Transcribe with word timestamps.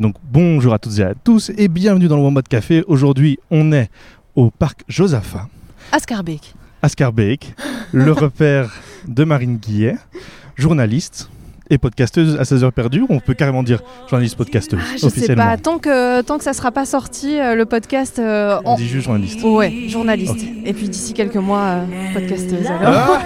Donc 0.00 0.14
bonjour 0.32 0.72
à 0.72 0.78
toutes 0.78 0.98
et 0.98 1.02
à 1.02 1.12
tous 1.14 1.50
et 1.58 1.68
bienvenue 1.68 2.08
dans 2.08 2.16
le 2.16 2.30
Mode 2.30 2.48
Café. 2.48 2.82
Aujourd'hui, 2.88 3.38
on 3.50 3.70
est 3.72 3.90
au 4.34 4.50
parc 4.50 4.80
Josaphat, 4.88 5.46
Ascarbeck. 5.92 6.54
à 6.82 6.88
Scarbeck, 6.88 7.54
le 7.92 8.10
repère 8.24 8.72
de 9.06 9.24
Marine 9.24 9.56
Guillet, 9.58 9.96
journaliste 10.56 11.28
et 11.68 11.76
podcasteuse 11.76 12.36
à 12.40 12.44
16 12.46 12.64
heures 12.64 12.72
perdues. 12.72 13.04
On 13.10 13.20
peut 13.20 13.34
carrément 13.34 13.62
dire 13.62 13.82
journaliste 14.08 14.36
podcasteuse 14.36 14.80
Ah, 14.82 14.92
je 14.94 14.98
sais 15.00 15.06
officiellement. 15.06 15.44
pas, 15.44 15.56
tant 15.58 15.78
que, 15.78 16.22
tant 16.22 16.38
que 16.38 16.44
ça 16.44 16.54
sera 16.54 16.72
pas 16.72 16.86
sorti, 16.86 17.38
euh, 17.38 17.54
le 17.54 17.66
podcast. 17.66 18.18
euh, 18.18 18.58
On 18.64 18.70
en- 18.70 18.76
dit 18.76 18.88
juste 18.88 19.04
journaliste. 19.04 19.42
Ouais, 19.44 19.86
journaliste. 19.88 20.46
Et 20.64 20.72
puis 20.72 20.88
d'ici 20.88 21.12
quelques 21.12 21.36
mois, 21.36 21.60
euh, 21.84 21.84
podcasteuse. 22.14 22.66
alors. 22.66 23.18
Ah 23.18 23.22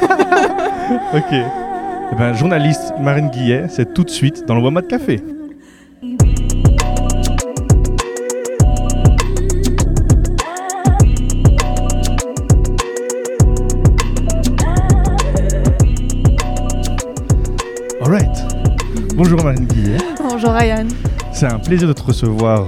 ok. 1.16 1.32
Eh 2.12 2.16
ben, 2.16 2.34
journaliste 2.34 2.93
Marine 3.00 3.30
Guillet, 3.30 3.66
c'est 3.70 3.95
tout 3.95 4.02
de 4.04 4.11
suite 4.11 4.45
dans 4.46 4.56
le 4.56 4.70
Mode 4.70 4.88
Café. 4.88 5.20
Alright. 18.04 18.31
Bonjour 19.17 19.43
Marine 19.43 19.67
Guillet. 19.67 19.99
Bonjour 20.18 20.50
Ryan. 20.50 20.86
C'est 21.32 21.46
un 21.46 21.58
plaisir 21.58 21.89
de 21.89 21.93
te 21.93 22.03
recevoir 22.03 22.67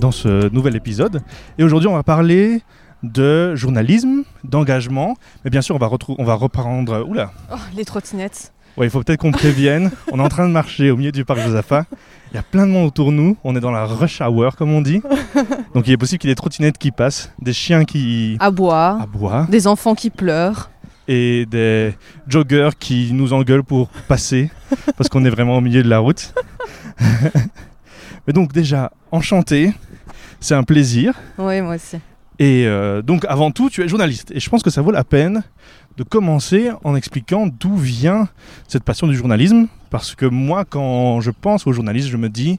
dans 0.00 0.10
ce 0.12 0.48
nouvel 0.52 0.76
épisode. 0.76 1.22
Et 1.58 1.64
aujourd'hui, 1.64 1.88
on 1.88 1.94
va 1.94 2.02
parler 2.02 2.62
de 3.02 3.54
journalisme, 3.54 4.22
d'engagement. 4.44 5.16
Mais 5.44 5.50
bien 5.50 5.60
sûr, 5.62 5.74
on 5.74 5.78
va, 5.78 5.90
on 6.18 6.24
va 6.24 6.34
reprendre. 6.34 7.04
Oula, 7.08 7.32
Oh, 7.52 7.56
les 7.76 7.84
trottinettes. 7.84 8.52
Ouais, 8.76 8.86
il 8.86 8.90
faut 8.90 9.02
peut-être 9.02 9.20
qu'on 9.20 9.32
prévienne. 9.32 9.90
on 10.12 10.18
est 10.18 10.22
en 10.22 10.28
train 10.28 10.46
de 10.46 10.52
marcher 10.52 10.90
au 10.90 10.96
milieu 10.96 11.12
du 11.12 11.24
parc 11.24 11.40
Josaphat. 11.40 11.84
Il 12.32 12.36
y 12.36 12.38
a 12.38 12.42
plein 12.42 12.66
de 12.66 12.72
monde 12.72 12.88
autour 12.88 13.10
de 13.10 13.16
nous. 13.16 13.36
On 13.44 13.56
est 13.56 13.60
dans 13.60 13.70
la 13.70 13.86
rush 13.86 14.20
hour, 14.20 14.56
comme 14.56 14.72
on 14.72 14.82
dit. 14.82 15.00
Donc 15.74 15.86
il 15.88 15.92
est 15.92 15.96
possible 15.96 16.18
qu'il 16.18 16.28
y 16.28 16.32
ait 16.32 16.34
des 16.34 16.38
trottinettes 16.40 16.76
qui 16.78 16.90
passent, 16.90 17.32
des 17.40 17.52
chiens 17.54 17.84
qui 17.84 18.36
À 18.40 18.50
boire. 18.50 19.00
aboient 19.00 19.46
Des 19.48 19.66
enfants 19.66 19.94
qui 19.94 20.10
pleurent. 20.10 20.70
Et 21.08 21.46
des 21.46 21.94
joggers 22.26 22.70
qui 22.78 23.12
nous 23.12 23.32
engueulent 23.32 23.64
pour 23.64 23.88
passer 24.08 24.50
parce 24.96 25.08
qu'on 25.08 25.24
est 25.24 25.30
vraiment 25.30 25.56
au 25.56 25.60
milieu 25.60 25.82
de 25.82 25.88
la 25.88 25.98
route. 25.98 26.34
Mais 28.26 28.32
donc 28.32 28.52
déjà, 28.52 28.92
enchanté. 29.12 29.72
C'est 30.40 30.54
un 30.54 30.64
plaisir. 30.64 31.14
Oui, 31.38 31.60
moi 31.60 31.76
aussi. 31.76 31.96
Et 32.38 32.66
euh, 32.66 33.02
donc 33.02 33.24
avant 33.28 33.50
tout, 33.50 33.70
tu 33.70 33.82
es 33.82 33.88
journaliste. 33.88 34.30
Et 34.32 34.40
je 34.40 34.50
pense 34.50 34.62
que 34.62 34.70
ça 34.70 34.82
vaut 34.82 34.90
la 34.90 35.04
peine 35.04 35.42
de 35.96 36.02
commencer 36.02 36.70
en 36.84 36.94
expliquant 36.94 37.46
d'où 37.46 37.76
vient 37.76 38.28
cette 38.68 38.84
passion 38.84 39.06
du 39.06 39.16
journalisme. 39.16 39.68
Parce 39.90 40.14
que 40.14 40.26
moi, 40.26 40.64
quand 40.64 41.20
je 41.20 41.30
pense 41.30 41.66
au 41.66 41.72
journalisme, 41.72 42.10
je 42.10 42.16
me 42.16 42.28
dis, 42.28 42.58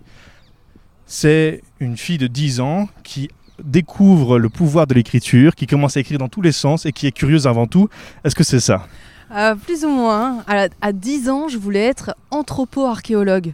c'est 1.05 1.61
une 1.79 1.97
fille 1.97 2.17
de 2.17 2.27
10 2.27 2.59
ans 2.61 2.89
qui 3.03 3.29
découvre 3.63 4.39
le 4.39 4.49
pouvoir 4.49 4.87
de 4.87 4.93
l'écriture, 4.93 5.55
qui 5.55 5.67
commence 5.67 5.97
à 5.97 5.99
écrire 5.99 6.19
dans 6.19 6.29
tous 6.29 6.41
les 6.41 6.51
sens 6.51 6.85
et 6.85 6.91
qui 6.91 7.07
est 7.07 7.11
curieuse 7.11 7.47
avant 7.47 7.67
tout. 7.67 7.89
Est-ce 8.23 8.35
que 8.35 8.43
c'est 8.43 8.59
ça? 8.59 8.87
Euh, 9.35 9.55
plus 9.55 9.83
ou 9.83 9.89
moins. 9.89 10.43
À, 10.47 10.67
à 10.81 10.91
10 10.91 11.29
ans, 11.29 11.47
je 11.47 11.57
voulais 11.57 11.83
être 11.83 12.15
anthropo-archéologue. 12.31 13.53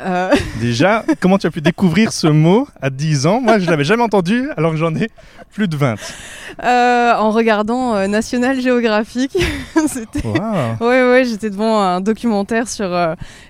Euh, 0.00 0.30
Déjà, 0.60 1.04
comment 1.20 1.38
tu 1.38 1.46
as 1.46 1.50
pu 1.50 1.60
découvrir 1.60 2.12
ce 2.12 2.26
mot 2.26 2.66
à 2.80 2.90
10 2.90 3.26
ans? 3.26 3.40
Moi, 3.40 3.58
je 3.58 3.68
l'avais 3.70 3.84
jamais 3.84 4.02
entendu 4.02 4.48
alors 4.56 4.72
que 4.72 4.76
j'en 4.78 4.94
ai 4.94 5.08
plus 5.52 5.68
de 5.68 5.76
20. 5.76 5.94
euh, 6.64 7.14
en 7.14 7.30
regardant 7.30 7.94
euh, 7.94 8.06
National 8.06 8.60
Geographic. 8.60 9.36
C'était. 9.88 10.26
Ouais, 10.26 11.02
ouais, 11.10 11.24
j'étais 11.24 11.50
devant 11.50 11.80
un 11.80 12.00
documentaire 12.00 12.68
sur 12.68 12.88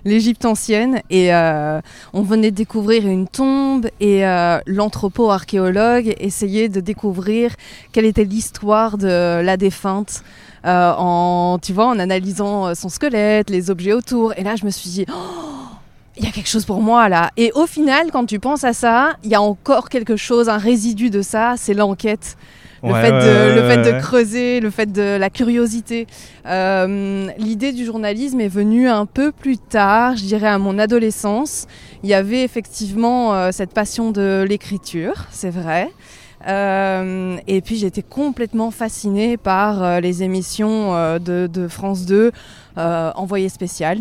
l'Égypte 0.04 0.44
ancienne 0.44 1.00
et 1.10 1.30
on 1.32 2.22
venait 2.22 2.50
de 2.50 2.56
découvrir 2.56 3.06
une 3.06 3.26
tombe 3.28 3.86
et 4.00 4.22
l'anthropo-archéologue 4.66 6.14
essayait 6.18 6.68
de 6.68 6.80
découvrir 6.80 7.52
quelle 7.92 8.04
était 8.04 8.24
l'histoire 8.24 8.96
de 8.98 9.40
la 9.42 9.56
défunte. 9.56 10.22
en, 10.64 11.58
tu 11.62 11.72
vois, 11.72 11.86
en 11.86 11.98
analysant 11.98 12.74
son 12.74 12.88
squelette, 12.88 13.50
les 13.50 13.70
objets 13.70 13.92
autour. 13.92 14.32
Et 14.38 14.42
là, 14.44 14.56
je 14.56 14.64
me 14.64 14.70
suis 14.70 14.90
dit, 14.90 15.06
Oh, 15.10 15.59
il 16.20 16.26
y 16.26 16.28
a 16.28 16.32
quelque 16.32 16.48
chose 16.48 16.66
pour 16.66 16.82
moi 16.82 17.08
là. 17.08 17.30
Et 17.38 17.50
au 17.54 17.66
final, 17.66 18.10
quand 18.12 18.26
tu 18.26 18.38
penses 18.38 18.62
à 18.64 18.74
ça, 18.74 19.14
il 19.24 19.30
y 19.30 19.34
a 19.34 19.40
encore 19.40 19.88
quelque 19.88 20.16
chose, 20.16 20.48
un 20.50 20.58
résidu 20.58 21.08
de 21.08 21.22
ça, 21.22 21.54
c'est 21.56 21.74
l'enquête. 21.74 22.36
Le, 22.82 22.92
Ouais, 22.92 23.02
fait, 23.02 23.12
ouais, 23.12 23.20
de, 23.20 23.54
le 23.54 23.60
ouais, 23.60 23.74
fait 23.74 23.90
de 23.90 23.94
ouais. 23.94 24.00
creuser, 24.00 24.60
le 24.60 24.70
fait 24.70 24.90
de 24.90 25.16
la 25.18 25.28
curiosité. 25.28 26.06
Euh, 26.46 27.28
L'idée 27.36 27.72
du 27.72 27.84
journalisme 27.84 28.40
est 28.40 28.48
venue 28.48 28.88
un 28.88 29.04
peu 29.04 29.32
plus 29.32 29.58
tard, 29.58 30.16
je 30.16 30.24
dirais 30.24 30.48
à 30.48 30.56
mon 30.58 30.78
adolescence. 30.78 31.66
Il 32.02 32.08
y 32.08 32.14
avait 32.14 32.42
effectivement 32.42 33.34
euh, 33.34 33.50
cette 33.52 33.74
passion 33.74 34.12
de 34.12 34.46
l'écriture, 34.48 35.26
c'est 35.30 35.50
vrai. 35.50 35.90
Euh, 36.48 37.36
et 37.46 37.60
puis 37.60 37.76
j'étais 37.76 38.02
complètement 38.02 38.70
fascinée 38.70 39.36
par 39.36 40.00
les 40.00 40.22
émissions 40.22 41.18
de, 41.18 41.46
de 41.52 41.68
France 41.68 42.06
2, 42.06 42.32
euh, 42.78 43.12
Envoyé 43.14 43.50
spécial. 43.50 43.98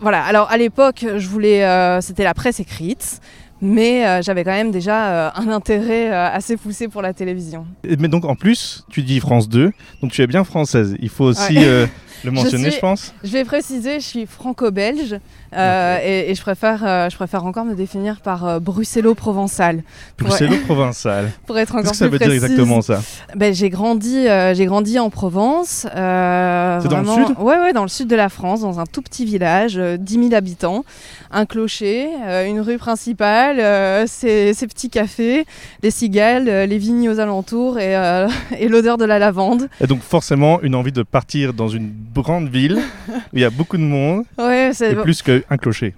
Voilà, 0.00 0.22
alors 0.24 0.50
à 0.50 0.56
l'époque, 0.56 1.04
je 1.16 1.28
voulais, 1.28 1.64
euh, 1.64 2.00
c'était 2.00 2.24
la 2.24 2.34
presse 2.34 2.60
écrite, 2.60 3.20
mais 3.62 4.06
euh, 4.06 4.22
j'avais 4.22 4.44
quand 4.44 4.52
même 4.52 4.70
déjà 4.70 5.06
euh, 5.08 5.30
un 5.34 5.48
intérêt 5.48 6.12
euh, 6.12 6.28
assez 6.30 6.56
poussé 6.56 6.88
pour 6.88 7.02
la 7.02 7.12
télévision. 7.14 7.66
Mais 7.98 8.08
donc 8.08 8.24
en 8.24 8.34
plus, 8.34 8.84
tu 8.90 9.02
dis 9.02 9.20
France 9.20 9.48
2, 9.48 9.72
donc 10.02 10.12
tu 10.12 10.22
es 10.22 10.26
bien 10.26 10.44
française. 10.44 10.96
Il 11.00 11.08
faut 11.08 11.24
aussi 11.24 11.58
Ouais. 11.58 11.88
le 12.24 12.30
mentionner, 12.30 12.66
je, 12.66 12.70
suis- 12.70 12.80
pense. 12.80 13.14
Je 13.24 13.30
vais 13.30 13.44
préciser, 13.44 14.00
je 14.00 14.06
suis 14.06 14.26
franco-belge 14.26 15.18
euh, 15.54 15.98
et, 16.04 16.30
et 16.30 16.34
je, 16.34 16.40
préfère, 16.42 16.82
euh, 16.84 17.08
je 17.08 17.16
préfère 17.16 17.44
encore 17.44 17.64
me 17.64 17.74
définir 17.74 18.20
par 18.20 18.44
euh, 18.46 18.58
bruxello-provençal. 18.60 19.82
Bruxello-provençal. 20.18 21.30
pour 21.46 21.58
être 21.58 21.68
Qu'est-ce 21.72 21.78
encore 21.80 21.90
que 21.92 21.96
ça 21.96 22.08
veut 22.08 22.18
dire 22.18 22.32
exactement 22.32 22.82
ça? 22.82 23.00
Ben, 23.34 23.54
j'ai 23.54 23.70
grandi, 23.70 24.26
euh, 24.28 24.54
j'ai 24.54 24.66
grandi 24.66 24.98
en 24.98 25.10
Provence. 25.10 25.86
C'est 25.90 26.88
dans 26.88 27.00
le 27.00 27.06
sud? 27.06 27.36
Ouais, 27.38 27.58
ouais, 27.58 27.72
dans 27.72 27.82
le 27.82 27.88
sud 27.88 28.08
de 28.08 28.16
la 28.16 28.28
France, 28.28 28.60
dans 28.60 28.80
un 28.80 28.86
tout 28.86 29.02
petit 29.02 29.24
village, 29.24 29.76
euh, 29.78 29.96
10 29.96 30.14
000 30.28 30.34
habitants, 30.34 30.84
un 31.30 31.46
clocher, 31.46 32.08
une 32.46 32.60
rue 32.60 32.78
principale, 32.78 34.06
ses, 34.08 34.54
ses 34.54 34.66
petits 34.66 34.90
cafés, 34.90 35.44
les 35.82 35.90
cigales, 35.90 36.44
les 36.44 36.78
vignes 36.78 37.08
aux 37.08 37.18
alentours 37.20 37.78
et, 37.78 37.94
et 38.58 38.68
l'odeur 38.68 38.96
de 38.96 39.04
la 39.04 39.18
lavande. 39.18 39.68
Et 39.80 39.86
donc 39.86 40.00
forcément, 40.02 40.60
une 40.62 40.74
envie 40.74 40.92
de 40.92 41.02
partir 41.02 41.52
dans 41.52 41.68
une 41.68 41.92
grande 42.22 42.48
ville 42.48 42.78
où 43.08 43.12
il 43.36 43.40
y 43.40 43.44
a 43.44 43.50
beaucoup 43.50 43.76
de 43.76 43.82
monde 43.82 44.24
Ouais, 44.38 44.70
c'est 44.72 44.92
et 44.92 44.94
plus 44.96 45.22
qu'un 45.22 45.40
clocher. 45.56 45.94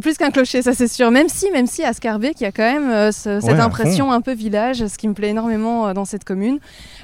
Plus 0.00 0.16
qu'un 0.16 0.30
clocher, 0.30 0.62
ça 0.62 0.72
c'est 0.74 0.88
sûr. 0.88 1.10
Même 1.10 1.28
si, 1.28 1.50
même 1.52 1.66
si 1.66 1.84
à 1.84 1.92
Scarbeck, 1.92 2.40
il 2.40 2.44
y 2.44 2.46
a 2.46 2.52
quand 2.52 2.62
même 2.70 2.90
euh, 2.90 3.12
ce- 3.12 3.40
cette 3.40 3.50
Ouais, 3.52 3.60
impression 3.60 4.10
un 4.12 4.20
peu 4.20 4.32
village, 4.34 4.86
ce 4.86 4.98
qui 4.98 5.06
me 5.08 5.14
plaît 5.14 5.28
énormément 5.30 5.86
euh, 5.88 5.92
dans 5.94 6.04
cette 6.04 6.24
commune. 6.24 6.58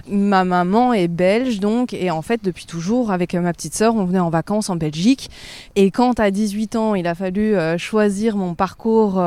Ma 0.09 0.45
maman 0.45 0.93
est 0.93 1.07
belge, 1.09 1.61
donc, 1.61 1.95
et 1.95 2.11
en 2.11 2.23
fait, 2.23 2.41
depuis 2.43 2.67
toujours, 2.67 3.13
avec 3.13 3.35
euh, 3.35 3.41
ma 3.41 3.53
petite 3.53 3.75
sœur, 3.75 3.95
on 3.95 4.05
venait 4.05 4.19
en 4.19 4.31
vacances 4.31 4.69
en 4.69 4.77
Belgique. 4.77 5.31
Et 5.77 5.91
quand 5.91 6.19
à 6.21 6.31
18 6.31 6.77
ans, 6.77 6.95
il 6.95 7.07
a 7.07 7.15
fallu 7.15 7.55
choisir 7.79 8.37
mon 8.37 8.55
parcours 8.55 9.23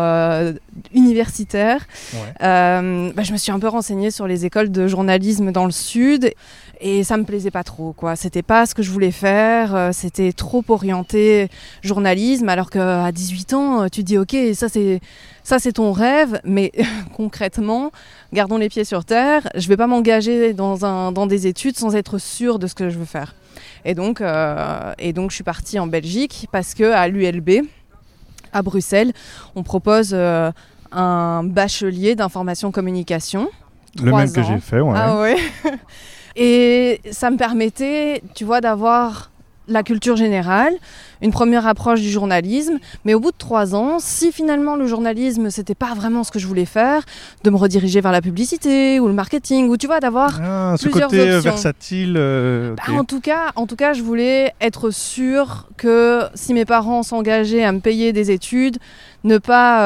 universitaire, 0.93 1.85
Ouais. 2.13 2.33
bah, 2.39 3.23
je 3.23 3.31
me 3.31 3.37
suis 3.37 3.51
un 3.51 3.59
peu 3.59 3.67
renseignée 3.67 4.11
sur 4.11 4.27
les 4.27 4.45
écoles 4.45 4.71
de 4.71 4.87
journalisme 4.87 5.51
dans 5.51 5.65
le 5.65 5.71
sud. 5.71 6.31
Et 6.81 7.03
ça 7.03 7.17
me 7.17 7.23
plaisait 7.23 7.51
pas 7.51 7.63
trop, 7.63 7.93
quoi. 7.93 8.15
C'était 8.15 8.41
pas 8.43 8.65
ce 8.65 8.75
que 8.75 8.83
je 8.83 8.91
voulais 8.91 9.11
faire. 9.11 9.73
euh, 9.75 9.89
C'était 9.93 10.33
trop 10.33 10.63
orienté 10.67 11.49
journalisme, 11.83 12.49
alors 12.49 12.69
qu'à 12.69 13.11
18 13.11 13.53
ans, 13.53 13.83
euh, 13.83 13.87
tu 13.87 14.01
te 14.01 14.05
dis 14.07 14.17
ok, 14.17 14.35
ça 14.53 14.67
c'est 14.69 14.99
ça 15.43 15.59
c'est 15.59 15.73
ton 15.73 15.91
rêve, 15.91 16.39
mais 16.43 16.71
concrètement, 17.15 17.91
gardons 18.33 18.57
les 18.57 18.67
pieds 18.69 18.83
sur 18.83 19.05
terre. 19.05 19.47
Je 19.55 19.67
vais 19.67 19.77
pas 19.77 19.87
m'engager 19.87 20.53
dans 20.53 20.85
un 20.85 21.11
dans 21.11 21.27
des 21.27 21.47
études 21.47 21.77
sans 21.77 21.95
être 21.95 22.17
sûre 22.17 22.59
de 22.59 22.67
ce 22.67 22.75
que 22.75 22.89
je 22.89 22.97
veux 22.97 23.05
faire. 23.05 23.35
Et 23.85 23.93
donc 23.95 24.19
euh, 24.21 24.93
et 24.99 25.13
donc 25.13 25.31
je 25.31 25.35
suis 25.35 25.43
partie 25.43 25.79
en 25.79 25.87
Belgique 25.87 26.47
parce 26.51 26.73
que 26.73 26.91
à 26.91 27.07
l'ULB 27.07 27.61
à 28.51 28.61
Bruxelles, 28.61 29.11
on 29.55 29.63
propose 29.63 30.11
euh, 30.13 30.51
un 30.91 31.43
bachelier 31.43 32.15
d'information 32.15 32.71
communication. 32.71 33.47
Le 34.01 34.11
même 34.11 34.31
que 34.31 34.43
j'ai 34.43 34.59
fait, 34.59 34.81
ouais. 34.81 34.93
Ah 34.95 35.19
ouais. 35.21 35.37
Et 36.35 37.01
ça 37.11 37.29
me 37.31 37.37
permettait, 37.37 38.21
tu 38.33 38.43
vois, 38.45 38.61
d'avoir 38.61 39.31
la 39.67 39.81
culture 39.81 40.15
générale, 40.15 40.73
une 41.23 41.31
première 41.31 41.65
approche 41.65 41.99
du 41.99 42.11
journalisme, 42.11 42.77
mais 43.03 43.15
au 43.15 43.19
bout 43.19 43.31
de 43.31 43.37
trois 43.37 43.73
ans, 43.73 43.97
si 43.97 44.31
finalement 44.31 44.75
le 44.75 44.85
journalisme 44.85 45.49
c'était 45.49 45.73
pas 45.73 45.95
vraiment 45.95 46.23
ce 46.23 46.29
que 46.29 46.37
je 46.37 46.45
voulais 46.45 46.65
faire, 46.65 47.01
de 47.43 47.49
me 47.49 47.55
rediriger 47.57 47.99
vers 47.99 48.11
la 48.11 48.21
publicité 48.21 48.99
ou 48.99 49.07
le 49.07 49.13
marketing, 49.13 49.67
ou 49.69 49.75
tu 49.77 49.87
vois, 49.87 49.99
d'avoir 49.99 50.39
Ah, 50.43 50.75
ce 50.77 50.83
plusieurs 50.87 51.09
côté 51.09 51.19
euh, 51.21 51.37
options. 51.37 51.51
versatile. 51.51 52.13
euh, 52.15 52.75
bah, 52.75 52.93
en 52.93 53.05
tout 53.05 53.21
cas, 53.21 53.53
en 53.55 53.65
tout 53.65 53.75
cas, 53.75 53.93
je 53.93 54.03
voulais 54.03 54.53
être 54.61 54.91
sûre 54.91 55.67
que 55.77 56.21
si 56.35 56.53
mes 56.53 56.65
parents 56.65 57.01
s'engageaient 57.01 57.63
à 57.63 57.71
me 57.71 57.79
payer 57.79 58.13
des 58.13 58.29
études, 58.29 58.77
ne 59.23 59.39
pas 59.39 59.81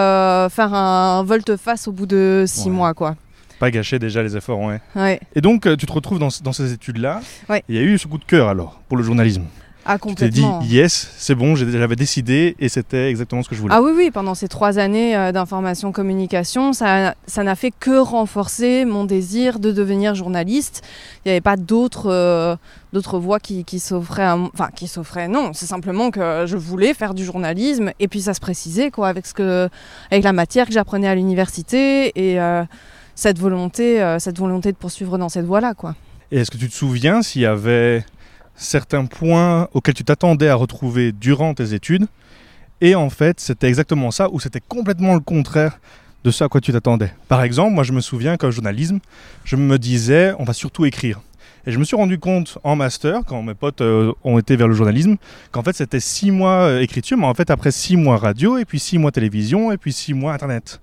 euh, 0.46 0.50
faire 0.50 0.74
un 0.74 1.24
volte-face 1.24 1.88
au 1.88 1.94
bout 1.94 2.06
de 2.06 2.44
six 2.46 2.66
Ouais. 2.68 2.76
mois, 2.76 2.94
quoi. 2.94 3.16
Pas 3.60 3.72
gâcher 3.72 4.00
déjà 4.00 4.24
les 4.24 4.36
efforts, 4.38 4.60
ouais. 4.60 4.80
Ouais. 4.96 5.20
Et 5.36 5.42
donc, 5.42 5.66
euh, 5.66 5.76
tu 5.76 5.86
te 5.86 5.92
retrouves 5.92 6.20
dans, 6.20 6.30
dans 6.44 6.54
ces 6.54 6.72
études-là. 6.74 7.22
Ouais. 7.50 7.64
Il 7.68 7.76
y 7.76 7.78
a 7.78 7.82
eu 7.82 7.98
ce 7.98 8.08
coup 8.08 8.18
de 8.18 8.24
cœur 8.26 8.48
alors 8.48 8.80
pour 8.88 8.98
le 8.98 9.04
journalisme. 9.04 9.44
Ah, 9.86 9.98
Tu 9.98 10.14
t'es 10.14 10.30
dit, 10.30 10.42
complètement. 10.42 10.68
yes, 10.70 11.10
c'est 11.18 11.34
bon, 11.34 11.56
j'avais 11.56 11.96
décidé 11.96 12.56
et 12.60 12.70
c'était 12.70 13.10
exactement 13.10 13.42
ce 13.42 13.50
que 13.50 13.56
je 13.56 13.62
voulais. 13.62 13.74
Ah 13.76 13.82
oui, 13.82 13.92
oui, 13.96 14.12
pendant 14.12 14.36
ces 14.36 14.48
trois 14.48 14.78
années 14.78 15.16
euh, 15.16 15.32
d'information-communication, 15.32 16.74
ça 16.74 17.16
ça 17.26 17.44
n'a 17.44 17.56
fait 17.56 17.72
que 17.72 17.98
renforcer 17.98 18.86
mon 18.86 19.04
désir 19.06 19.58
de 19.58 19.72
devenir 19.72 20.16
journaliste. 20.16 20.84
Il 21.26 21.30
n'y 21.30 21.32
avait 21.32 21.42
pas 21.42 21.58
d'autres 21.58 22.12
euh, 22.12 22.56
d'autres 22.94 23.20
voies 23.20 23.40
qui, 23.40 23.64
qui 23.64 23.80
s'offraient 23.80 24.24
à. 24.26 24.38
Enfin, 24.38 24.70
qui 24.76 24.88
s'offraient, 24.88 25.28
non. 25.28 25.52
C'est 25.54 25.66
simplement 25.66 26.12
que 26.12 26.46
je 26.46 26.58
voulais 26.58 26.94
faire 26.94 27.14
du 27.14 27.26
journalisme. 27.26 27.92
Et 28.00 28.08
puis 28.08 28.22
ça 28.22 28.34
se 28.34 28.40
précisait, 28.42 28.92
quoi, 28.92 29.08
avec, 29.08 29.26
ce 29.26 29.34
que, 29.34 29.70
avec 30.12 30.24
la 30.24 30.34
matière 30.34 30.68
que 30.68 30.74
j'apprenais 30.74 31.08
à 31.08 31.16
l'université 31.16 32.12
et 32.16 32.40
euh, 32.40 32.64
cette, 33.20 33.38
volonté, 33.38 34.02
euh, 34.02 34.18
cette 34.18 34.40
volonté 34.40 34.72
de 34.72 34.78
poursuivre 34.78 35.18
dans 35.18 35.28
cette 35.28 35.46
voie-là, 35.46 35.74
quoi. 35.74 35.96
Et 36.32 36.38
est-ce 36.38 36.50
que 36.50 36.58
tu 36.58 36.70
te 36.70 36.74
souviens 36.74 37.22
s'il 37.22 37.42
y 37.42 37.46
avait 37.46 38.06
certains 38.56 39.06
points 39.06 39.68
auxquels 39.74 39.94
tu 39.94 40.06
t'attendais 40.06 40.48
à 40.48 40.56
retrouver 40.56 41.12
durant 41.12 41.54
tes 41.54 41.74
études 41.74 42.08
et 42.82 42.96
en 42.96 43.10
fait 43.10 43.40
c'était 43.40 43.68
exactement 43.68 44.12
ça 44.12 44.30
ou 44.32 44.40
c'était 44.40 44.62
complètement 44.66 45.14
le 45.14 45.22
contraire 45.22 45.80
de 46.24 46.32
ce 46.32 46.44
à 46.44 46.50
quoi 46.50 46.62
tu 46.62 46.72
t'attendais? 46.72 47.14
Par 47.28 47.44
exemple, 47.44 47.74
moi 47.74 47.84
je 47.84 47.94
me 47.94 48.02
souviens 48.02 48.38
qu'en 48.38 48.52
journalisme, 48.52 49.00
je 49.44 49.56
me 49.56 49.78
disais 49.78 50.34
on 50.40 50.44
va 50.44 50.54
surtout 50.54 50.86
écrire. 50.86 51.20
Et 51.66 51.72
je 51.72 51.80
me 51.80 51.84
suis 51.84 51.98
rendu 51.98 52.20
compte 52.20 52.58
en 52.64 52.78
master, 52.78 53.22
quand 53.26 53.44
mes 53.44 53.54
potes 53.54 53.82
euh, 53.82 54.14
ont 54.24 54.40
été 54.40 54.56
vers 54.56 54.68
le 54.68 54.74
journalisme, 54.74 55.18
qu'en 55.52 55.64
fait 55.64 55.76
c'était 55.76 56.00
six 56.00 56.32
mois 56.32 56.68
euh, 56.68 56.80
écriture, 56.80 57.18
mais 57.18 57.26
en 57.26 57.34
fait 57.34 57.50
après 57.50 57.72
six 57.72 57.98
mois 57.98 58.18
radio, 58.18 58.58
et 58.58 58.66
puis 58.66 58.80
six 58.80 58.98
mois 58.98 59.12
télévision, 59.12 59.72
et 59.72 59.78
puis 59.78 59.92
six 59.92 60.14
mois 60.14 60.34
internet. 60.34 60.80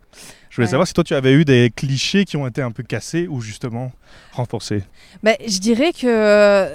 Je 0.57 0.63
voulais 0.63 0.69
Ouais. 0.69 0.71
savoir 0.71 0.87
si 0.87 0.95
toi 0.95 1.05
tu 1.05 1.15
avais 1.15 1.33
eu 1.35 1.45
des 1.45 1.71
clichés 1.77 2.25
qui 2.25 2.39
ont 2.39 2.47
été 2.47 2.63
un 2.63 2.71
peu 2.71 2.83
cassés 2.83 3.27
ou 3.29 3.43
justement 3.43 3.93
renforcés. 4.33 4.83
Ben, 5.23 5.37
je 5.47 5.59
dirais 5.59 5.93
que 5.93 6.67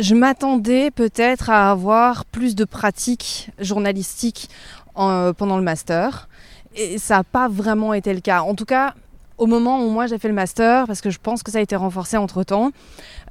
je 0.00 0.14
m'attendais 0.14 0.92
peut-être 0.92 1.50
à 1.50 1.72
avoir 1.72 2.26
plus 2.26 2.54
de 2.54 2.64
pratiques 2.64 3.50
journalistiques 3.58 4.48
en- 4.94 5.32
pendant 5.32 5.56
le 5.56 5.64
master. 5.64 6.28
Et 6.76 6.98
ça 6.98 7.16
n'a 7.16 7.24
pas 7.24 7.48
vraiment 7.48 7.92
été 7.92 8.14
le 8.14 8.20
cas. 8.20 8.42
En 8.42 8.54
tout 8.54 8.66
cas, 8.66 8.94
au 9.36 9.46
moment 9.46 9.84
où 9.84 9.90
moi 9.90 10.06
j'ai 10.06 10.18
fait 10.18 10.28
le 10.28 10.34
master, 10.34 10.86
parce 10.86 11.00
que 11.00 11.10
je 11.10 11.18
pense 11.20 11.42
que 11.42 11.50
ça 11.50 11.58
a 11.58 11.60
été 11.60 11.74
renforcé 11.74 12.16
entre-temps, 12.16 12.70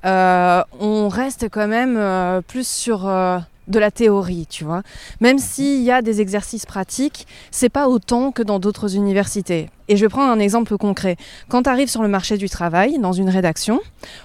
euh, 0.04 0.62
on 0.82 1.08
reste 1.08 1.48
quand 1.50 1.68
même 1.70 1.96
euh, 1.96 2.42
plus 2.42 2.68
sur 2.68 3.08
euh, 3.08 3.40
de 3.68 3.80
la 3.80 3.92
théorie, 3.92 4.46
tu 4.50 4.64
vois. 4.64 4.84
Même 5.22 5.40
s'il 5.40 5.82
y 5.82 5.92
a 5.92 6.02
des 6.02 6.22
exercices 6.22 6.66
pratiques, 6.66 7.28
c'est 7.52 7.70
pas 7.70 7.88
autant 7.88 8.32
que 8.32 8.44
dans 8.44 8.60
d'autres 8.60 8.96
universités. 8.96 9.70
Et 9.88 9.98
je 9.98 10.06
vais 10.06 10.10
prendre 10.10 10.32
un 10.32 10.40
exemple 10.40 10.78
concret. 10.78 11.18
Quand 11.50 11.64
tu 11.64 11.70
arrives 11.70 11.90
sur 11.90 12.02
le 12.02 12.10
marché 12.10 12.38
du 12.38 12.50
travail, 12.50 13.00
dans 13.00 13.14
une 13.14 13.30
rédaction, 13.30 13.80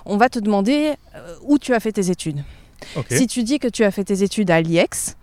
on 0.06 0.16
va 0.16 0.28
te 0.28 0.38
demander 0.38 0.94
euh, 1.14 1.34
où 1.42 1.58
tu 1.58 1.74
as 1.74 1.80
fait 1.80 1.92
tes 1.92 2.10
études. 2.10 2.42
Si 3.10 3.26
tu 3.26 3.42
dis 3.42 3.58
que 3.58 3.68
tu 3.68 3.84
as 3.84 3.90
fait 3.90 4.04
tes 4.04 4.22
études 4.22 4.50
à 4.50 4.60
l'IEX, 4.60 5.16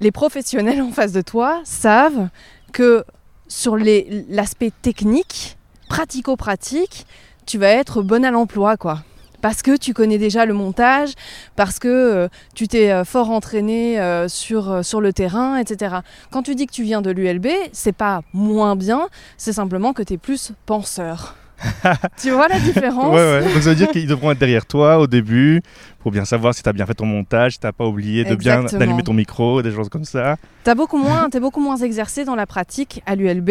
les 0.00 0.12
professionnels 0.12 0.80
en 0.82 0.90
face 0.90 1.12
de 1.12 1.20
toi 1.20 1.60
savent 1.64 2.28
que 2.72 3.04
sur 3.48 3.76
l'aspect 3.76 4.72
technique, 4.82 5.56
pratico-pratique, 5.88 7.06
tu 7.46 7.58
vas 7.58 7.68
être 7.68 8.02
bon 8.02 8.24
à 8.24 8.30
l'emploi, 8.30 8.76
quoi. 8.76 9.02
Parce 9.40 9.62
que 9.62 9.76
tu 9.76 9.94
connais 9.94 10.18
déjà 10.18 10.46
le 10.46 10.54
montage, 10.54 11.10
parce 11.56 11.78
que 11.78 11.88
euh, 11.88 12.28
tu 12.54 12.68
t'es 12.68 12.90
euh, 12.90 13.04
fort 13.04 13.30
entraîné 13.30 14.00
euh, 14.00 14.28
sur, 14.28 14.84
sur 14.84 15.00
le 15.00 15.12
terrain, 15.12 15.56
etc. 15.56 15.96
Quand 16.30 16.42
tu 16.42 16.54
dis 16.54 16.66
que 16.66 16.72
tu 16.72 16.82
viens 16.82 17.02
de 17.02 17.10
l'ULB, 17.10 17.46
c'est 17.72 17.92
pas 17.92 18.22
moins 18.32 18.76
bien, 18.76 19.08
c'est 19.36 19.52
simplement 19.52 19.92
que 19.92 20.02
tu 20.02 20.14
es 20.14 20.18
plus 20.18 20.52
penseur. 20.66 21.36
tu 22.20 22.30
vois 22.30 22.48
la 22.48 22.58
différence? 22.58 23.14
Ouais, 23.14 23.40
ouais. 23.40 23.42
Donc 23.42 23.62
ça 23.62 23.70
veut 23.70 23.74
dire 23.74 23.90
qu'ils 23.90 24.06
devront 24.06 24.30
être 24.30 24.38
derrière 24.38 24.64
toi 24.64 24.98
au 24.98 25.06
début 25.06 25.60
pour 25.98 26.10
bien 26.10 26.24
savoir 26.24 26.54
si 26.54 26.62
tu 26.62 26.68
as 26.68 26.72
bien 26.72 26.86
fait 26.86 26.94
ton 26.94 27.06
montage, 27.06 27.52
si 27.52 27.58
tu 27.58 27.72
pas 27.72 27.86
oublié 27.86 28.24
de 28.24 28.34
bien 28.34 28.64
d'allumer 28.64 29.02
ton 29.02 29.12
micro, 29.12 29.60
des 29.60 29.70
choses 29.70 29.88
comme 29.88 30.04
ça. 30.04 30.36
T'as 30.64 30.74
beaucoup 30.74 30.96
moins, 30.96 31.28
t'es 31.28 31.40
beaucoup 31.40 31.60
moins 31.60 31.76
exercé 31.76 32.24
dans 32.24 32.34
la 32.34 32.46
pratique 32.46 33.02
à 33.06 33.14
l'ULB, 33.14 33.50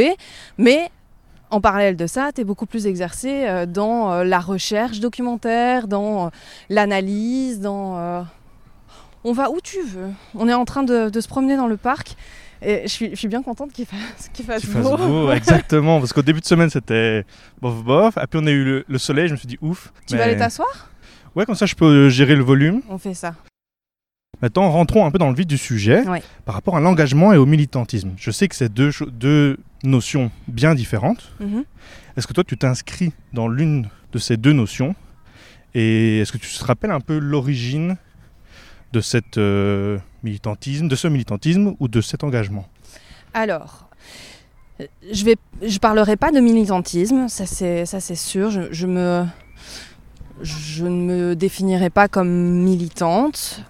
mais 0.57 0.89
en 1.51 1.61
parallèle 1.61 1.95
de 1.95 2.07
ça, 2.07 2.31
t'es 2.33 2.43
beaucoup 2.43 2.65
plus 2.65 2.85
exercé 2.87 3.47
euh, 3.47 3.65
dans 3.65 4.11
euh, 4.11 4.23
la 4.23 4.39
recherche 4.39 4.99
documentaire, 4.99 5.87
dans 5.87 6.27
euh, 6.27 6.29
l'analyse, 6.69 7.59
dans. 7.59 8.25
On 9.25 9.33
va 9.33 9.49
où 9.51 9.59
tu 9.61 9.81
veux. 9.83 10.11
On 10.35 10.47
est 10.47 10.53
en 10.53 10.63
train 10.63 10.83
de, 10.83 11.09
de 11.09 11.21
se 11.21 11.27
promener 11.27 11.57
dans 11.57 11.67
le 11.67 11.75
parc. 11.77 12.15
Et 12.61 12.83
je 12.83 12.87
suis, 12.87 13.09
je 13.11 13.15
suis 13.15 13.27
bien 13.27 13.41
contente 13.41 13.71
qu'il 13.71 13.85
fasse, 13.85 14.29
qu'il 14.33 14.45
fasse 14.45 14.65
beau. 14.65 14.97
beau, 14.97 15.31
exactement. 15.33 15.99
Parce 15.99 16.13
qu'au 16.13 16.21
début 16.21 16.41
de 16.41 16.45
semaine, 16.45 16.69
c'était 16.69 17.25
bof 17.61 17.83
bof. 17.83 18.17
Et 18.17 18.27
puis 18.27 18.39
on 18.41 18.47
a 18.47 18.51
eu 18.51 18.63
le, 18.63 18.85
le 18.87 18.97
soleil, 18.97 19.27
je 19.27 19.33
me 19.33 19.37
suis 19.37 19.47
dit 19.47 19.57
ouf. 19.61 19.91
Tu 20.07 20.15
vas 20.15 20.23
aller 20.23 20.37
t'asseoir? 20.37 20.89
Ouais, 21.35 21.45
comme 21.45 21.55
ça 21.55 21.65
je 21.65 21.75
peux 21.75 22.09
gérer 22.09 22.35
le 22.35 22.43
volume. 22.43 22.81
On 22.89 22.97
fait 22.97 23.13
ça. 23.13 23.33
Maintenant, 24.41 24.69
rentrons 24.69 25.05
un 25.05 25.11
peu 25.11 25.17
dans 25.17 25.29
le 25.29 25.35
vif 25.35 25.45
du 25.45 25.57
sujet 25.57 26.07
Ouais. 26.07 26.23
par 26.45 26.55
rapport 26.55 26.77
à 26.77 26.79
l'engagement 26.79 27.33
et 27.33 27.37
au 27.37 27.45
militantisme. 27.45 28.11
Je 28.17 28.31
sais 28.31 28.47
que 28.47 28.55
c'est 28.55 28.73
deux, 28.73 29.57
notions 29.83 30.31
bien 30.47 30.75
différentes. 30.75 31.33
Mhm. 31.39 31.63
Est-ce 32.17 32.27
que 32.27 32.33
toi, 32.33 32.43
tu 32.43 32.57
t'inscris 32.57 33.11
dans 33.33 33.47
l'une 33.47 33.89
de 34.11 34.19
ces 34.19 34.37
deux 34.37 34.53
notions 34.53 34.95
Et 35.73 36.19
est-ce 36.19 36.31
que 36.31 36.37
tu 36.37 36.49
te 36.49 36.63
rappelles 36.63 36.91
un 36.91 36.99
peu 36.99 37.17
l'origine 37.17 37.97
de 38.91 39.01
euh, 39.37 39.99
militantisme, 40.23 40.87
de 40.87 40.95
ce 40.95 41.07
militantisme 41.07 41.75
ou 41.79 41.87
de 41.87 42.01
cet 42.01 42.23
engagement? 42.23 42.67
Alors, 43.33 43.89
je 45.11 45.25
vais, 45.25 45.35
je 45.61 45.77
parlerai 45.77 46.15
pas 46.17 46.31
de 46.31 46.39
militantisme, 46.39 47.27
ça 47.27 47.45
c'est, 47.45 47.85
ça 47.85 47.99
c'est 47.99 48.15
sûr. 48.15 48.49
Je, 48.49 48.61
je 48.71 48.87
me, 48.87 49.25
je 50.41 50.85
ne 50.85 51.01
me 51.03 51.35
définirai 51.35 51.89
pas 51.89 52.07
comme 52.07 52.29
militante. 52.63 53.63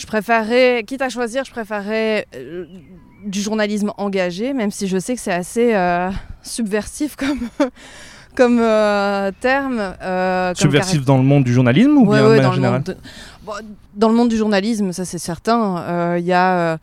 Je 0.00 0.06
préférerais, 0.06 0.82
quitte 0.86 1.02
à 1.02 1.10
choisir, 1.10 1.44
je 1.44 1.50
préférerais 1.50 2.26
euh, 2.34 2.64
du 3.26 3.42
journalisme 3.42 3.92
engagé, 3.98 4.54
même 4.54 4.70
si 4.70 4.88
je 4.88 4.96
sais 4.96 5.14
que 5.14 5.20
c'est 5.20 5.30
assez 5.30 5.74
euh, 5.74 6.10
subversif 6.42 7.16
comme, 7.16 7.40
comme 8.34 8.58
euh, 8.60 9.30
terme. 9.42 9.78
euh, 10.00 10.54
Subversif 10.54 11.04
dans 11.04 11.18
le 11.18 11.22
monde 11.22 11.44
du 11.44 11.52
journalisme 11.52 11.98
ou 11.98 12.06
Ouais, 12.06 12.18
bien 12.18 12.28
ouais, 12.30 12.40
dans, 12.40 12.54
le 12.54 12.60
monde 12.62 12.82
de... 12.82 12.96
Bon, 13.44 13.52
dans 13.94 14.08
le 14.08 14.14
monde 14.14 14.30
du 14.30 14.38
journalisme, 14.38 14.90
ça 14.92 15.04
c'est 15.04 15.18
certain. 15.18 15.82
Euh, 15.82 16.16
Il 16.18 16.24
y 16.24 16.32
a. 16.32 16.78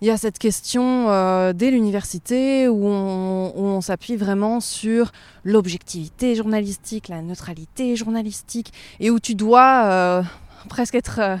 il 0.00 0.06
y 0.06 0.10
a 0.12 0.16
cette 0.16 0.38
question 0.38 1.06
dès 1.54 1.72
l'université 1.72 2.68
où 2.68 2.86
on, 2.86 3.80
s'appuie 3.80 4.14
vraiment 4.14 4.60
sur 4.60 5.10
l'objectivité 5.42 6.36
journalistique, 6.36 7.08
la 7.08 7.20
neutralité 7.20 7.96
journalistique, 7.96 8.72
et 9.00 9.10
où 9.10 9.18
tu 9.18 9.34
dois 9.34 10.22
presque 10.68 10.94
être 10.94 11.40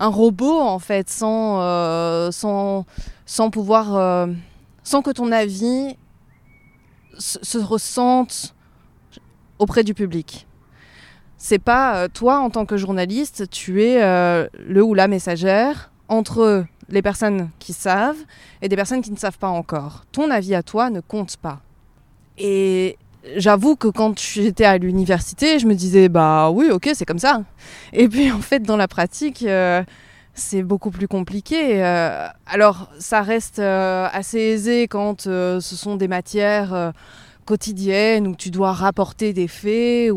un 0.00 0.08
robot 0.08 0.58
en 0.58 0.78
fait, 0.78 1.08
sans, 1.10 1.60
euh, 1.60 2.30
sans, 2.32 3.50
pouvoir, 3.50 3.94
euh, 3.94 4.26
sans 4.82 5.02
que 5.02 5.10
ton 5.10 5.30
avis 5.30 5.96
se, 7.18 7.38
se 7.42 7.58
ressente 7.58 8.54
auprès 9.58 9.84
du 9.84 9.92
public. 9.94 10.46
C'est 11.36 11.58
pas 11.58 11.96
euh, 11.96 12.08
toi 12.08 12.38
en 12.38 12.50
tant 12.50 12.64
que 12.64 12.78
journaliste, 12.78 13.48
tu 13.50 13.84
es 13.84 14.00
le 14.00 14.82
ou 14.82 14.94
la 14.94 15.06
messagère 15.06 15.92
entre 16.08 16.64
les 16.88 17.02
personnes 17.02 17.50
qui 17.58 17.72
savent 17.72 18.24
et 18.62 18.68
des 18.68 18.76
personnes 18.76 19.02
qui 19.02 19.12
ne 19.12 19.18
savent 19.18 19.38
pas 19.38 19.48
encore. 19.48 20.04
Ton 20.12 20.30
avis 20.30 20.54
à 20.54 20.62
toi 20.62 20.90
ne 20.90 21.00
compte 21.00 21.36
pas. 21.36 21.60
Et 22.38 22.96
j'avoue 23.36 23.76
que 23.76 23.88
quand 23.88 24.18
j'étais 24.18 24.64
à 24.64 24.78
l'université, 24.78 25.58
je 25.58 25.66
me 25.66 25.74
disais 25.74 26.08
bah 26.08 26.50
oui, 26.50 26.70
ok, 26.70 26.90
c'est 26.94 27.04
comme 27.04 27.18
ça. 27.18 27.42
Et 27.92 28.08
puis 28.08 28.30
en 28.32 28.40
fait, 28.40 28.60
dans 28.62 28.76
la 28.76 28.88
pratique, 28.88 29.42
euh, 29.42 29.82
c'est 30.34 30.62
beaucoup 30.62 30.90
plus 30.90 31.08
compliqué. 31.08 31.82
Euh, 31.84 32.26
alors, 32.46 32.90
ça 32.98 33.22
reste 33.22 33.58
euh, 33.58 34.08
assez 34.12 34.38
aisé 34.38 34.88
quand 34.88 35.22
ce 35.22 35.60
sont 35.60 35.96
des 35.96 36.08
matières 36.08 36.92
quotidiennes 37.44 38.26
où 38.26 38.36
tu 38.36 38.50
dois 38.50 38.72
rapporter 38.72 39.32
des 39.32 39.48
faits 39.48 40.10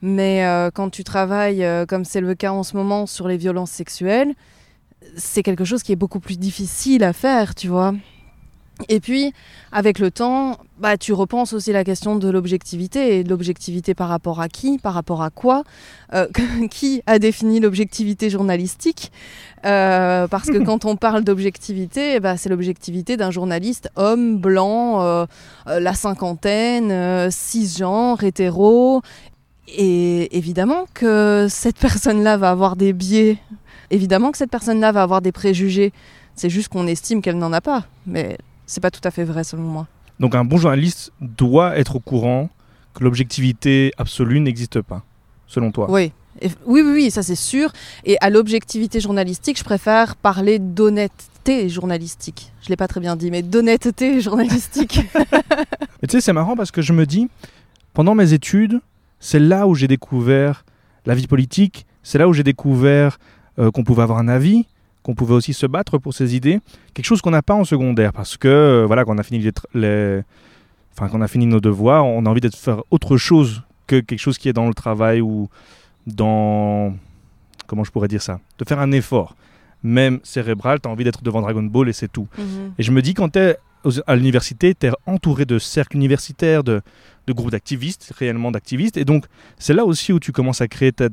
mais 0.00 0.44
quand 0.74 0.90
tu 0.90 1.02
travailles, 1.02 1.66
comme 1.88 2.04
c'est 2.04 2.20
le 2.20 2.34
cas 2.36 2.52
en 2.52 2.62
ce 2.62 2.76
moment, 2.76 3.06
sur 3.06 3.26
les 3.26 3.36
violences 3.36 3.72
sexuelles, 3.72 4.34
c'est 5.16 5.42
quelque 5.42 5.64
chose 5.64 5.82
qui 5.82 5.90
est 5.92 5.96
beaucoup 5.96 6.20
plus 6.20 6.38
difficile 6.38 7.02
à 7.02 7.12
faire, 7.12 7.54
tu 7.56 7.66
vois. 7.68 7.94
Et 8.88 9.00
puis, 9.00 9.32
avec 9.72 9.98
le 9.98 10.10
temps, 10.10 10.58
bah, 10.78 10.96
tu 10.96 11.12
repenses 11.12 11.52
aussi 11.52 11.72
la 11.72 11.84
question 11.84 12.16
de 12.16 12.28
l'objectivité. 12.30 13.18
Et 13.18 13.24
de 13.24 13.28
l'objectivité 13.28 13.94
par 13.94 14.08
rapport 14.08 14.40
à 14.40 14.48
qui 14.48 14.78
Par 14.78 14.94
rapport 14.94 15.22
à 15.22 15.30
quoi 15.30 15.64
Euh, 16.14 16.26
Qui 16.70 17.02
a 17.06 17.18
défini 17.18 17.60
l'objectivité 17.60 18.30
journalistique 18.30 19.10
Euh, 19.66 20.28
Parce 20.28 20.48
que 20.48 20.58
quand 20.64 20.84
on 20.84 20.96
parle 20.96 21.24
d'objectivité, 21.24 22.20
bah, 22.20 22.36
c'est 22.36 22.48
l'objectivité 22.48 23.16
d'un 23.16 23.30
journaliste 23.30 23.90
homme, 23.96 24.38
blanc, 24.38 25.02
euh, 25.02 25.26
la 25.66 25.94
cinquantaine, 25.94 27.30
cisgenre, 27.30 28.22
hétéro. 28.22 29.02
Et 29.76 30.36
évidemment 30.36 30.86
que 30.94 31.46
cette 31.50 31.76
personne-là 31.76 32.36
va 32.36 32.50
avoir 32.50 32.76
des 32.76 32.92
biais. 32.92 33.38
Évidemment 33.90 34.30
que 34.30 34.38
cette 34.38 34.50
personne-là 34.50 34.92
va 34.92 35.02
avoir 35.02 35.20
des 35.20 35.32
préjugés. 35.32 35.92
C'est 36.34 36.50
juste 36.50 36.68
qu'on 36.68 36.86
estime 36.86 37.20
qu'elle 37.20 37.36
n'en 37.36 37.52
a 37.52 37.60
pas. 37.60 37.84
Mais 38.06 38.38
c'est 38.68 38.80
pas 38.80 38.92
tout 38.92 39.00
à 39.02 39.10
fait 39.10 39.24
vrai 39.24 39.42
selon 39.42 39.62
moi. 39.62 39.88
Donc 40.20 40.36
un 40.36 40.44
bon 40.44 40.58
journaliste 40.58 41.12
doit 41.20 41.76
être 41.76 41.96
au 41.96 42.00
courant 42.00 42.50
que 42.94 43.02
l'objectivité 43.02 43.92
absolue 43.98 44.40
n'existe 44.40 44.80
pas, 44.82 45.02
selon 45.46 45.72
toi. 45.72 45.90
Oui, 45.90 46.12
oui, 46.42 46.50
oui, 46.82 46.82
oui, 46.82 47.10
ça 47.10 47.22
c'est 47.22 47.34
sûr. 47.34 47.72
Et 48.04 48.16
à 48.20 48.30
l'objectivité 48.30 49.00
journalistique, 49.00 49.58
je 49.58 49.64
préfère 49.64 50.16
parler 50.16 50.58
d'honnêteté 50.58 51.68
journalistique. 51.68 52.52
Je 52.60 52.68
l'ai 52.68 52.76
pas 52.76 52.88
très 52.88 53.00
bien 53.00 53.16
dit, 53.16 53.30
mais 53.30 53.42
d'honnêteté 53.42 54.20
journalistique. 54.20 55.00
Tu 56.02 56.10
sais, 56.10 56.20
c'est 56.20 56.32
marrant 56.32 56.56
parce 56.56 56.70
que 56.70 56.82
je 56.82 56.92
me 56.92 57.06
dis, 57.06 57.28
pendant 57.94 58.14
mes 58.14 58.32
études, 58.32 58.80
c'est 59.18 59.40
là 59.40 59.66
où 59.66 59.74
j'ai 59.74 59.88
découvert 59.88 60.64
la 61.06 61.14
vie 61.14 61.26
politique, 61.26 61.86
c'est 62.02 62.18
là 62.18 62.28
où 62.28 62.32
j'ai 62.32 62.44
découvert 62.44 63.18
euh, 63.58 63.70
qu'on 63.70 63.82
pouvait 63.82 64.02
avoir 64.02 64.18
un 64.18 64.28
avis, 64.28 64.66
qu'on 65.08 65.14
pouvait 65.14 65.32
aussi 65.32 65.54
se 65.54 65.64
battre 65.64 65.96
pour 65.96 66.12
ses 66.12 66.36
idées, 66.36 66.60
quelque 66.92 67.06
chose 67.06 67.22
qu'on 67.22 67.30
n'a 67.30 67.40
pas 67.40 67.54
en 67.54 67.64
secondaire 67.64 68.12
parce 68.12 68.36
que 68.36 68.46
euh, 68.46 68.84
voilà, 68.86 69.06
quand 69.06 69.14
on 69.14 69.18
a 69.18 69.22
fini 69.22 69.50
les, 69.72 70.20
enfin 70.92 71.08
qu'on 71.08 71.22
a 71.22 71.28
fini 71.28 71.46
nos 71.46 71.60
devoirs, 71.60 72.04
on 72.04 72.26
a 72.26 72.28
envie 72.28 72.42
de 72.42 72.50
faire 72.50 72.82
autre 72.90 73.16
chose 73.16 73.62
que 73.86 74.00
quelque 74.00 74.18
chose 74.18 74.36
qui 74.36 74.50
est 74.50 74.52
dans 74.52 74.68
le 74.68 74.74
travail 74.74 75.22
ou 75.22 75.48
dans 76.06 76.94
comment 77.66 77.84
je 77.84 77.90
pourrais 77.90 78.08
dire 78.08 78.20
ça, 78.20 78.38
de 78.58 78.66
faire 78.66 78.80
un 78.80 78.92
effort 78.92 79.34
même 79.82 80.20
cérébral, 80.24 80.78
tu 80.78 80.90
as 80.90 80.92
envie 80.92 81.04
d'être 81.04 81.22
devant 81.22 81.40
Dragon 81.40 81.62
Ball 81.62 81.88
et 81.88 81.94
c'est 81.94 82.12
tout. 82.12 82.28
Mhm. 82.36 82.74
Et 82.78 82.82
je 82.82 82.92
me 82.92 83.00
dis 83.00 83.14
quand 83.14 83.30
tu 83.30 83.38
es 83.38 83.56
à 84.06 84.14
l'université, 84.14 84.74
tu 84.74 84.88
es 84.88 84.90
entouré 85.06 85.46
de 85.46 85.58
cercles 85.58 85.96
universitaires, 85.96 86.64
de, 86.64 86.82
de 87.26 87.32
groupes 87.32 87.52
d'activistes, 87.52 88.12
réellement 88.18 88.50
d'activistes. 88.50 88.98
Et 88.98 89.06
donc, 89.06 89.24
c'est 89.58 89.72
là 89.72 89.86
aussi 89.86 90.12
où 90.12 90.20
tu 90.20 90.32
commences 90.32 90.60
à 90.60 90.68
créer 90.68 90.92
ta, 90.92 91.08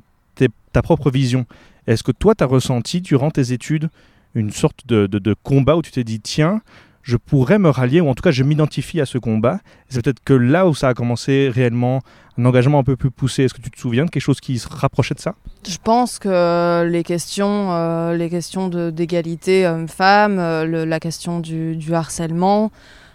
ta 0.73 0.81
propre 0.81 1.09
vision. 1.11 1.45
Est-ce 1.87 2.03
que 2.03 2.11
toi, 2.11 2.35
tu 2.35 2.43
as 2.43 2.47
ressenti, 2.47 3.01
durant 3.01 3.31
tes 3.31 3.51
études, 3.51 3.89
une 4.33 4.51
sorte 4.51 4.85
de, 4.87 5.07
de, 5.07 5.35
combat 5.43 5.77
où 5.77 5.81
tu 5.81 5.91
t'es 5.91 6.03
dit, 6.03 6.19
tiens, 6.19 6.61
je 7.03 7.17
pourrais 7.17 7.59
me 7.59 7.69
rallier, 7.69 8.01
ou 8.01 8.09
en 8.09 8.15
tout 8.15 8.23
cas, 8.23 8.31
je 8.31 8.43
m'identifie 8.43 8.99
à 8.99 9.05
ce 9.05 9.17
combat? 9.17 9.59
C'est 9.89 10.03
peut-être 10.03 10.23
que 10.23 10.33
là 10.33 10.67
où 10.67 10.73
ça 10.73 10.89
a 10.89 10.93
commencé 10.93 11.49
réellement 11.53 12.01
un 12.37 12.45
engagement 12.45 12.79
un 12.79 12.83
peu 12.83 12.95
plus 12.95 13.11
poussé. 13.11 13.43
Est-ce 13.43 13.53
que 13.53 13.61
tu 13.61 13.71
te 13.71 13.79
souviens 13.79 14.05
de 14.05 14.09
quelque 14.09 14.23
chose 14.23 14.39
qui 14.39 14.59
se 14.59 14.67
rapprochait 14.67 15.15
de 15.15 15.19
ça? 15.19 15.35
Je 15.67 15.77
pense 15.81 16.19
que 16.19 16.85
les 16.89 17.03
questions, 17.03 17.71
euh, 17.71 18.15
les 18.15 18.29
questions 18.29 18.67
d'égalité 18.67 19.67
homme-femme, 19.67 20.37
euh, 20.39 20.85
la 20.85 20.99
question 20.99 21.39
du, 21.39 21.75
du 21.75 21.93
harcèlement, 21.93 22.71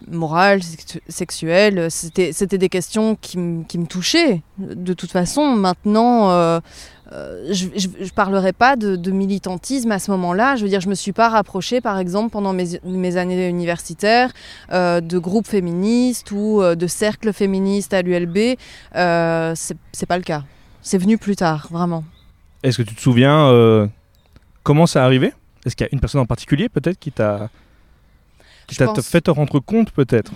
moral, 0.09 0.61
sexuel, 1.09 1.91
c'était 1.91 2.59
des 2.59 2.69
questions 2.69 3.17
qui, 3.21 3.39
me 3.39 3.87
touchaient. 3.87 4.43
De 4.59 4.93
toute 4.93 5.11
façon, 5.11 5.47
maintenant, 5.57 6.31
euh, 6.31 6.61
euh, 7.13 7.53
je 7.53 7.67
ne 7.67 8.09
parlerai 8.11 8.53
pas 8.53 8.77
de, 8.77 9.11
militantisme 9.11 9.91
à 9.93 9.99
ce 9.99 10.11
moment-là. 10.13 10.57
Je 10.57 10.63
veux 10.63 10.69
dire, 10.69 10.81
je 10.81 10.87
ne 10.87 10.91
me 10.91 10.95
suis 10.95 11.13
pas 11.13 11.29
rapprochée, 11.29 11.81
par 11.81 11.99
exemple, 11.99 12.31
pendant 12.31 12.53
mes, 12.53 13.17
années 13.17 13.49
universitaires, 13.49 14.31
euh, 14.73 15.01
de 15.01 15.19
groupes 15.19 15.47
féministes 15.47 16.31
ou 16.31 16.63
de 16.63 16.87
cercles 16.87 17.33
féministes 17.33 17.95
à 17.95 18.03
l'ULB. 18.03 18.57
Euh, 18.95 19.55
c'est 19.55 20.07
pas 20.07 20.17
le 20.17 20.25
cas. 20.25 20.45
C'est 20.83 20.99
venu 20.99 21.19
plus 21.19 21.37
tard, 21.37 21.69
vraiment. 21.71 22.05
Est-ce 22.63 22.79
que 22.79 22.83
tu 22.83 22.95
te 22.95 23.01
souviens 23.01 23.89
comment 24.63 24.87
ça 24.87 25.03
a 25.03 25.07
arrivé? 25.07 25.33
Est-ce 25.67 25.77
qu'il 25.77 25.85
y 25.85 25.89
a 25.89 25.91
une 25.93 26.01
personne 26.01 26.21
en 26.21 26.27
particulier, 26.27 26.69
peut-être, 26.69 26.99
qui 26.99 27.13
t'a 27.13 27.51
pense... 28.77 29.09
fait 29.09 29.23
te 29.23 29.31
rendre 29.31 29.61
compte, 29.61 29.91
peut-être 29.91 30.33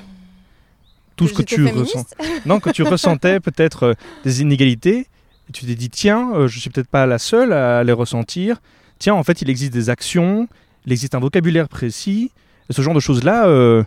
tout 1.17 1.29
ce 1.29 1.35
que 1.35 1.43
tu 1.43 1.67
ressens. 1.67 2.07
Non, 2.47 2.61
que 2.61 2.71
tu 2.71 2.83
ressentais 2.83 3.41
peut-être 3.41 3.83
euh, 3.85 3.95
des 4.25 4.43
inégalités 4.43 5.07
et 5.49 5.53
tu 5.53 5.67
t'es 5.67 5.75
dit, 5.75 5.91
tiens, 5.91 6.33
euh, 6.35 6.49
je 6.49 6.59
suis 6.59 6.71
peut-être 6.71 6.89
pas 6.89 7.07
la 7.07 7.19
seule 7.19 7.53
à 7.53 7.85
les 7.85 7.93
ressentir. 7.93 8.61
Tiens, 8.99 9.15
en 9.15 9.23
fait, 9.23 9.43
il 9.43 9.51
existe 9.51 9.73
des 9.73 9.91
actions, 9.91 10.49
il 10.87 10.93
existe 10.93 11.15
un 11.15 11.21
vocabulaire 11.21 11.69
précis. 11.69 12.31
Et 12.71 12.73
ce 12.73 12.83
genre 12.83 12.95
de 12.95 13.01
choses-là, 13.01 13.47
euh, 13.47 13.85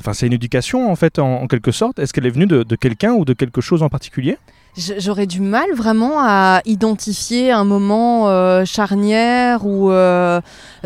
enfin, 0.00 0.12
c'est 0.12 0.26
une 0.26 0.32
éducation, 0.32 0.90
en 0.90 0.96
fait, 0.96 1.18
en, 1.18 1.42
en 1.42 1.46
quelque 1.46 1.70
sorte. 1.70 1.98
Est-ce 1.98 2.12
qu'elle 2.12 2.26
est 2.26 2.30
venue 2.30 2.46
de, 2.46 2.62
de 2.64 2.76
quelqu'un 2.76 3.12
ou 3.12 3.24
de 3.24 3.32
quelque 3.32 3.60
chose 3.60 3.82
en 3.82 3.88
particulier? 3.88 4.38
J'aurais 4.76 5.26
du 5.26 5.40
mal 5.40 5.70
vraiment 5.74 6.20
à 6.20 6.62
identifier 6.64 7.52
un 7.52 7.64
moment 7.64 8.28
euh, 8.28 8.64
charnière 8.64 9.66
où 9.66 9.90
euh, 9.90 10.40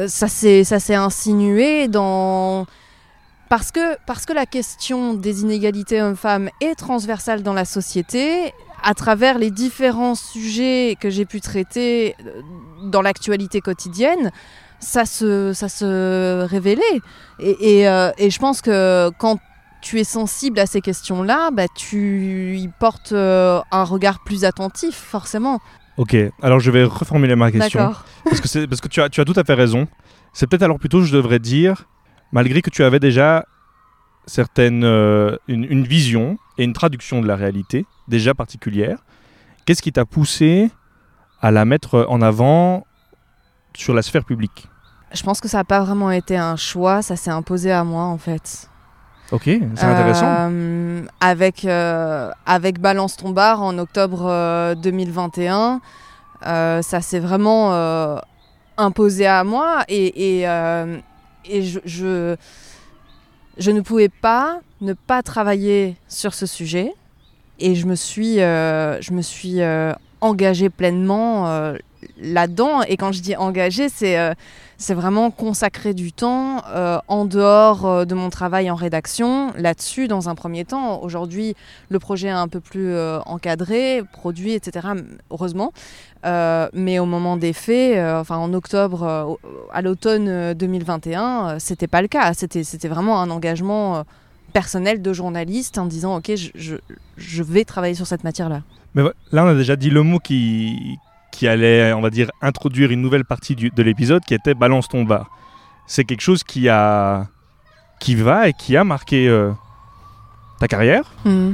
ça 0.09 0.29
s'est 0.29 0.95
insinué 0.95 1.87
dans 1.87 2.67
parce 3.49 3.71
que, 3.71 3.97
parce 4.07 4.27
que 4.27 4.33
la 4.33 4.47
question 4.47 5.15
des 5.15 5.43
inégalités 5.43 6.03
hommes-femmes 6.03 6.51
est 6.61 6.75
transversale 6.75 7.43
dans 7.45 7.53
la 7.53 7.65
société, 7.65 8.53
à 8.83 8.95
travers 8.95 9.39
les 9.39 9.51
différents 9.51 10.17
sujets 10.17 10.97
que 11.01 11.11
j'ai 11.11 11.25
pu 11.25 11.41
traiter 11.41 12.17
euh, 12.27 12.41
dans 12.85 13.03
l'actualité 13.03 13.61
quotidienne, 13.61 14.33
ça 14.81 15.05
se, 15.05 15.53
ça 15.53 15.69
se 15.69 16.45
révélait. 16.45 16.83
Et, 17.39 17.81
et, 17.81 17.89
euh, 17.89 18.11
et, 18.19 18.31
je 18.31 18.39
pense 18.39 18.61
que 18.63 19.11
quand 19.19 19.39
tu 19.87 20.01
es 20.01 20.05
sensible 20.05 20.59
à 20.59 20.67
ces 20.67 20.81
questions-là, 20.81 21.53
bah, 21.53 21.69
tu 21.73 22.57
y 22.59 22.67
portes 22.67 23.13
euh, 23.13 23.61
un 23.71 23.85
regard 23.85 24.19
plus 24.25 24.45
attentif, 24.45 24.97
forcément. 24.97 25.61
Ok, 25.97 26.17
alors 26.43 26.59
je 26.59 26.73
vais 26.73 26.83
reformuler 26.83 27.37
ma 27.37 27.53
question. 27.53 27.95
Parce 28.25 28.41
que, 28.41 28.67
parce 28.67 28.81
que 28.81 28.89
tu, 28.89 29.01
as, 29.01 29.09
tu 29.09 29.21
as 29.21 29.25
tout 29.25 29.35
à 29.37 29.45
fait 29.45 29.55
raison. 29.55 29.87
C'est 30.33 30.49
peut-être 30.49 30.65
alors 30.65 30.81
plutôt, 30.81 31.03
je 31.03 31.15
devrais 31.15 31.39
dire, 31.39 31.87
malgré 32.33 32.63
que 32.63 32.71
tu 32.71 32.83
avais 32.83 32.99
déjà 32.99 33.47
certaines, 34.27 34.83
euh, 34.83 35.37
une, 35.47 35.63
une, 35.63 35.85
vision 35.85 36.37
et 36.59 36.65
une 36.65 36.73
traduction 36.73 37.23
de 37.23 37.29
la 37.29 37.37
réalité 37.37 37.87
déjà 38.09 38.35
particulière, 38.35 38.99
qu'est-ce 39.65 39.83
qui 39.83 39.93
t'a 39.93 40.05
poussé 40.05 40.69
à 41.41 41.53
la 41.53 41.65
mettre 41.65 42.07
en 42.09 42.21
avant 42.23 42.85
sur 43.77 43.95
la 43.95 44.03
sphère 44.03 44.25
publique? 44.25 44.69
Je 45.13 45.23
pense 45.23 45.41
que 45.41 45.47
ça 45.47 45.59
n'a 45.59 45.65
pas 45.65 45.81
vraiment 45.81 46.11
été 46.11 46.37
un 46.37 46.57
choix, 46.57 47.03
ça 47.03 47.15
s'est 47.15 47.31
imposé 47.31 47.71
à 47.71 47.85
moi 47.85 48.03
en 48.03 48.19
fait. 48.19 48.69
Ok, 49.33 49.43
c'est 49.45 49.85
intéressant. 49.85 50.51
Euh, 50.51 51.03
avec, 51.21 51.65
euh, 51.65 52.31
avec 52.45 52.79
Balance 52.79 53.17
ton 53.17 53.31
bar 53.31 53.61
en 53.61 53.77
octobre 53.79 54.27
euh, 54.27 54.75
2021, 54.77 55.81
euh, 56.47 56.83
ça 56.83 57.01
s'est 57.01 57.19
vraiment 57.19 57.73
euh, 57.73 58.19
imposé 58.77 59.27
à 59.27 59.43
moi 59.43 59.85
et, 59.89 60.39
et, 60.39 60.49
euh, 60.49 60.99
je, 61.49 62.37
je, 63.59 63.71
ne 63.71 63.81
pouvais 63.81 64.09
pas 64.09 64.61
ne 64.81 64.93
pas 64.93 65.23
travailler 65.23 65.97
sur 66.07 66.33
ce 66.35 66.47
sujet 66.47 66.93
et 67.59 67.75
je 67.75 67.87
me 67.87 67.95
suis, 67.97 68.37
je 68.37 69.13
me 69.13 69.23
suis 69.23 69.61
engagée 70.21 70.71
pleinement 70.71 71.73
là-dedans. 72.19 72.83
Et 72.83 72.97
quand 72.97 73.13
je 73.13 73.23
dis 73.23 73.35
engagée, 73.37 73.89
c'est 73.89 74.35
c'est 74.79 74.95
vraiment 74.95 75.31
consacrer 75.31 75.95
du 75.95 76.13
temps 76.13 76.63
euh, 76.69 76.99
en 77.09 77.25
dehors 77.25 77.87
euh, 77.87 78.05
de 78.05 78.15
mon 78.15 78.29
travail 78.29 78.71
en 78.71 78.75
rédaction 78.75 79.53
là-dessus 79.57 80.07
dans 80.07 80.29
un 80.29 80.35
premier 80.35 80.65
temps. 80.65 81.03
Aujourd'hui, 81.03 81.55
le 81.89 81.99
projet 81.99 82.29
est 82.29 82.31
un 82.31 82.49
peu 82.49 82.61
plus 82.61 82.93
euh, 82.93 83.19
encadré, 83.27 84.03
produit, 84.13 84.53
etc. 84.53 84.89
Heureusement. 85.31 85.73
Mais 86.73 86.99
au 86.99 87.07
moment 87.07 87.37
des 87.37 87.53
faits, 87.53 87.97
enfin 88.01 88.37
en 88.37 88.53
octobre, 88.53 89.39
à 89.73 89.81
l'automne 89.81 90.55
2021, 90.55 91.61
c'était 91.61 91.87
pas 91.87 92.03
le 92.03 92.09
cas. 92.09 92.35
C'était 92.35 92.89
vraiment 92.89 93.23
un 93.23 93.31
engagement 93.31 94.03
personnel 94.53 95.03
de 95.03 95.13
journaliste 95.13 95.79
en 95.79 95.87
disant 95.87 96.17
ok, 96.17 96.33
je, 96.35 96.75
je 97.17 97.43
vais 97.45 97.65
travailler 97.65 97.95
sur 97.95 98.09
cette 98.09 98.25
matière-là. 98.25 98.63
Mais 98.97 99.05
là, 99.31 99.45
on 99.45 99.49
a 99.49 99.55
déjà 99.55 99.77
dit 99.77 99.89
le 99.89 100.03
mot 100.03 100.19
qui, 100.19 100.99
qui 101.37 101.47
allait, 101.47 101.93
on 101.93 102.01
va 102.01 102.09
dire, 102.09 102.31
introduire 102.41 102.91
une 102.91 103.03
nouvelle 103.03 103.27
partie 103.27 103.55
du, 103.55 103.69
de 103.69 103.83
l'épisode 103.83 104.25
qui 104.25 104.33
était 104.33 104.55
Balance 104.55 104.89
ton 104.89 105.05
bar. 105.05 105.29
C'est 105.87 106.05
quelque 106.05 106.23
chose 106.23 106.43
qui 106.43 106.71
a, 106.71 107.27
qui 108.01 108.15
va 108.15 108.49
et 108.49 108.55
qui 108.55 108.75
a 108.75 108.85
marqué 108.85 109.29
euh, 109.29 109.53
ta 110.59 110.67
carrière. 110.67 111.13
Mmh. 111.27 111.51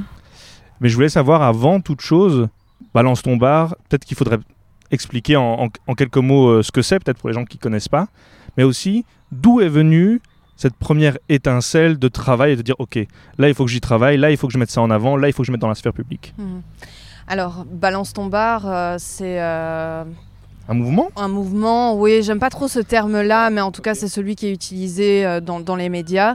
Mais 0.81 0.89
je 0.89 0.95
voulais 0.95 1.09
savoir 1.09 1.43
avant 1.43 1.81
toute 1.81 2.01
chose, 2.01 2.49
Balance 2.95 3.23
ton 3.23 3.37
bar, 3.37 3.75
peut-être 3.89 4.05
qu'il 4.05 4.17
faudrait 4.17 4.39
expliquer 4.93 5.35
en, 5.35 5.65
en, 5.65 5.69
en 5.89 5.95
quelques 5.95 6.19
mots 6.19 6.49
euh, 6.49 6.63
ce 6.63 6.71
que 6.71 6.83
c'est, 6.83 7.01
peut-être 7.01 7.19
pour 7.19 7.29
les 7.29 7.35
gens 7.35 7.45
qui 7.45 7.57
ne 7.57 7.63
connaissent 7.63 7.89
pas, 7.89 8.07
mais 8.57 8.63
aussi 8.63 9.05
d'où 9.33 9.61
est 9.61 9.69
venue 9.69 10.21
cette 10.55 10.75
première 10.75 11.19
étincelle 11.29 11.99
de 11.99 12.07
travail 12.07 12.53
et 12.53 12.57
de 12.57 12.63
dire 12.63 12.77
ok, 12.79 13.01
là 13.39 13.49
il 13.49 13.55
faut 13.55 13.65
que 13.65 13.71
j'y 13.71 13.81
travaille, 13.81 14.17
là 14.17 14.31
il 14.31 14.37
faut 14.37 14.47
que 14.47 14.53
je 14.53 14.59
mette 14.59 14.71
ça 14.71 14.81
en 14.81 14.91
avant, 14.91 15.17
là 15.17 15.29
il 15.29 15.33
faut 15.33 15.43
que 15.43 15.47
je 15.49 15.53
mette 15.53 15.61
dans 15.61 15.69
la 15.69 15.75
sphère 15.75 15.93
publique. 15.93 16.35
Mmh. 16.39 16.61
Alors, 17.27 17.65
balance 17.65 18.13
ton 18.13 18.27
bar, 18.27 18.65
euh, 18.67 18.97
c'est. 18.99 19.41
Euh, 19.41 20.05
un 20.69 20.75
mouvement? 20.75 21.09
Un 21.17 21.29
mouvement, 21.29 21.95
oui, 21.95 22.23
j'aime 22.23 22.39
pas 22.39 22.51
trop 22.51 22.69
ce 22.69 22.79
terme-là, 22.79 23.51
mais 23.51 23.61
en 23.61 23.73
tout 23.73 23.83
cas, 23.83 23.95
c'est 23.95 24.09
celui 24.09 24.37
qui 24.37 24.47
est 24.47 24.53
utilisé 24.53 25.27
euh, 25.27 25.41
dans, 25.41 25.61
dans, 25.61 25.77
les 25.77 25.89
médias. 25.89 26.35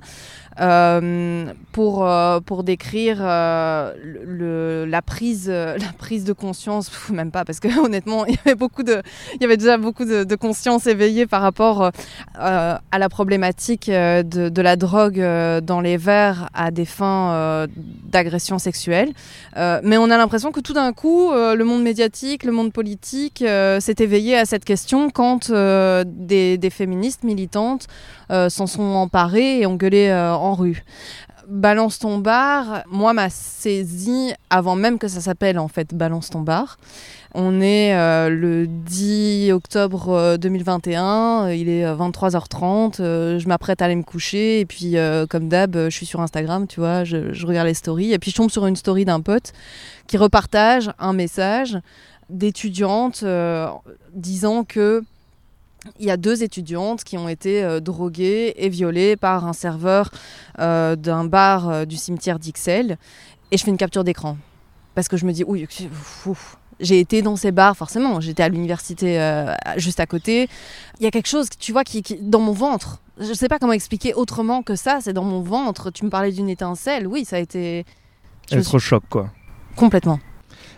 Euh, 0.60 1.54
pour, 1.72 2.08
euh, 2.08 2.40
pour 2.40 2.64
décrire 2.64 3.20
euh, 3.22 4.86
la, 4.88 5.02
prise, 5.04 5.48
la 5.50 5.94
prise 5.98 6.24
de 6.24 6.34
conscience, 6.34 6.90
même 7.12 7.30
pas, 7.30 7.46
parce 7.46 7.60
que 7.60 7.68
honnêtement, 7.86 8.26
il 8.26 8.34
y 8.34 8.40
avait, 8.44 8.56
beaucoup 8.56 8.82
de, 8.82 9.02
il 9.36 9.42
y 9.42 9.46
avait 9.46 9.58
déjà 9.58 9.78
beaucoup 9.78 10.06
de, 10.06 10.36
conscience 10.36 10.88
éveillée 10.88 11.28
par 11.28 11.42
rapport 11.42 11.92
à 12.36 12.80
la 12.98 13.10
problématique 13.10 13.88
de, 13.90 14.50
de, 14.50 14.62
la 14.62 14.76
drogue 14.76 15.20
dans 15.64 15.82
les 15.82 15.98
verres 15.98 16.50
à 16.54 16.72
des 16.72 16.86
fins 16.86 17.68
d'agression 18.06 18.60
sexuelle. 18.60 19.14
mais 19.56 19.98
on 19.98 20.10
a 20.10 20.18
l'impression 20.18 20.52
que 20.52 20.60
tout 20.60 20.74
d'un 20.74 20.94
coup, 20.94 21.32
le 21.32 21.64
monde 21.64 21.82
médiatique, 21.82 22.44
le 22.44 22.52
monde 22.52 22.72
politique 22.72 23.40
s'est 23.40 23.96
éveillé 24.00 24.38
à 24.38 24.46
cette 24.46 24.64
question 24.64 25.10
quand 25.10 25.52
des, 25.52 26.58
des 26.58 26.70
féministes 26.70 27.24
militantes 27.24 27.88
s'en 28.30 28.68
sont 28.68 28.84
emparées 28.84 29.62
et 29.62 29.66
ont 29.66 29.76
gueulé 29.76 30.12
en 30.14 30.47
rue. 30.54 30.84
Balance 31.48 32.00
ton 32.00 32.18
bar, 32.18 32.84
moi, 32.90 33.14
m'a 33.14 33.30
saisi 33.30 34.34
avant 34.50 34.76
même 34.76 35.00
que 35.00 35.08
ça 35.08 35.22
s'appelle 35.22 35.58
en 35.60 35.70
fait 35.70 35.94
Balance 35.94 36.30
ton 36.30 36.42
bar. 36.42 36.78
On 37.34 37.62
est 37.62 37.96
euh, 37.96 38.30
le 38.30 38.68
10 38.68 39.52
octobre 39.54 40.38
2021, 40.38 41.46
euh, 41.46 41.56
il 41.56 41.70
est 41.70 41.86
23h30, 41.86 42.98
je 42.98 43.48
m'apprête 43.48 43.82
à 43.82 43.86
aller 43.86 43.96
me 43.96 44.04
coucher. 44.04 44.60
Et 44.60 44.66
puis 44.66 44.96
comme 45.30 45.48
d'hab, 45.48 45.76
je 45.76 45.90
suis 45.90 46.06
sur 46.06 46.20
Instagram, 46.20 46.68
tu 46.68 46.82
vois, 46.82 47.04
je, 47.04 47.32
je, 47.32 47.46
regarde 47.46 47.68
les 47.68 47.74
stories. 47.74 48.12
Et 48.12 48.20
puis 48.20 48.32
je 48.32 48.36
tombe 48.36 48.52
sur 48.52 48.66
une 48.66 48.76
story 48.76 49.06
d'un 49.06 49.22
pote 49.22 49.54
qui 50.08 50.18
repartage 50.18 50.92
un 51.00 51.14
message 51.14 51.78
d'étudiante 52.30 53.24
disant 54.14 54.66
que 54.66 55.04
il 56.00 56.06
y 56.06 56.12
a 56.12 56.18
deux 56.18 56.44
étudiantes 56.44 57.04
qui 57.04 57.18
ont 57.18 57.30
été 57.30 57.64
euh, 57.64 57.80
droguées 57.80 58.54
et 58.58 58.70
violées 58.70 59.16
par 59.16 59.46
un 59.46 59.54
serveur 59.54 60.10
euh, 60.60 60.96
d'un 60.96 61.26
bar 61.26 61.70
euh, 61.70 61.86
du 61.86 61.98
cimetière 61.98 62.40
d'Ixelles. 62.40 62.98
Et 63.52 63.58
je 63.58 63.64
fais 63.64 63.72
une 63.72 63.78
capture 63.78 64.04
d'écran. 64.04 64.38
Parce 64.96 65.08
que 65.08 65.18
je 65.18 65.26
me 65.26 65.32
dis, 65.32 65.44
oui, 65.46 65.68
j'ai 66.80 67.00
été 67.00 67.22
dans 67.22 67.36
ces 67.36 67.52
bars, 67.52 67.78
forcément. 67.78 68.20
J'étais 68.20 68.44
à 68.44 68.50
l'université 68.50 69.42
juste 69.78 70.00
à 70.00 70.08
côté. 70.08 70.50
Il 71.00 71.04
y 71.04 71.08
a 71.08 71.12
quelque 71.12 71.28
chose, 71.28 71.50
tu 71.58 71.72
vois, 71.72 71.84
qui, 71.84 72.02
dans 72.20 72.40
mon 72.40 72.52
ventre. 72.52 73.00
Je 73.20 73.30
ne 73.30 73.34
sais 73.34 73.48
pas 73.48 73.60
comment 73.60 73.74
expliquer 73.74 74.16
autrement 74.16 74.64
que 74.64 74.76
ça. 74.76 74.98
C'est 75.00 75.14
dans 75.14 75.24
mon 75.24 75.42
ventre. 75.42 75.92
Tu 75.92 76.04
me 76.04 76.10
parlais 76.10 76.32
d'une 76.32 76.50
étincelle. 76.50 77.06
Oui, 77.06 77.26
ça 77.26 77.36
a 77.36 77.40
été. 77.40 77.86
Électrochoc, 78.50 79.04
quoi. 79.08 79.30
Complètement. 79.76 80.20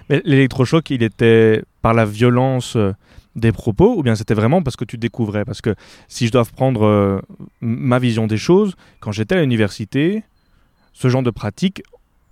Mais 0.10 0.22
l'électrochoc, 0.26 0.90
il 0.90 1.02
était 1.02 1.64
par 1.82 1.94
la 1.94 2.04
violence 2.04 2.78
des 3.40 3.52
propos 3.52 3.96
ou 3.98 4.04
bien 4.04 4.16
c'était 4.16 4.34
vraiment 4.34 4.62
parce 4.62 4.76
que 4.76 4.86
tu 4.86 4.98
découvrais? 4.98 5.46
Parce 5.46 5.62
que 5.62 5.76
si 6.08 6.28
je 6.28 6.32
dois 6.32 6.46
prendre 6.46 6.86
euh, 6.86 7.20
ma 7.62 8.00
vision 8.00 8.28
des 8.28 8.38
choses, 8.38 8.76
quand 9.00 9.12
j'étais 9.12 9.36
à 9.36 9.42
l'université, 9.42 10.24
ce 10.94 11.10
genre 11.10 11.24
de 11.24 11.32
pratiques, 11.32 11.82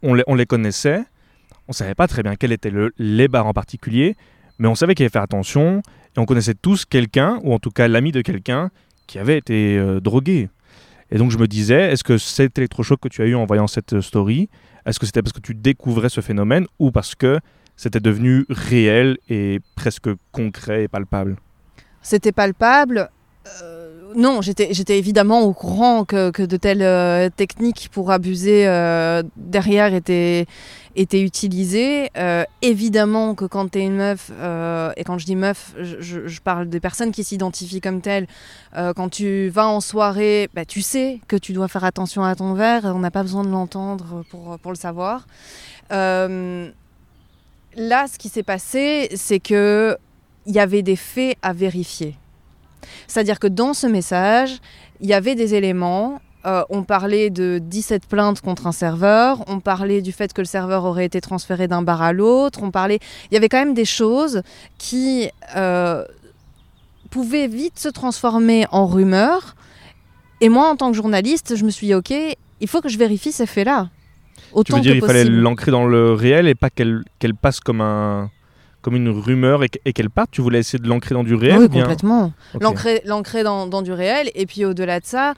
on 0.03 0.13
les, 0.13 0.23
on 0.27 0.35
les 0.35 0.45
connaissait, 0.45 1.03
on 1.67 1.73
savait 1.73 1.95
pas 1.95 2.07
très 2.07 2.23
bien 2.23 2.35
quel 2.35 2.51
était 2.51 2.69
le, 2.69 2.93
les 2.97 3.27
bars 3.27 3.47
en 3.47 3.53
particulier, 3.53 4.15
mais 4.59 4.67
on 4.67 4.75
savait 4.75 4.95
qu'il 4.95 5.03
fallait 5.05 5.11
faire 5.11 5.21
attention 5.21 5.81
et 6.15 6.19
on 6.19 6.25
connaissait 6.25 6.55
tous 6.55 6.85
quelqu'un, 6.85 7.39
ou 7.43 7.53
en 7.53 7.59
tout 7.59 7.71
cas 7.71 7.87
l'ami 7.87 8.11
de 8.11 8.21
quelqu'un, 8.21 8.71
qui 9.05 9.19
avait 9.19 9.37
été 9.37 9.77
euh, 9.77 9.99
drogué. 9.99 10.49
Et 11.11 11.17
donc 11.17 11.31
je 11.31 11.37
me 11.37 11.47
disais, 11.47 11.91
est-ce 11.91 12.03
que 12.03 12.17
cet 12.17 12.57
électrochoc 12.57 12.99
que 12.99 13.07
tu 13.07 13.21
as 13.21 13.25
eu 13.25 13.35
en 13.35 13.45
voyant 13.45 13.67
cette 13.67 14.01
story, 14.01 14.49
est-ce 14.85 14.99
que 14.99 15.05
c'était 15.05 15.21
parce 15.21 15.33
que 15.33 15.39
tu 15.39 15.53
découvrais 15.53 16.09
ce 16.09 16.21
phénomène 16.21 16.65
ou 16.79 16.91
parce 16.91 17.15
que 17.15 17.39
c'était 17.77 17.99
devenu 17.99 18.45
réel 18.49 19.19
et 19.29 19.61
presque 19.75 20.09
concret 20.31 20.83
et 20.83 20.87
palpable 20.87 21.37
C'était 22.01 22.31
palpable. 22.31 23.09
Euh, 23.61 24.13
non, 24.15 24.41
j'étais 24.41 24.97
évidemment 24.97 25.41
au 25.41 25.53
courant 25.53 26.03
que, 26.03 26.31
que 26.31 26.41
de 26.41 26.57
telles 26.57 26.81
euh, 26.81 27.29
techniques 27.29 27.89
pour 27.91 28.11
abuser 28.11 28.67
euh, 28.67 29.21
derrière 29.35 29.93
étaient, 29.93 30.47
étaient 30.95 31.21
utilisées. 31.21 32.09
évidemment 32.63 33.35
que 33.35 33.45
quand 33.45 33.69
tu 33.69 33.79
es 33.79 33.85
une 33.85 33.97
meuf, 33.97 34.31
et 34.31 35.03
quand 35.03 35.19
je 35.19 35.25
dis 35.25 35.35
meuf, 35.35 35.75
je, 35.77 36.39
parle 36.41 36.69
des 36.69 36.79
personnes 36.79 37.11
qui 37.11 37.23
s'identifient 37.23 37.81
comme 37.81 38.01
telles, 38.01 38.27
quand 38.73 39.09
tu 39.09 39.49
vas 39.49 39.67
en 39.67 39.81
soirée, 39.81 40.49
bah, 40.55 40.65
tu 40.65 40.81
sais 40.81 41.19
que 41.27 41.35
tu 41.35 41.53
dois 41.53 41.67
faire 41.67 41.83
attention 41.83 42.23
à 42.23 42.33
ton 42.33 42.53
verre, 42.55 42.85
on 42.85 42.99
n'a 42.99 43.11
pas 43.11 43.21
besoin 43.21 43.43
de 43.43 43.49
l'entendre 43.49 44.23
pour, 44.31 44.57
pour, 44.57 44.71
le 44.71 44.77
savoir 44.77 45.27
là, 47.77 48.07
ce 48.07 48.17
qui 48.17 48.27
s'est 48.29 48.43
passé, 48.43 49.09
c'est 49.15 49.39
que 49.39 49.97
il 50.45 50.55
y 50.55 50.59
avait 50.59 50.81
des 50.81 50.95
faits 50.95 51.37
à 51.41 51.53
vérifier. 51.53 52.15
C'est-à-dire 53.07 53.39
que 53.39 53.47
dans 53.47 53.73
ce 53.73 53.85
message, 53.85 54.59
il 55.01 55.07
y 55.07 55.13
avait 55.13 55.35
des 55.35 55.55
éléments. 55.55 56.21
Euh, 56.45 56.63
on 56.69 56.83
parlait 56.83 57.29
de 57.29 57.59
17 57.61 58.05
plaintes 58.05 58.41
contre 58.41 58.67
un 58.67 58.71
serveur. 58.71 59.43
On 59.47 59.59
parlait 59.59 60.01
du 60.01 60.13
fait 60.13 60.31
que 60.31 60.41
le 60.41 60.45
serveur 60.45 60.85
aurait 60.85 61.05
été 61.05 61.19
transféré 61.19 61.67
d'un 61.67 61.81
bar 61.81 62.01
à 62.01 62.13
l'autre. 62.13 62.59
On 62.63 62.71
parlait. 62.71 62.99
Il 63.29 63.33
y 63.33 63.37
avait 63.37 63.49
quand 63.49 63.59
même 63.59 63.73
des 63.73 63.85
choses 63.85 64.41
qui 64.77 65.29
euh, 65.55 66.05
pouvaient 67.09 67.47
vite 67.47 67.77
se 67.77 67.89
transformer 67.89 68.65
en 68.71 68.85
rumeurs. 68.87 69.55
Et 70.39 70.47
moi, 70.47 70.69
en 70.69 70.77
tant 70.77 70.91
que 70.91 70.95
journaliste, 70.95 71.57
je 71.57 71.65
me 71.65 71.69
suis 71.69 71.87
dit, 71.87 71.93
ok, 71.93 72.13
il 72.61 72.67
faut 72.67 72.79
que 72.79 72.89
je 72.89 72.97
vérifie 72.97 73.33
ces 73.33 73.45
faits-là 73.45 73.89
tu 74.65 74.73
veux 74.73 74.81
dire 74.81 74.93
qu'il 74.93 75.05
fallait 75.05 75.25
l'ancrer 75.25 75.71
dans 75.71 75.85
le 75.85 76.13
réel 76.13 76.47
et 76.47 76.55
pas 76.55 76.69
qu'elle 76.69 77.03
passe 77.41 77.59
comme 77.59 77.81
un 77.81 78.29
comme 78.81 78.95
une 78.95 79.09
rumeur 79.09 79.63
et, 79.63 79.69
qu'elle 79.69 80.09
parte 80.09 80.31
Tu 80.31 80.41
voulais 80.41 80.59
essayer 80.59 80.79
de 80.79 80.87
l'ancrer 80.87 81.13
dans 81.13 81.25
du 81.25 81.35
réel 81.35 81.59
Oui, 81.59 81.69
complètement. 81.69 82.31
L'ancrer 82.61 83.43
dans, 83.43 83.67
dans, 83.67 83.81
du 83.81 83.91
réel. 83.91 84.31
Et 84.33 84.45
puis 84.45 84.63
au-delà 84.63 85.01
de 85.01 85.05
ça, 85.05 85.33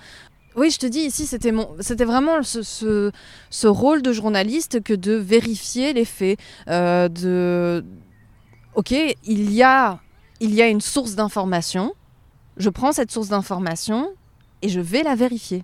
oui, 0.55 0.69
je 0.69 0.77
te 0.77 0.85
dis, 0.85 0.99
ici, 0.99 1.25
c'était 1.25 2.05
vraiment 2.05 2.43
ce, 2.43 2.61
ce, 2.61 3.11
ce, 3.49 3.67
rôle 3.67 4.01
de 4.01 4.11
journaliste 4.13 4.83
que 4.83 4.93
de 4.93 5.13
vérifier 5.13 5.93
les 5.93 6.05
faits. 6.05 6.37
Euh, 6.67 7.07
de... 7.07 7.83
Ok, 8.75 8.91
il 8.91 9.51
y, 9.51 9.63
a, 9.63 9.99
il 10.39 10.53
y 10.53 10.61
a 10.61 10.67
une 10.67 10.81
source 10.81 11.15
d'information. 11.15 11.93
Je 12.57 12.69
prends 12.69 12.91
cette 12.91 13.11
source 13.11 13.29
d'information 13.29 14.09
et 14.61 14.69
je 14.69 14.79
vais 14.79 15.01
la 15.01 15.15
vérifier. 15.15 15.63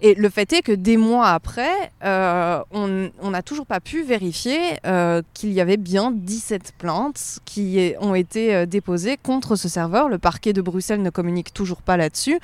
Et 0.00 0.14
le 0.14 0.28
fait 0.28 0.52
est 0.52 0.62
que 0.62 0.72
des 0.72 0.96
mois 0.96 1.28
après, 1.28 1.92
euh, 2.04 2.62
on 2.70 3.30
n'a 3.30 3.42
toujours 3.42 3.66
pas 3.66 3.80
pu 3.80 4.02
vérifier 4.02 4.58
euh, 4.86 5.22
qu'il 5.34 5.52
y 5.52 5.60
avait 5.60 5.76
bien 5.76 6.10
17 6.12 6.74
plaintes 6.78 7.40
qui 7.44 7.94
ont 8.00 8.14
été 8.14 8.54
euh, 8.54 8.66
déposées 8.66 9.16
contre 9.16 9.56
ce 9.56 9.68
serveur. 9.68 10.08
Le 10.08 10.18
parquet 10.18 10.52
de 10.52 10.62
Bruxelles 10.62 11.02
ne 11.02 11.10
communique 11.10 11.52
toujours 11.52 11.82
pas 11.82 11.96
là-dessus. 11.96 12.38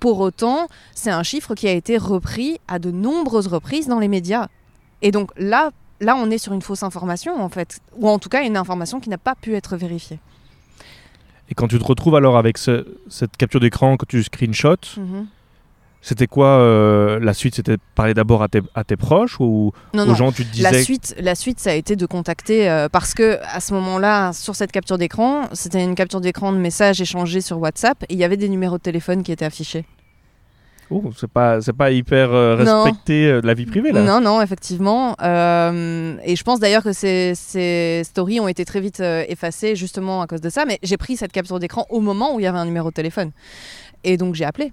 pour 0.00 0.20
autant, 0.20 0.68
c'est 0.94 1.10
un 1.10 1.22
chiffre 1.22 1.54
qui 1.54 1.68
a 1.68 1.72
été 1.72 1.96
repris 1.96 2.58
à 2.68 2.78
de 2.78 2.90
nombreuses 2.90 3.46
reprises 3.46 3.88
dans 3.88 3.98
les 3.98 4.08
médias. 4.08 4.48
Et 5.02 5.10
donc 5.10 5.30
là, 5.36 5.70
là, 6.00 6.16
on 6.16 6.30
est 6.30 6.38
sur 6.38 6.52
une 6.52 6.62
fausse 6.62 6.82
information, 6.82 7.42
en 7.42 7.48
fait, 7.48 7.80
ou 7.96 8.08
en 8.08 8.18
tout 8.18 8.28
cas 8.28 8.44
une 8.44 8.56
information 8.56 9.00
qui 9.00 9.08
n'a 9.08 9.18
pas 9.18 9.34
pu 9.34 9.54
être 9.54 9.76
vérifiée. 9.76 10.18
Et 11.48 11.54
quand 11.54 11.68
tu 11.68 11.78
te 11.78 11.84
retrouves 11.84 12.14
alors 12.14 12.38
avec 12.38 12.56
cette 12.58 13.36
capture 13.36 13.60
d'écran 13.60 13.96
que 13.96 14.06
tu 14.06 14.22
screenshot, 14.22 14.76
mhm. 14.96 15.26
C'était 16.04 16.26
quoi 16.26 16.58
euh, 16.58 17.20
la 17.20 17.32
suite? 17.32 17.54
C'était 17.54 17.76
parler 17.94 18.12
d'abord 18.12 18.42
à 18.42 18.48
tes, 18.48 18.60
à 18.74 18.82
tes, 18.82 18.96
proches 18.96 19.38
ou 19.38 19.72
aux 19.94 20.14
gens 20.14 20.32
tu 20.32 20.44
te 20.44 20.52
disais 20.52 20.70
la 20.70 20.82
suite, 20.82 21.14
la 21.18 21.34
suite, 21.36 21.60
ça 21.60 21.70
a 21.70 21.74
été 21.74 21.94
de 21.94 22.06
contacter 22.06 22.68
euh, 22.68 22.88
parce 22.88 23.14
que 23.14 23.38
à 23.44 23.60
ce 23.60 23.72
moment-là, 23.74 24.32
sur 24.32 24.56
cette 24.56 24.72
capture 24.72 24.98
d'écran, 24.98 25.44
c'était 25.52 25.82
une 25.82 25.94
capture 25.94 26.20
d'écran 26.20 26.52
de 26.52 26.58
messages 26.58 27.00
échangés 27.00 27.40
sur 27.40 27.60
WhatsApp 27.60 28.02
et 28.08 28.14
il 28.14 28.18
y 28.18 28.24
avait 28.24 28.36
des 28.36 28.48
numéros 28.48 28.78
de 28.78 28.82
téléphone 28.82 29.22
qui 29.22 29.30
étaient 29.30 29.44
affichés. 29.44 29.84
Oh, 30.90 31.04
c'est 31.16 31.30
pas 31.30 31.60
c'est 31.60 31.72
pas 31.72 31.92
hyper 31.92 32.32
euh, 32.32 32.56
respecté 32.56 33.26
de 33.40 33.46
la 33.46 33.54
vie 33.54 33.64
privée 33.64 33.92
là. 33.92 34.02
Non 34.02 34.20
non 34.20 34.42
effectivement. 34.42 35.12
Et 35.20 36.34
je 36.36 36.42
pense 36.42 36.58
d'ailleurs 36.58 36.82
que 36.82 36.92
ces, 36.92 37.34
ces, 37.36 38.02
stories 38.04 38.40
ont 38.40 38.48
été 38.48 38.64
très 38.64 38.80
vite 38.80 38.98
effacées 39.00 39.76
justement 39.76 40.20
à 40.20 40.26
cause 40.26 40.40
de 40.40 40.50
ça. 40.50 40.64
Mais 40.64 40.80
j'ai 40.82 40.96
pris 40.96 41.16
cette 41.16 41.32
capture 41.32 41.60
d'écran 41.60 41.86
au 41.90 42.00
moment 42.00 42.34
où 42.34 42.40
il 42.40 42.42
y 42.42 42.46
avait 42.48 42.58
un 42.58 42.66
numéro 42.66 42.88
de 42.88 42.94
téléphone. 42.94 43.30
Et 44.02 44.16
donc 44.16 44.34
j'ai 44.34 44.44
appelé 44.44 44.72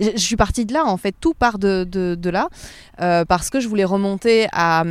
je 0.00 0.18
suis 0.18 0.36
partie 0.36 0.64
de 0.64 0.72
là, 0.72 0.84
en 0.86 0.96
fait, 0.96 1.14
tout 1.20 1.34
part 1.34 1.58
de, 1.58 1.84
de, 1.84 2.30
là, 2.30 2.48
euh, 3.00 3.24
parce 3.24 3.50
que 3.50 3.60
je 3.60 3.68
voulais 3.68 3.84
remonter 3.84 4.46
à, 4.52 4.84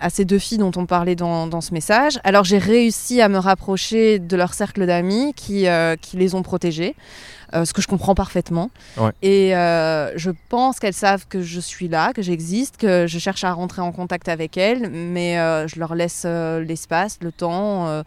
à, 0.00 0.10
ces 0.10 0.24
deux 0.24 0.38
filles 0.38 0.58
dont 0.58 0.72
on 0.76 0.86
parlait 0.86 1.14
dans, 1.16 1.46
dans 1.46 1.60
ce 1.60 1.72
message. 1.72 2.18
Alors 2.24 2.44
j'ai 2.44 2.58
réussi 2.58 3.20
à 3.20 3.28
me 3.28 3.38
rapprocher 3.38 4.18
de 4.18 4.36
leur 4.36 4.54
cercle 4.54 4.86
d'amis 4.86 5.32
qui, 5.34 5.68
euh, 5.68 5.96
qui 5.96 6.16
les 6.16 6.34
ont 6.34 6.42
protégées. 6.42 6.94
Euh, 7.54 7.64
ce 7.64 7.72
que 7.72 7.80
je 7.80 7.86
comprends 7.86 8.16
parfaitement. 8.16 8.70
Et 9.22 9.50
je 9.52 10.30
pense 10.48 10.80
qu'elles 10.80 10.92
savent 10.92 11.26
que 11.28 11.42
je 11.42 11.60
suis 11.60 11.86
là, 11.86 12.12
que 12.12 12.20
j'existe, 12.20 12.76
que 12.76 13.06
je 13.06 13.18
cherche 13.20 13.44
à 13.44 13.52
rentrer 13.52 13.82
en 13.82 13.92
contact 13.92 14.28
avec 14.28 14.56
elles, 14.56 14.90
mais 14.90 15.36
je 15.68 15.78
leur 15.78 15.94
laisse 15.94 16.24
l'espace, 16.26 17.18
le 17.22 17.30
temps. 17.30 18.02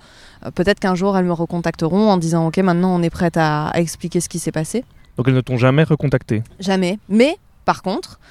Peut-être 0.56 0.82
qu'un 0.82 0.95
jour 0.95 1.17
elles 1.17 1.26
me 1.26 1.34
recontacteront 1.34 2.10
en 2.10 2.17
disant 2.17 2.48
Ok, 2.48 2.58
maintenant 2.58 2.93
on 2.93 3.02
est 3.02 3.10
prête 3.10 3.38
à, 3.38 3.67
à 3.67 3.80
expliquer 3.80 4.19
ce 4.19 4.28
qui 4.28 4.39
s'est 4.39 4.52
passé. 4.52 4.84
Donc 5.19 5.27
elles 5.27 5.34
ne 5.34 5.41
t'ont 5.41 5.58
jamais 5.58 5.84
recontacté. 5.84 6.43
Jamais. 6.62 6.97
Mais 7.10 7.36
par 7.65 7.82
contre, 7.82 8.21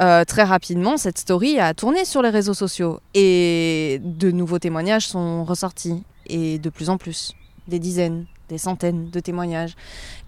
euh, 0.00 0.24
très 0.24 0.44
rapidement, 0.44 0.96
cette 0.96 1.18
story 1.18 1.58
a 1.58 1.74
tourné 1.74 2.04
sur 2.04 2.22
les 2.22 2.28
réseaux 2.28 2.54
sociaux. 2.54 3.00
Et 3.14 4.00
de 4.04 4.30
nouveaux 4.30 4.60
témoignages 4.60 5.08
sont 5.08 5.42
ressortis. 5.42 6.04
Et 6.28 6.60
de 6.60 6.70
plus 6.70 6.88
en 6.88 6.98
plus, 6.98 7.32
des 7.66 7.80
dizaines, 7.80 8.26
des 8.48 8.58
centaines 8.58 9.10
de 9.10 9.20
témoignages. 9.20 9.74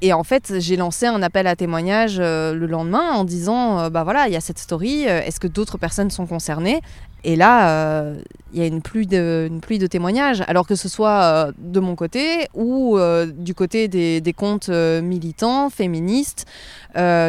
Et 0.03 0.13
en 0.13 0.25
fait, 0.25 0.55
j'ai 0.59 0.77
lancé 0.77 1.07
un 1.07 1.23
appel 1.23 1.47
à 1.47 1.57
témoignages 1.57 2.19
euh, 2.19 2.55
le 2.55 2.67
lendemain 2.67 3.13
en 3.13 3.25
disant 3.25 3.79
euh, 3.79 3.91
bah 3.91 4.05
voilà, 4.05 4.29
il 4.29 4.33
y 4.33 4.37
a 4.37 4.41
cette 4.41 4.59
story, 4.59 5.03
est-ce 5.03 5.41
que 5.41 5.49
d'autres 5.49 5.79
personnes 5.79 6.11
sont 6.11 6.27
concernées? 6.27 6.81
Et 7.25 7.37
là, 7.37 7.71
euh, 7.71 8.21
il 8.53 8.61
y 8.61 8.63
a 8.63 8.67
une 8.67 8.81
pluie, 8.81 9.07
de, 9.07 9.51
pluie 9.61 9.79
de 9.79 9.87
témoignages, 9.87 10.43
alors 10.47 10.67
que 10.67 10.77
ce 10.77 10.89
soit 10.89 11.23
euh, 11.23 11.53
de 11.59 11.81
mon 11.81 11.97
côté 11.97 12.49
ou 12.55 12.97
euh, 12.97 13.27
du 13.27 13.55
côté 13.55 13.89
des, 13.89 14.21
des 14.21 14.33
comptes 14.33 14.69
militants, 14.69 15.71
féministes, 15.71 16.47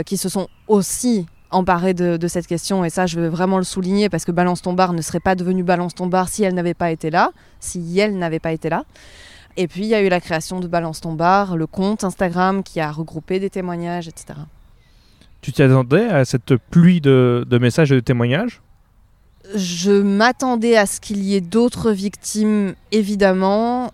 qui 0.05 0.17
se 0.17 0.29
sont 0.29 0.47
aussi 0.67 1.25
emparés 1.51 1.93
de, 1.93 2.17
de, 2.17 2.27
cette 2.27 2.47
question. 2.47 2.85
Et 2.85 2.89
ça, 2.89 3.07
je 3.07 3.19
veux 3.19 3.27
vraiment 3.27 3.57
le 3.57 3.63
souligner 3.63 4.09
parce 4.09 4.25
que 4.25 4.31
Balance 4.31 4.61
ton 4.61 4.73
bar 4.73 4.93
ne 4.93 5.01
serait 5.01 5.19
pas 5.19 5.35
devenue 5.35 5.63
Balance 5.63 5.95
ton 5.95 6.07
bar 6.07 6.29
si 6.29 6.43
elle 6.43 6.53
n'avait 6.53 6.73
pas 6.73 6.91
été 6.91 7.09
là, 7.09 7.31
si 7.59 7.99
elle 7.99 8.17
n'avait 8.17 8.39
pas 8.39 8.51
été 8.51 8.69
là. 8.69 8.85
Et 9.57 9.67
puis, 9.67 9.81
il 9.81 9.87
y 9.87 9.95
a 9.95 10.01
eu 10.01 10.09
la 10.09 10.21
création 10.21 10.59
de 10.59 10.67
Balance 10.67 11.01
ton 11.01 11.13
bar, 11.13 11.57
le 11.57 11.67
compte 11.67 12.03
Instagram 12.03 12.63
qui 12.63 12.79
a 12.79 12.91
regroupé 12.91 13.39
des 13.39 13.49
témoignages, 13.49 14.07
etc. 14.07 14.39
Tu 15.41 15.51
t'y 15.51 15.63
attendais 15.63 16.07
à 16.07 16.25
cette 16.25 16.55
pluie 16.55 17.01
de, 17.01 17.45
de 17.47 17.57
messages 17.57 17.91
et 17.91 17.95
de 17.95 17.99
témoignages? 18.01 18.61
Je 19.55 19.91
m'attendais 19.91 20.77
à 20.77 20.85
ce 20.85 20.99
qu'il 20.99 21.23
y 21.23 21.35
ait 21.35 21.41
d'autres 21.41 21.91
victimes, 21.91 22.75
évidemment. 22.91 23.91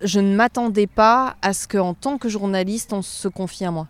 Je 0.00 0.20
ne 0.20 0.34
m'attendais 0.34 0.86
pas 0.86 1.36
à 1.42 1.52
ce 1.52 1.68
qu'en 1.68 1.94
tant 1.94 2.18
que 2.18 2.28
journaliste, 2.28 2.92
on 2.92 3.02
se 3.02 3.28
confie 3.28 3.64
à 3.64 3.70
moi. 3.70 3.88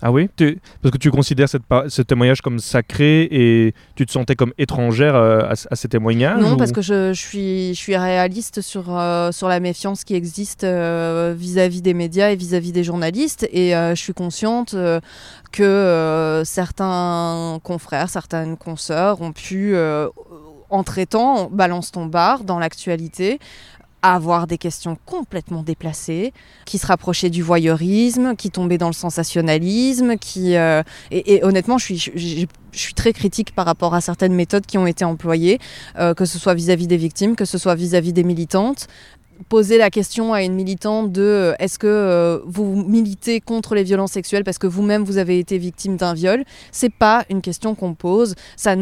Ah 0.00 0.12
oui? 0.12 0.28
Tu- 0.36 0.60
Parce 0.80 0.92
que 0.92 0.98
tu 0.98 1.10
considères 1.10 1.48
cette 1.48 1.64
pa- 1.64 1.86
ce 1.88 2.02
témoignage 2.02 2.40
comme 2.40 2.60
sacré 2.60 3.22
et 3.32 3.74
tu 3.96 4.06
te 4.06 4.12
sentais 4.12 4.36
comme 4.36 4.52
étrangère 4.56 5.16
euh, 5.16 5.40
à, 5.40 5.52
à 5.70 5.76
ces 5.76 5.88
témoignages 5.88 6.40
Non, 6.40 6.52
ou- 6.52 6.56
parce 6.56 6.70
que 6.72 6.82
je, 6.82 7.12
je 7.12 7.20
suis, 7.20 7.68
je 7.74 7.78
suis 7.78 7.96
réaliste 7.96 8.60
sur, 8.60 8.84
euh, 8.96 9.32
sur 9.32 9.48
la 9.48 9.58
méfiance 9.58 10.04
qui 10.04 10.14
existe 10.14 10.62
euh, 10.62 11.34
vis-à-vis 11.36 11.82
des 11.82 11.94
médias 11.94 12.30
et 12.30 12.36
vis-à-vis 12.36 12.70
des 12.72 12.84
journalistes. 12.84 13.48
Et 13.52 13.74
euh, 13.74 13.94
je 13.96 14.00
suis 14.00 14.14
consciente 14.14 14.74
euh, 14.74 15.00
que 15.50 15.62
euh, 15.64 16.44
certains 16.44 17.58
confrères, 17.64 18.08
certaines 18.08 18.56
consoeurs 18.56 19.20
ont 19.20 19.32
pu, 19.32 19.74
euh, 19.74 20.08
en 20.70 20.84
traitant 20.84 21.48
Balance 21.50 21.90
ton 21.92 22.06
bar 22.06 22.44
dans 22.44 22.58
l'actualité, 22.58 23.38
avoir 24.14 24.46
des 24.46 24.58
questions 24.58 24.96
complètement 25.06 25.62
déplacées, 25.62 26.32
qui 26.64 26.78
se 26.78 26.86
rapprochaient 26.86 27.30
du 27.30 27.42
voyeurisme, 27.42 28.36
qui 28.36 28.50
tombaient 28.50 28.78
dans 28.78 28.88
le 28.88 28.92
sensationnalisme, 28.92 30.16
qui 30.16 30.56
euh, 30.56 30.82
et, 31.10 31.42
honnêtement, 31.44 31.78
je 31.78 31.84
suis, 31.84 32.46
je 32.72 32.78
suis 32.78 32.94
très 32.94 33.12
critique 33.12 33.54
par 33.54 33.66
rapport 33.66 33.94
à 33.94 34.00
certaines 34.00 34.34
méthodes 34.34 34.66
qui 34.66 34.78
ont 34.78 34.86
été 34.86 35.04
employées, 35.04 35.58
euh, 35.98 36.14
que 36.14 36.24
ce 36.24 36.38
soit 36.38 36.54
vis-à-vis 36.54 36.86
des 36.86 36.96
victimes, 36.96 37.36
que 37.36 37.44
ce 37.44 37.58
soit 37.58 37.74
vis-à-vis 37.74 38.12
des 38.12 38.24
militantes. 38.24 38.86
Poser 39.48 39.78
la 39.78 39.88
question 39.88 40.32
à 40.32 40.42
une 40.42 40.54
militante 40.54 41.12
de 41.12 41.22
euh, 41.22 41.54
est-ce 41.60 41.78
que 41.78 41.86
euh, 41.86 42.40
vous 42.44 42.74
militez 42.74 43.40
contre 43.40 43.76
les 43.76 43.84
violences 43.84 44.10
sexuelles 44.10 44.42
parce 44.42 44.58
que 44.58 44.66
vous-même 44.66 45.04
vous 45.04 45.16
avez 45.16 45.38
été 45.38 45.58
victime 45.58 45.96
d'un 45.96 46.12
viol, 46.12 46.44
c'est 46.72 46.92
pas 46.92 47.24
une 47.30 47.40
question 47.40 47.76
qu'on 47.76 47.94
pose. 47.94 48.34
Ça, 48.56 48.74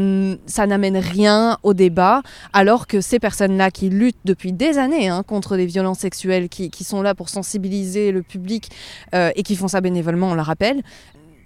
ça 0.47 0.67
n'amène 0.67 0.97
rien 0.97 1.59
au 1.63 1.75
débat, 1.75 2.23
alors 2.55 2.87
que 2.87 3.03
ces 3.03 3.19
personnes-là 3.19 3.71
qui 3.71 3.91
luttent 3.91 4.17
depuis 4.25 4.55
des 4.55 4.79
années 4.79 5.09
hein, 5.09 5.23
contre 5.23 5.57
les 5.57 5.67
violences 5.67 5.99
sexuelles, 5.99 6.49
qui, 6.49 6.71
qui 6.71 6.85
sont 6.85 7.03
là 7.03 7.15
pour 7.15 7.29
sensibiliser 7.29 8.11
le 8.11 8.23
public 8.23 8.71
euh, 9.15 9.31
et 9.37 9.43
qui 9.43 9.57
font 9.57 9.69
ça 9.69 9.83
bénévolement, 9.83 10.31
on 10.31 10.35
le 10.35 10.43
rappelle, 10.43 10.83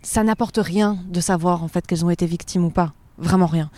ça 0.03 0.23
n'apporte 0.23 0.59
rien 0.59 0.99
de 1.09 1.21
savoir 1.21 1.65
en 1.65 1.69
fait 1.69 1.85
qu'elles 1.85 2.05
ont 2.05 2.11
été 2.11 2.27
victimes 2.27 2.65
ou 2.65 2.71
pas. 2.71 2.93
Vraiment 3.19 3.47
rien. 3.47 3.71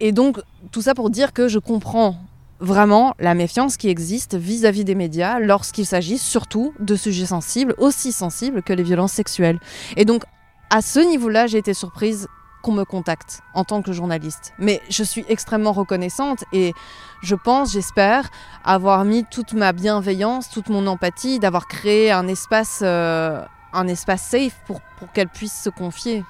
Et 0.00 0.12
donc, 0.12 0.38
tout 0.70 0.82
ça 0.82 0.94
pour 0.94 1.10
dire 1.10 1.32
que 1.32 1.48
je 1.48 1.58
comprends 1.58 2.16
vraiment 2.60 3.14
la 3.18 3.34
méfiance 3.34 3.76
qui 3.76 3.88
existe 3.88 4.36
vis-à-vis 4.36 4.84
des 4.84 4.94
médias 4.94 5.38
lorsqu'il 5.38 5.86
s'agit 5.86 6.18
surtout 6.18 6.74
de 6.78 6.94
sujets 6.94 7.26
sensibles, 7.26 7.74
aussi 7.78 8.12
sensibles 8.12 8.62
que 8.62 8.72
les 8.72 8.82
violences 8.82 9.12
sexuelles. 9.12 9.58
Et 9.96 10.04
donc, 10.04 10.24
à 10.70 10.82
ce 10.82 11.00
niveau-là, 11.00 11.46
j'ai 11.46 11.58
été 11.58 11.74
surprise 11.74 12.28
qu'on 12.62 12.72
me 12.72 12.84
contacte 12.84 13.40
en 13.54 13.64
tant 13.64 13.82
que 13.82 13.92
journaliste. 13.92 14.52
Mais 14.58 14.80
je 14.90 15.02
suis 15.02 15.24
extrêmement 15.28 15.72
reconnaissante 15.72 16.44
et 16.52 16.74
je 17.22 17.34
pense, 17.34 17.72
j'espère, 17.72 18.30
avoir 18.64 19.04
mis 19.04 19.24
toute 19.24 19.54
ma 19.54 19.72
bienveillance, 19.72 20.50
toute 20.50 20.68
mon 20.68 20.86
empathie, 20.86 21.38
d'avoir 21.38 21.66
créé 21.66 22.12
un 22.12 22.28
espace, 22.28 22.80
euh, 22.82 23.42
un 23.72 23.88
espace 23.88 24.22
safe 24.22 24.54
pour, 24.66 24.80
pour 24.98 25.10
qu'elle 25.12 25.28
puisse 25.28 25.58
se 25.62 25.70
confier. 25.70 26.22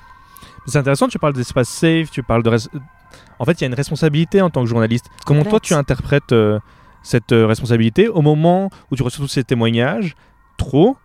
C'est 0.66 0.78
intéressant, 0.78 1.08
tu 1.08 1.18
parles 1.18 1.32
d'espace 1.32 1.68
safe, 1.68 2.10
tu 2.10 2.22
parles 2.22 2.42
de... 2.42 2.56
En 3.40 3.46
fait, 3.46 3.60
il 3.60 3.62
y 3.62 3.64
a 3.64 3.68
une 3.68 3.74
responsabilité 3.74 4.42
en 4.42 4.50
tant 4.50 4.62
que 4.62 4.68
journaliste. 4.68 5.06
Comment 5.24 5.44
toi, 5.44 5.58
tu 5.60 5.72
interprètes 5.72 6.32
euh, 6.32 6.60
cette 7.02 7.32
euh, 7.32 7.46
responsabilité 7.46 8.06
au 8.06 8.20
moment 8.20 8.68
où 8.90 8.96
tu 8.96 9.02
reçois 9.02 9.24
tous 9.24 9.32
ces 9.32 9.44
témoignages? 9.44 10.14
Trop? 10.58 10.98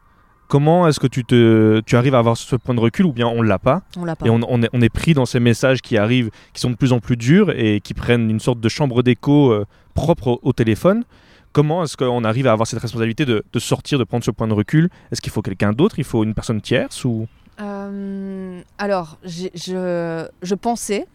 Comment 0.49 0.85
est-ce 0.87 0.99
que 0.99 1.07
tu, 1.07 1.23
te, 1.23 1.79
tu 1.85 1.95
arrives 1.95 2.13
à 2.13 2.19
avoir 2.19 2.35
ce 2.35 2.57
point 2.57 2.75
de 2.75 2.81
recul 2.81 3.05
ou 3.05 3.13
bien 3.13 3.25
on 3.25 3.41
l'a 3.41 3.57
pas? 3.57 3.83
On 3.97 4.03
l'a 4.03 4.17
pas. 4.17 4.27
et 4.27 4.29
on, 4.29 4.41
on 4.49 4.61
est, 4.61 4.69
on 4.73 4.81
est 4.81 4.89
pris 4.89 5.13
dans 5.13 5.25
ces 5.25 5.39
messages 5.39 5.81
qui 5.81 5.97
arrivent, 5.97 6.29
qui 6.53 6.59
sont 6.59 6.69
de 6.69 6.75
plus 6.75 6.91
en 6.91 6.99
plus 6.99 7.15
durs 7.15 7.51
et 7.51 7.79
qui 7.79 7.93
prennent 7.93 8.29
une 8.29 8.41
sorte 8.41 8.59
de 8.59 8.69
chambre 8.69 9.01
d'écho 9.01 9.51
euh, 9.51 9.65
propre 9.93 10.27
au, 10.27 10.39
au 10.43 10.51
téléphone. 10.51 11.05
Comment 11.53 11.85
est-ce 11.85 11.95
qu'on 11.95 12.25
arrive 12.25 12.47
à 12.47 12.51
avoir 12.51 12.67
cette 12.67 12.81
responsabilité 12.81 13.25
de, 13.25 13.45
de 13.51 13.59
sortir, 13.59 13.97
de 13.97 14.03
prendre 14.03 14.25
ce 14.25 14.31
point 14.31 14.49
de 14.49 14.53
recul? 14.53 14.89
Est-ce 15.09 15.21
qu'il 15.21 15.31
faut 15.31 15.41
quelqu'un 15.41 15.71
d'autre? 15.71 15.99
Il 15.99 16.03
faut 16.03 16.25
une 16.25 16.33
personne 16.33 16.59
tierce 16.59 17.05
ou... 17.05 17.27
Euh, 17.61 18.61
alors, 18.77 19.17
je, 19.23 20.55
pensais, 20.55 21.07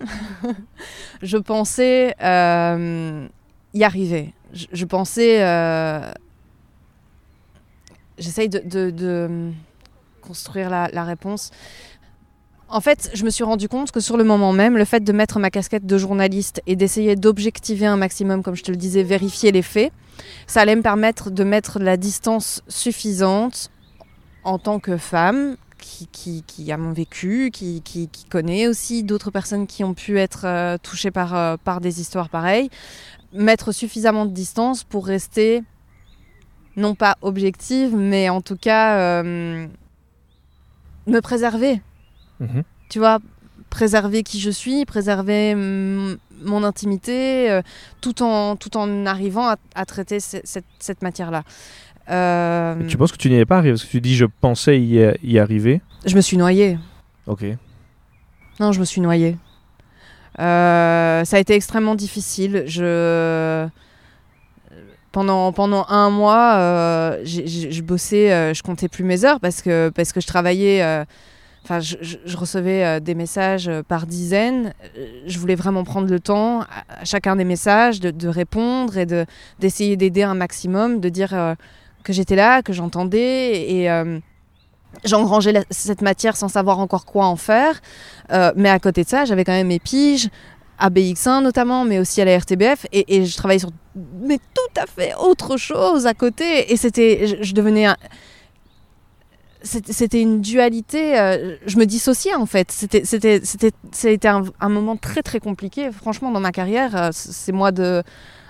je 1.23 1.37
pensais 1.37 2.15
euh, 2.23 3.27
y 3.75 3.85
arriver. 3.85 4.33
Je, 4.53 4.85
pensais, 4.85 5.43
euh, 5.45 6.11
j'essaye 8.19 8.49
de 8.49 9.53
construire 10.23 10.71
la, 10.71 10.89
la 10.93 11.05
réponse. 11.05 11.51
En 12.69 12.81
fait, 12.81 13.11
je 13.15 13.25
me 13.25 13.31
suis 13.31 13.43
rendu 13.43 13.69
compte 13.69 13.91
que 13.91 13.99
sur 13.99 14.17
le 14.17 14.23
moment 14.23 14.53
même, 14.53 14.77
le 14.77 14.85
fait 14.85 15.01
de 15.01 15.13
mettre 15.13 15.41
ma 15.41 15.51
casquette 15.51 15.87
de 15.87 15.99
journaliste 15.99 16.63
et 16.69 16.77
d'essayer 16.77 17.17
d'objectiver 17.17 17.87
un 17.87 17.97
maximum, 17.97 18.45
comme 18.45 18.55
je 18.55 18.63
te 18.63 18.71
le 18.71 18.77
disais, 18.77 19.03
vérifier 19.03 19.51
les 19.51 19.63
faits, 19.63 19.93
ça 20.47 20.61
allait 20.61 20.77
me 20.77 20.83
permettre 20.83 21.31
de 21.31 21.43
mettre 21.43 21.81
la 21.81 21.97
distance 21.97 22.63
suffisante 22.69 23.71
en 24.45 24.59
tant 24.59 24.79
que 24.79 24.97
femme 24.97 25.57
qui, 26.07 26.43
qui, 26.45 26.65
qui 26.65 26.73
a 26.73 26.77
mon 26.77 26.93
vécu, 26.93 27.51
qui, 27.53 27.83
connaît 28.31 28.67
aussi 28.67 29.03
d'autres 29.03 29.31
personnes 29.31 29.67
qui 29.67 29.85
ont 29.85 29.95
pu 29.95 30.19
être 30.19 30.43
euh, 30.45 30.79
touchées 30.83 31.11
par, 31.11 31.35
euh, 31.35 31.57
par 31.63 31.81
des 31.81 32.01
histoires 32.01 32.29
pareilles, 32.29 32.71
mettre 33.33 33.73
suffisamment 33.73 34.27
de 34.27 34.33
distance 34.33 34.85
pour 34.85 35.07
rester 35.07 35.63
non 36.77 36.95
pas 36.95 37.17
objective, 37.23 37.95
mais 37.97 38.29
en 38.29 38.41
tout 38.41 38.57
cas 38.57 38.97
euh, 38.99 39.67
me 41.07 41.21
préserver. 41.21 41.81
Mhm. 42.41 42.63
Tu 42.89 42.99
vois, 42.99 43.19
préserver 43.69 44.23
qui 44.23 44.41
je 44.41 44.51
suis, 44.51 44.85
préserver 44.85 45.55
mon 45.57 46.65
intimité, 46.65 47.51
euh, 47.51 47.63
tout, 48.01 48.23
en, 48.23 48.57
tout 48.57 48.77
en 48.77 49.07
arrivant 49.07 49.47
à, 49.49 49.57
à 49.75 49.85
traiter 49.85 50.21
ce- 50.21 50.39
cette, 50.45 50.65
cette 50.79 51.03
matière-là. 51.03 51.43
Euh, 52.09 52.87
Tu 52.89 52.97
penses 52.97 53.13
que 53.13 53.17
tu 53.19 53.29
n'y 53.31 53.37
es 53.37 53.45
pas 53.45 53.59
arrivé? 53.59 53.73
Parce 53.75 53.85
que 53.85 53.91
tu 53.91 54.01
dis 54.01 54.17
je 54.17 54.25
pensais 54.25 54.81
y, 54.81 55.01
y 55.23 55.39
arriver. 55.39 55.81
Je 56.07 56.17
me 56.17 56.21
suis 56.21 56.37
noyée. 56.37 56.79
Ok. 57.27 57.45
Non, 58.59 58.73
je 58.73 58.81
me 58.81 58.85
suis 58.85 59.01
noyée. 59.01 59.37
Euh, 60.39 61.25
ça 61.25 61.37
a 61.37 61.41
été 61.41 61.55
extrêmement 61.55 61.95
difficile. 61.95 62.65
Je... 62.67 63.67
Pendant, 65.13 65.53
pendant 65.53 65.87
un 65.89 66.09
mois, 66.09 66.55
euh, 66.55 67.21
je 67.25 67.83
bossais, 67.83 68.33
euh, 68.33 68.55
je 68.55 68.63
comptais 68.63 68.87
plus 68.87 69.03
mes 69.03 69.25
heures 69.25 69.41
parce 69.41 69.61
que, 69.61 69.91
parce 69.95 70.13
que 70.13 70.21
je 70.21 70.27
travaillais. 70.27 71.05
Enfin, 71.65 71.81
je, 71.81 72.37
recevais 72.37 73.01
des 73.01 73.15
messages 73.15 73.71
par 73.89 74.07
dizaines. 74.07 74.73
Je 75.27 75.39
voulais 75.39 75.57
vraiment 75.57 75.85
prendre 75.85 76.09
le 76.09 76.21
temps 76.21 76.61
à, 76.61 77.05
chacun 77.05 77.37
des 77.37 77.45
messages 77.45 78.01
de, 78.01 78.11
de 78.11 78.29
répondre 78.29 78.97
et 78.97 79.05
de 79.05 79.27
d'essayer 79.59 79.97
d'aider 79.97 80.23
un 80.23 80.35
maximum, 80.35 81.01
de 81.01 81.09
dire 81.09 81.57
que 82.05 82.13
j'étais 82.13 82.37
là, 82.37 82.63
que 82.63 82.73
j'entendais 82.73 83.71
et 83.71 83.91
j'engrangeais 85.05 85.65
cette 85.71 86.03
matière 86.03 86.37
sans 86.37 86.49
savoir 86.49 86.79
encore 86.79 87.05
quoi 87.05 87.27
en 87.27 87.37
faire. 87.37 87.81
Euh, 88.33 88.53
mais 88.57 88.71
à 88.71 88.79
côté 88.79 89.05
de 89.05 89.09
ça, 89.09 89.25
j'avais 89.25 89.45
quand 89.45 89.53
même 89.53 89.69
mes 89.69 89.79
piges, 89.79 90.29
à 90.79 90.89
BX1 90.91 91.43
notamment, 91.43 91.85
mais 91.85 91.99
aussi 91.99 92.21
à 92.21 92.25
la 92.25 92.37
RTBF, 92.39 92.87
et, 92.93 93.25
je 93.25 93.37
travaillais 93.37 93.59
sur 93.61 93.71
mais 94.23 94.39
tout 94.39 94.81
à 94.81 94.87
fait 94.87 95.15
autre 95.17 95.57
chose 95.57 96.07
à 96.07 96.15
côté, 96.15 96.73
et 96.73 96.77
c'était, 96.77 97.43
je, 97.43 97.53
devenais 97.55 97.87
c'était 99.63 100.23
une 100.23 100.41
dualité, 100.41 101.19
euh, 101.21 101.57
je 101.67 101.77
me 101.77 101.85
dissociais 101.85 102.35
en 102.35 102.47
fait. 102.47 102.71
C'était, 102.73 103.05
c'était, 103.05 104.29
un, 104.29 104.69
moment 104.69 104.97
très 104.97 105.23
très 105.23 105.39
compliqué. 105.39 105.91
Franchement, 105.93 106.31
dans 106.31 106.41
ma 106.41 106.51
carrière, 106.53 106.97
euh, 106.97 107.13
c- 107.13 107.29
c'est 107.33 107.53
moi 107.53 107.71
de 107.73 108.03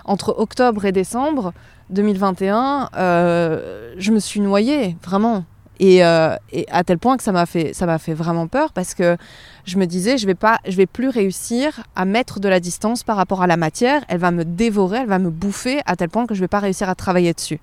entre 0.05 0.33
octobre 0.37 0.85
et 0.85 0.91
décembre 0.91 1.53
2021, 1.89 2.89
euh, 2.95 3.93
je 3.97 4.11
me 4.11 4.19
suis 4.19 4.39
noyée 4.39 4.95
vraiment. 5.03 5.43
Et, 5.81 6.05
euh, 6.05 6.35
et 6.51 6.67
à 6.69 6.83
tel 6.83 6.99
point 6.99 7.17
que 7.17 7.23
ça 7.23 7.31
m'a 7.31 7.47
fait, 7.47 7.73
ça 7.73 7.87
m'a 7.87 7.97
fait 7.97 8.13
vraiment 8.13 8.45
peur 8.45 8.71
parce 8.71 8.93
que 8.93 9.17
je 9.65 9.79
me 9.79 9.85
disais, 9.85 10.19
je 10.19 10.27
vais 10.27 10.35
pas, 10.35 10.59
je 10.67 10.77
vais 10.77 10.85
plus 10.85 11.09
réussir 11.09 11.81
à 11.95 12.05
mettre 12.05 12.39
de 12.39 12.47
la 12.47 12.59
distance 12.59 13.03
par 13.03 13.17
rapport 13.17 13.41
à 13.41 13.47
la 13.47 13.57
matière. 13.57 14.03
Elle 14.07 14.19
va 14.19 14.29
me 14.29 14.45
dévorer, 14.45 14.99
elle 14.99 15.07
va 15.07 15.17
me 15.17 15.31
bouffer 15.31 15.79
à 15.87 15.95
tel 15.95 16.09
point 16.09 16.27
que 16.27 16.35
je 16.35 16.39
vais 16.39 16.47
pas 16.47 16.59
réussir 16.59 16.87
à 16.87 16.93
travailler 16.93 17.33
dessus. 17.33 17.59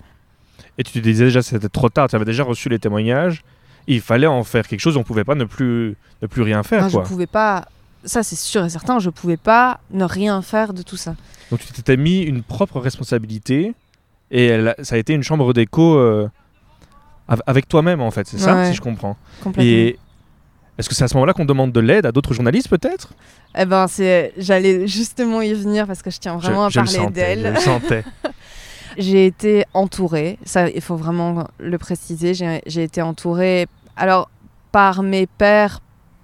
Et 0.78 0.82
tu 0.82 0.92
te 0.92 0.98
disais 0.98 1.26
déjà 1.26 1.42
c'était 1.42 1.68
trop 1.68 1.88
tard, 1.90 2.08
tu 2.08 2.16
avais 2.16 2.24
déjà 2.24 2.42
reçu 2.42 2.68
les 2.68 2.80
témoignages. 2.80 3.44
Il 3.86 4.00
fallait 4.00 4.26
en 4.26 4.42
faire 4.42 4.66
quelque 4.66 4.80
chose, 4.80 4.96
on 4.96 5.04
pouvait 5.04 5.24
pas 5.24 5.36
ne 5.36 5.44
plus, 5.44 5.96
ne 6.20 6.26
plus 6.26 6.42
rien 6.42 6.64
faire. 6.64 6.88
Je 6.88 6.96
quoi. 6.96 7.04
pouvais 7.04 7.28
pas. 7.28 7.66
Ça, 8.02 8.24
c'est 8.24 8.36
sûr 8.36 8.64
et 8.64 8.68
certain, 8.68 8.98
je 8.98 9.10
pouvais 9.10 9.36
pas 9.36 9.78
ne 9.92 10.04
rien 10.04 10.42
faire 10.42 10.72
de 10.72 10.82
tout 10.82 10.96
ça. 10.96 11.14
Donc 11.52 11.60
tu 11.60 11.72
t'étais 11.72 11.96
mis 11.96 12.22
une 12.22 12.42
propre 12.42 12.80
responsabilité 12.80 13.74
et 14.32 14.46
elle 14.46 14.74
ça 14.82 14.96
a 14.96 14.98
été 14.98 15.14
une 15.14 15.22
chambre 15.22 15.52
d'écho 15.52 15.96
euh, 15.96 16.28
avec 17.46 17.68
toi-même 17.68 18.00
en 18.00 18.10
fait, 18.10 18.26
c'est 18.26 18.38
ça 18.38 18.54
Ouais. 18.56 18.68
si 18.70 18.74
je 18.74 18.80
comprends. 18.80 19.16
Complètement. 19.42 19.62
Et 19.70 19.98
est-ce 20.78 20.88
que 20.88 20.94
c'est 20.94 21.04
à 21.04 21.08
ce 21.08 21.14
moment-là 21.14 21.32
qu'on 21.32 21.44
demande 21.44 21.72
de 21.72 21.80
l'aide 21.80 22.06
à 22.06 22.12
d'autres 22.12 22.32
journalistes 22.34 22.68
peut-être? 22.68 23.12
Eh 23.56 23.64
ben, 23.64 23.86
c'est, 23.88 24.32
j'allais 24.36 24.86
justement 24.86 25.40
y 25.42 25.52
venir 25.52 25.86
parce 25.86 26.02
que 26.02 26.10
je 26.10 26.18
tiens 26.18 26.36
vraiment 26.36 26.68
je, 26.68 26.78
à 26.78 26.82
le 26.82 26.86
parler 26.92 27.08
je 27.08 27.12
d'elle. 27.12 27.52
le 27.54 27.60
sentais. 27.60 28.04
J'ai 28.96 29.26
été 29.26 29.64
entourée, 29.74 30.38
ça 30.44 30.68
il 30.70 30.80
faut 30.80 30.96
vraiment 30.96 31.46
le 31.60 31.78
préciser, 31.78 32.32
j'ai 32.34 32.82
été 32.82 33.00
entourée, 33.00 33.68
alors 33.96 34.28
par 34.72 35.04
mes 35.04 35.26
pairs, 35.28 35.80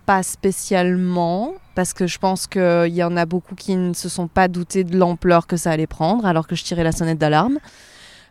pas 0.07 0.25
spécialement, 0.25 1.53
parce 1.77 1.93
que 1.93 2.07
je 2.09 2.19
pense 2.19 2.49
qu'il 2.49 2.89
y 2.89 3.05
en 3.05 3.17
a 3.17 3.27
beaucoup 3.27 3.55
qui 3.55 3.77
ne 3.77 3.93
se 3.95 4.09
sont 4.09 4.27
pas 4.27 4.49
doutés 4.49 4.83
de 4.83 4.97
l'ampleur 4.97 5.47
que 5.47 5.57
ça 5.57 5.71
allait 5.71 5.87
prendre, 5.87 6.27
alors 6.27 6.49
que 6.49 6.57
je 6.57 6.65
tirais 6.65 6.83
la 6.83 6.91
sonnette 6.93 7.19
d'alarme. 7.19 7.59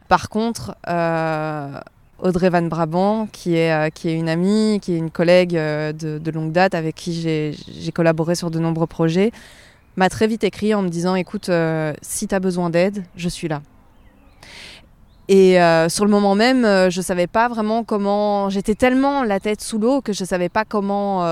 Par 0.09 0.27
contre, 0.27 0.75
euh, 0.89 1.79
Audrey 2.19 2.49
Van 2.49 2.62
Brabant, 2.62 3.28
qui 3.32 3.56
est, 3.56 3.71
euh, 3.71 3.89
qui 3.89 4.10
est 4.10 4.13
une 4.13 4.30
amie, 4.30 4.80
qui 4.82 4.93
est 4.93 4.97
une 4.97 5.12
collègue 5.12 5.56
euh, 5.58 5.91
de, 5.91 6.32
longue 6.32 6.52
date, 6.52 6.76
avec 6.76 6.95
qui 6.95 7.13
j'ai 7.13 7.91
collaboré 7.91 8.36
sur 8.36 8.52
de 8.52 8.60
nombreux 8.60 8.88
projets, 8.88 9.32
m'a 9.97 10.10
très 10.10 10.28
vite 10.28 10.43
écrit 10.43 10.73
en 10.73 10.82
me 10.82 10.89
disant, 10.89 11.15
écoute, 11.15 11.49
euh, 11.49 11.93
si 12.02 12.28
tu 12.28 12.36
as 12.36 12.39
besoin 12.39 12.69
d'aide, 12.69 13.04
je 13.15 13.30
suis 13.30 13.47
là. 13.47 13.62
Et 15.30 15.58
sur 15.88 16.04
le 16.04 16.12
moment 16.12 16.36
même, 16.36 16.63
je 16.91 17.02
savais 17.02 17.28
pas 17.28 17.47
vraiment 17.47 17.86
comment. 17.86 18.49
J'étais 18.49 18.76
tellement 18.76 19.23
la 19.23 19.39
tête 19.39 19.62
sous 19.62 19.80
l'eau 19.80 20.02
que 20.02 20.12
je 20.12 20.26
savais 20.26 20.49
pas 20.49 20.65
comment 20.65 21.23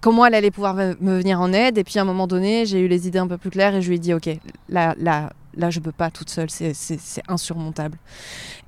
comment 0.00 0.26
elle 0.26 0.34
allait 0.34 0.50
pouvoir 0.50 0.74
me 0.74 1.16
venir 1.16 1.40
en 1.40 1.52
aide. 1.52 1.78
Et 1.78 1.84
puis 1.84 2.00
à 2.00 2.02
un 2.02 2.04
moment 2.04 2.26
donné, 2.26 2.66
j'ai 2.66 2.80
eu 2.80 2.88
les 2.88 3.06
idées 3.06 3.20
un 3.20 3.28
peu 3.28 3.38
plus 3.38 3.50
claires 3.50 3.76
et 3.76 3.80
je 3.80 3.88
lui 3.88 3.96
ai 3.96 3.98
dit 4.00 4.12
ok, 4.12 4.28
là 4.68 4.96
là 4.98 5.30
là 5.56 5.70
je 5.70 5.78
peux 5.78 5.92
pas 5.92 6.10
toute 6.10 6.30
seule, 6.30 6.50
c'est 6.50 7.22
insurmontable. 7.28 7.96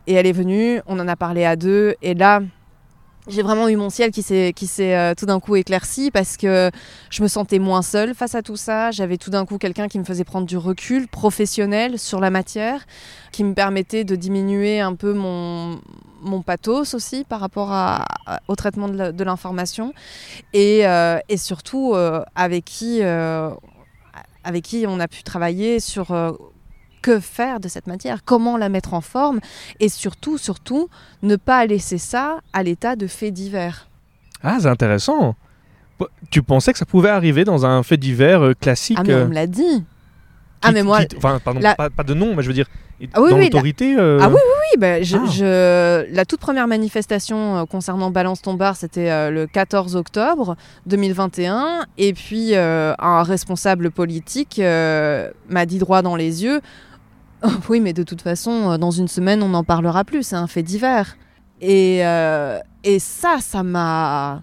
Et 0.06 0.14
elle 0.14 0.26
est 0.26 0.32
venue, 0.32 0.80
on 0.86 0.98
en 1.00 1.08
a 1.08 1.16
parlé 1.16 1.44
à 1.44 1.56
deux 1.56 1.94
et 2.02 2.14
là. 2.14 2.40
J'ai 3.28 3.42
vraiment 3.42 3.68
eu 3.68 3.74
mon 3.74 3.90
ciel 3.90 4.12
qui 4.12 4.22
s'est 4.22 4.54
euh, 4.80 5.14
tout 5.16 5.26
d'un 5.26 5.40
coup 5.40 5.56
éclairci 5.56 6.12
parce 6.12 6.36
que 6.36 6.70
je 7.10 7.24
me 7.24 7.28
sentais 7.28 7.58
moins 7.58 7.82
seule 7.82 8.14
face 8.14 8.36
à 8.36 8.42
tout 8.42 8.54
ça. 8.54 8.92
J'avais 8.92 9.16
tout 9.16 9.30
d'un 9.30 9.44
coup 9.44 9.58
quelqu'un 9.58 9.88
qui 9.88 9.98
me 9.98 10.04
faisait 10.04 10.22
prendre 10.22 10.46
du 10.46 10.56
recul 10.56 11.08
professionnel 11.08 11.98
sur 11.98 12.20
la 12.20 12.30
matière 12.30 12.86
qui 13.32 13.42
me 13.42 13.52
permettait 13.52 14.04
de 14.04 14.14
diminuer 14.14 14.78
un 14.78 14.94
peu 14.94 15.12
mon, 15.12 15.80
mon 16.22 16.42
pathos 16.42 16.94
aussi 16.94 17.24
par 17.24 17.40
rapport 17.40 17.74
au 18.46 18.54
traitement 18.54 18.88
de 18.88 19.24
l'information 19.24 19.92
et, 20.52 20.86
euh, 20.86 21.18
et 21.28 21.36
surtout 21.36 21.94
euh, 21.94 22.22
avec, 22.36 22.64
qui, 22.64 23.02
avec 23.02 24.64
qui 24.64 24.84
on 24.86 25.00
a 25.00 25.08
pu 25.08 25.24
travailler 25.24 25.80
sur 25.80 26.12
que 27.02 27.20
faire 27.20 27.60
de 27.60 27.68
cette 27.68 27.86
matière, 27.86 28.24
comment 28.24 28.56
la 28.56 28.68
mettre 28.68 28.94
en 28.94 29.00
forme 29.00 29.40
et 29.80 29.88
surtout, 29.88 30.38
surtout, 30.38 30.88
ne 31.22 31.36
pas 31.36 31.66
laisser 31.66 31.98
ça 31.98 32.38
à 32.52 32.62
l'état 32.62 32.96
de 32.96 33.06
fait 33.06 33.30
divers. 33.30 33.88
Ah, 34.42 34.58
c'est 34.60 34.68
intéressant. 34.68 35.34
Tu 36.30 36.42
pensais 36.42 36.72
que 36.72 36.78
ça 36.78 36.84
pouvait 36.84 37.08
arriver 37.08 37.44
dans 37.44 37.64
un 37.64 37.82
fait 37.82 37.96
divers 37.96 38.42
euh, 38.42 38.54
classique 38.54 38.98
Ah 39.00 39.04
mais 39.04 39.14
euh, 39.14 39.24
on 39.24 39.28
me 39.28 39.34
l'a 39.34 39.46
dit. 39.46 39.84
Ah 40.62 40.72
mais 40.72 40.82
moi, 40.82 41.00
enfin, 41.16 41.38
pardon, 41.44 41.60
la- 41.60 41.74
pas, 41.74 41.90
pas 41.90 42.02
de 42.02 42.14
nom, 42.14 42.34
mais 42.34 42.42
je 42.42 42.48
veux 42.48 42.54
dire, 42.54 42.66
Ah 43.12 43.20
oui, 43.20 43.30
dans 43.30 43.36
oui, 43.36 43.44
l'autorité. 43.44 43.96
euh, 43.98 44.18
Ah 44.20 44.28
oui, 44.28 44.34
Oui, 44.36 44.80
ben, 44.80 45.04
je, 45.04 45.16
Ah. 45.16 45.26
je- 45.30 46.14
la 46.14 46.24
toute 46.24 46.40
première 46.40 46.66
manifestation 46.66 47.58
euh, 47.58 47.64
concernant 47.66 48.10
Balance 48.10 48.42
ton 48.42 48.54
bar, 48.54 48.74
c'était 48.74 49.10
euh, 49.10 49.30
le 49.30 49.46
14 49.46 49.94
octobre 49.96 50.56
2021. 50.86 51.84
Et 51.98 52.12
puis, 52.14 52.54
un 52.56 53.22
responsable 53.22 53.90
politique 53.90 54.58
m'a 54.58 55.66
dit 55.66 55.78
droit 55.78 56.02
dans 56.02 56.16
les 56.16 56.42
yeux 56.42 56.60
Oui, 57.68 57.80
mais 57.80 57.92
de 57.92 58.02
toute 58.02 58.22
façon, 58.22 58.76
dans 58.78 58.90
une 58.90 59.08
semaine, 59.08 59.42
on 59.42 59.50
n'en 59.50 59.62
parlera 59.64 60.04
plus. 60.04 60.22
C'est 60.24 60.36
un 60.36 60.46
fait 60.46 60.62
divers. 60.62 61.16
Et, 61.60 61.98
et 62.82 62.98
ça, 62.98 63.36
ça 63.40 63.62
m'a. 63.62 64.42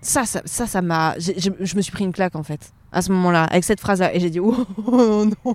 Ça, 0.00 0.24
ça, 0.24 0.66
ça, 0.66 0.82
m'a. 0.82 1.14
Je 1.18 1.76
me 1.76 1.82
suis 1.82 1.92
pris 1.92 2.04
une 2.04 2.12
claque, 2.12 2.34
en 2.36 2.42
fait, 2.42 2.72
à 2.92 3.02
ce 3.02 3.12
moment-là, 3.12 3.44
avec 3.44 3.64
cette 3.64 3.80
phrase-là. 3.80 4.14
Et 4.14 4.20
j'ai 4.20 4.30
dit 4.30 4.40
Oh 4.40 4.54
non 4.86 5.54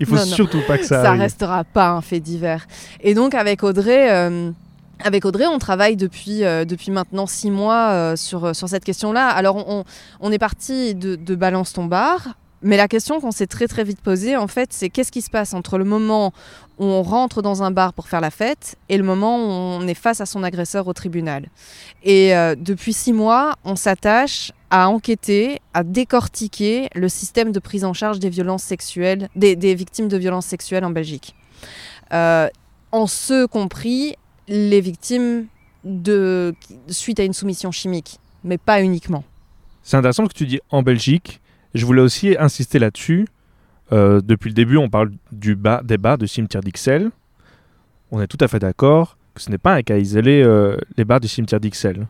Il 0.00 0.06
faut 0.06 0.14
Non, 0.16 0.20
non. 0.26 0.26
surtout 0.26 0.60
pas 0.66 0.78
que 0.78 0.84
ça. 0.84 1.02
ça 1.02 1.08
arrive. 1.10 1.20
restera 1.22 1.64
pas 1.64 1.90
un 1.90 2.00
fait 2.00 2.20
divers. 2.20 2.66
Et 3.02 3.14
donc 3.14 3.34
avec 3.34 3.62
Audrey, 3.62 4.10
euh, 4.10 4.50
avec 5.04 5.24
Audrey, 5.24 5.46
on 5.46 5.58
travaille 5.58 5.96
depuis, 5.96 6.44
euh, 6.44 6.64
depuis 6.64 6.90
maintenant 6.90 7.26
six 7.26 7.50
mois 7.50 7.90
euh, 7.90 8.16
sur, 8.16 8.54
sur 8.54 8.68
cette 8.68 8.84
question-là. 8.84 9.28
Alors 9.28 9.56
on, 9.68 9.84
on 10.20 10.32
est 10.32 10.38
parti 10.38 10.94
de, 10.94 11.16
de 11.16 11.34
Balance 11.34 11.72
ton 11.72 11.84
bar. 11.84 12.28
Mais 12.62 12.76
la 12.76 12.88
question 12.88 13.20
qu'on 13.20 13.30
s'est 13.30 13.46
très 13.46 13.68
très 13.68 13.84
vite 13.84 14.00
posée, 14.00 14.36
en 14.36 14.46
fait, 14.46 14.72
c'est 14.72 14.90
qu'est-ce 14.90 15.10
qui 15.10 15.22
se 15.22 15.30
passe 15.30 15.54
entre 15.54 15.78
le 15.78 15.84
moment 15.84 16.32
où 16.78 16.84
on 16.84 17.02
rentre 17.02 17.42
dans 17.42 17.62
un 17.62 17.70
bar 17.70 17.92
pour 17.94 18.08
faire 18.08 18.20
la 18.20 18.30
fête 18.30 18.76
et 18.88 18.96
le 18.98 19.04
moment 19.04 19.36
où 19.36 19.48
on 19.48 19.86
est 19.86 19.94
face 19.94 20.20
à 20.20 20.26
son 20.26 20.42
agresseur 20.42 20.86
au 20.86 20.92
tribunal. 20.92 21.48
Et 22.02 22.34
euh, 22.34 22.54
depuis 22.58 22.92
six 22.92 23.12
mois, 23.12 23.56
on 23.64 23.76
s'attache 23.76 24.52
à 24.70 24.88
enquêter, 24.88 25.60
à 25.74 25.84
décortiquer 25.84 26.88
le 26.94 27.08
système 27.08 27.52
de 27.52 27.58
prise 27.60 27.84
en 27.84 27.92
charge 27.92 28.18
des 28.18 28.30
violences 28.30 28.62
sexuelles, 28.62 29.28
des, 29.36 29.74
victimes 29.74 30.08
de 30.08 30.16
violences 30.16 30.46
sexuelles 30.46 30.84
en 30.84 30.90
Belgique. 30.90 31.34
Euh, 32.12 32.48
en 32.92 33.06
ce 33.06 33.46
compris 33.46 34.16
les 34.48 34.80
victimes 34.80 35.46
de, 35.84 36.54
suite 36.88 37.20
à 37.20 37.24
une 37.24 37.32
soumission 37.32 37.72
chimique, 37.72 38.18
mais 38.44 38.58
pas 38.58 38.82
uniquement. 38.82 39.24
C'est 39.82 39.96
intéressant 39.96 40.26
que 40.26 40.34
tu 40.34 40.46
dis 40.46 40.60
en 40.70 40.82
Belgique. 40.82 41.39
Je 41.74 41.86
voulais 41.86 42.02
aussi 42.02 42.36
insister 42.38 42.78
là-dessus. 42.78 43.26
Euh, 43.92 44.20
depuis 44.20 44.48
le 44.48 44.54
début, 44.54 44.76
on 44.76 44.88
parle 44.88 45.12
du 45.32 45.56
bas, 45.56 45.82
des 45.84 45.98
bars 45.98 46.18
du 46.18 46.28
cimetière 46.28 46.62
d'Ixelles. 46.62 47.10
On 48.10 48.20
est 48.20 48.26
tout 48.26 48.38
à 48.40 48.48
fait 48.48 48.58
d'accord 48.58 49.16
ce 49.40 49.50
n'est 49.50 49.58
pas 49.58 49.74
un 49.74 49.82
cas 49.82 49.96
isolé, 49.96 50.42
euh, 50.42 50.76
les 50.96 51.04
bars 51.04 51.20
du 51.20 51.28
cimetière 51.28 51.60
d'Ixelles. 51.60 52.06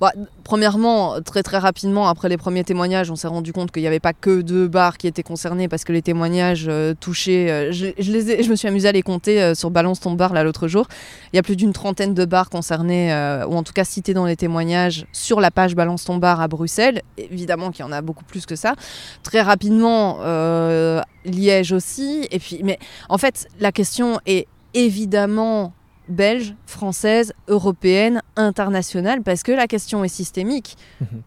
Bah, 0.00 0.12
premièrement, 0.44 1.20
très 1.20 1.42
très 1.42 1.58
rapidement, 1.58 2.08
après 2.08 2.30
les 2.30 2.38
premiers 2.38 2.64
témoignages, 2.64 3.10
on 3.10 3.16
s'est 3.16 3.28
rendu 3.28 3.52
compte 3.52 3.70
qu'il 3.70 3.82
n'y 3.82 3.86
avait 3.86 4.00
pas 4.00 4.14
que 4.14 4.40
deux 4.40 4.66
bars 4.66 4.96
qui 4.96 5.06
étaient 5.06 5.22
concernés 5.22 5.68
parce 5.68 5.84
que 5.84 5.92
les 5.92 6.00
témoignages 6.00 6.66
euh, 6.68 6.94
touchaient. 6.98 7.50
euh, 7.50 7.70
je, 7.70 7.88
je 7.98 8.12
les 8.12 8.30
ai- 8.30 8.42
je 8.42 8.48
me 8.50 8.56
suis 8.56 8.66
amusée 8.66 8.88
à 8.88 8.92
les 8.92 9.02
compter 9.02 9.42
euh, 9.42 9.54
sur 9.54 9.70
Balance 9.70 10.00
ton 10.00 10.12
bar 10.12 10.32
là 10.32 10.42
l'autre 10.42 10.68
jour. 10.68 10.86
Il 11.32 11.36
y 11.36 11.38
a 11.38 11.42
plus 11.42 11.56
d'une 11.56 11.74
trentaine 11.74 12.14
de 12.14 12.24
bars 12.24 12.48
concernés, 12.48 13.12
euh, 13.12 13.46
ou 13.46 13.54
en 13.54 13.62
tout 13.62 13.74
cas 13.74 13.84
cités 13.84 14.14
dans 14.14 14.24
les 14.24 14.36
témoignages 14.36 15.04
sur 15.12 15.38
la 15.38 15.50
page 15.50 15.74
Balance 15.74 16.04
ton 16.04 16.16
bar 16.16 16.40
à 16.40 16.48
Bruxelles. 16.48 17.02
Évidemment 17.18 17.70
qu'il 17.72 17.84
y 17.84 17.88
en 17.88 17.92
a 17.92 18.00
beaucoup 18.00 18.24
plus 18.24 18.46
que 18.46 18.56
ça. 18.56 18.74
Très 19.22 19.42
rapidement, 19.42 20.20
euh, 20.22 21.02
Liège 21.26 21.72
aussi. 21.72 22.26
Et 22.30 22.38
puis, 22.38 22.60
mais 22.64 22.78
en 23.10 23.18
fait, 23.18 23.48
la 23.60 23.70
question 23.70 24.18
est 24.24 24.46
évidemment 24.72 25.74
belge, 26.12 26.54
française, 26.66 27.32
européenne, 27.48 28.22
internationale, 28.36 29.22
parce 29.22 29.42
que 29.42 29.52
la 29.52 29.66
question 29.66 30.04
est 30.04 30.08
systémique. 30.08 30.76
Mhm. 31.00 31.22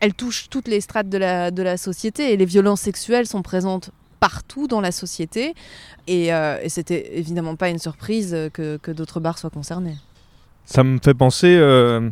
Elle 0.00 0.14
touche 0.14 0.48
toutes 0.48 0.68
les 0.68 0.80
strates 0.80 1.08
de 1.08 1.18
la, 1.18 1.50
de 1.50 1.62
la 1.62 1.76
société 1.76 2.32
et 2.32 2.36
les 2.36 2.46
violences 2.46 2.80
sexuelles 2.80 3.26
sont 3.26 3.42
présentes 3.42 3.90
partout 4.18 4.66
dans 4.66 4.80
la 4.80 4.92
société. 4.92 5.54
Et, 6.06 6.32
euh, 6.32 6.58
et 6.62 6.68
c'était 6.68 7.18
évidemment 7.18 7.56
pas 7.56 7.68
une 7.68 7.78
surprise 7.78 8.36
que, 8.52 8.78
que 8.78 8.90
d'autres 8.90 9.20
bars 9.20 9.38
soient 9.38 9.50
concernés. 9.50 9.96
Ça 10.64 10.84
me 10.84 10.98
fait 11.02 11.14
penser, 11.14 11.56
euh, 11.58 12.10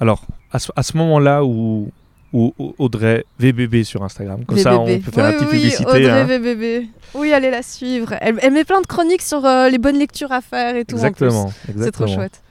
alors, 0.00 0.26
à 0.52 0.58
ce, 0.58 0.70
à 0.76 0.82
ce 0.82 0.96
moment-là 0.96 1.44
où, 1.44 1.90
où 2.32 2.52
Audrey 2.78 3.24
VBB 3.38 3.82
sur 3.84 4.02
Instagram, 4.02 4.44
comme 4.44 4.58
ça 4.58 4.78
on 4.78 4.86
peut 4.86 5.10
faire 5.10 5.24
oui, 5.24 5.30
la 5.30 5.32
petite 5.32 5.48
oui, 5.52 5.56
publicité. 5.58 5.84
Audrey 5.86 6.10
hein. 6.10 6.24
VBB. 6.24 6.86
Oui, 7.14 7.32
allez 7.32 7.50
la 7.50 7.62
suivre. 7.62 8.14
Elle, 8.20 8.38
elle 8.42 8.52
met 8.52 8.64
plein 8.64 8.80
de 8.80 8.86
chroniques 8.86 9.22
sur 9.22 9.44
euh, 9.44 9.68
les 9.68 9.78
bonnes 9.78 9.98
lectures 9.98 10.32
à 10.32 10.40
faire 10.40 10.76
et 10.76 10.84
tout. 10.84 10.96
Exactement, 10.96 11.50
C'est 11.78 11.92
trop 11.92 12.06
chouette. 12.06 12.42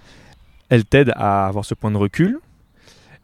elle 0.69 0.85
t'aide 0.85 1.11
à 1.15 1.47
avoir 1.47 1.65
ce 1.65 1.73
point 1.73 1.91
de 1.91 1.97
recul. 1.97 2.39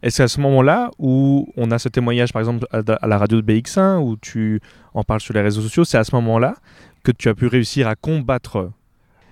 Et 0.04 0.10
c'est 0.10 0.24
à 0.24 0.28
ce 0.28 0.40
moment-là 0.40 0.90
où 0.98 1.48
on 1.56 1.70
a 1.70 1.78
ce 1.78 1.88
témoignage, 1.88 2.32
par 2.32 2.40
exemple, 2.40 2.66
à, 2.72 2.78
à 3.00 3.06
la 3.06 3.18
radio 3.18 3.40
de 3.40 3.52
BX1, 3.52 3.98
où 3.98 4.16
tu 4.16 4.60
en 4.94 5.04
parles 5.04 5.20
sur 5.20 5.32
les 5.32 5.40
réseaux 5.40 5.62
sociaux, 5.62 5.84
c'est 5.84 5.96
à 5.98 6.02
ce 6.04 6.12
moment-là 6.16 6.54
que 7.04 7.12
tu 7.12 7.28
as 7.28 7.34
pu 7.34 7.46
réussir 7.46 7.86
à 7.86 7.94
combattre. 7.94 8.70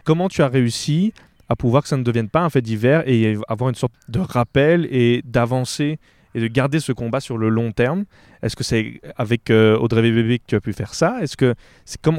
Comment 0.05 0.29
tu 0.29 0.43
as 0.43 0.49
réussi 0.49 1.13
à 1.49 1.57
pouvoir 1.57 1.83
que 1.83 1.89
ça 1.89 1.97
ne 1.97 2.05
devienne 2.05 2.29
pas 2.29 2.41
un 2.43 2.51
fait 2.51 2.63
divers 2.63 3.03
et 3.07 3.37
avoir 3.49 3.69
une 3.69 3.75
sorte 3.75 3.93
de 4.09 4.21
rappel 4.21 4.87
et 4.93 5.23
d'avancer 5.25 5.99
et 6.35 6.41
de 6.41 6.47
garder 6.47 6.81
ce 6.81 6.93
combat 6.93 7.21
sur 7.21 7.39
le 7.39 7.49
long 7.49 7.73
terme 7.73 8.05
Est-ce 8.43 8.57
que 8.57 8.65
c'est 8.65 9.01
avec 9.17 9.51
euh, 9.51 9.77
Audrey 9.79 10.03
VBB 10.03 10.39
que 10.39 10.47
tu 10.47 10.57
as 10.57 10.61
pu 10.61 10.73
faire 10.73 10.95
ça? 10.95 11.17
Est-ce 11.21 11.37
que 11.37 11.55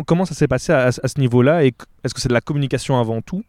comment, 0.05 0.25
ça 0.25 0.35
s'est 0.35 0.47
passé 0.47 0.73
à, 0.73 0.91
ce 0.91 1.19
niveau-là 1.19 1.63
et 1.63 1.73
est-ce 2.03 2.13
que 2.13 2.21
c'est 2.21 2.29
de 2.29 2.33
la 2.33 2.41
communication 2.41 2.99
avant 2.99 3.21
tout? 3.21 3.43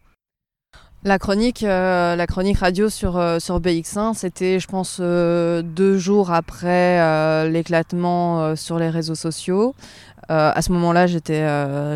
La 1.04 1.18
chronique, 1.18 1.64
euh, 1.64 2.14
la 2.14 2.26
chronique 2.28 2.58
radio 2.58 2.88
sur, 2.88 3.16
euh, 3.16 3.40
sur 3.40 3.60
BX1, 3.60 4.14
c'était, 4.14 4.60
je 4.60 4.68
pense, 4.68 5.00
deux 5.00 5.98
jours 5.98 6.30
après 6.30 7.48
l'éclatement 7.50 8.54
sur 8.54 8.78
les 8.78 8.88
réseaux 8.88 9.16
sociaux. 9.16 9.74
À 10.28 10.62
ce 10.62 10.72
moment-là, 10.72 11.06
j'étais 11.08 11.44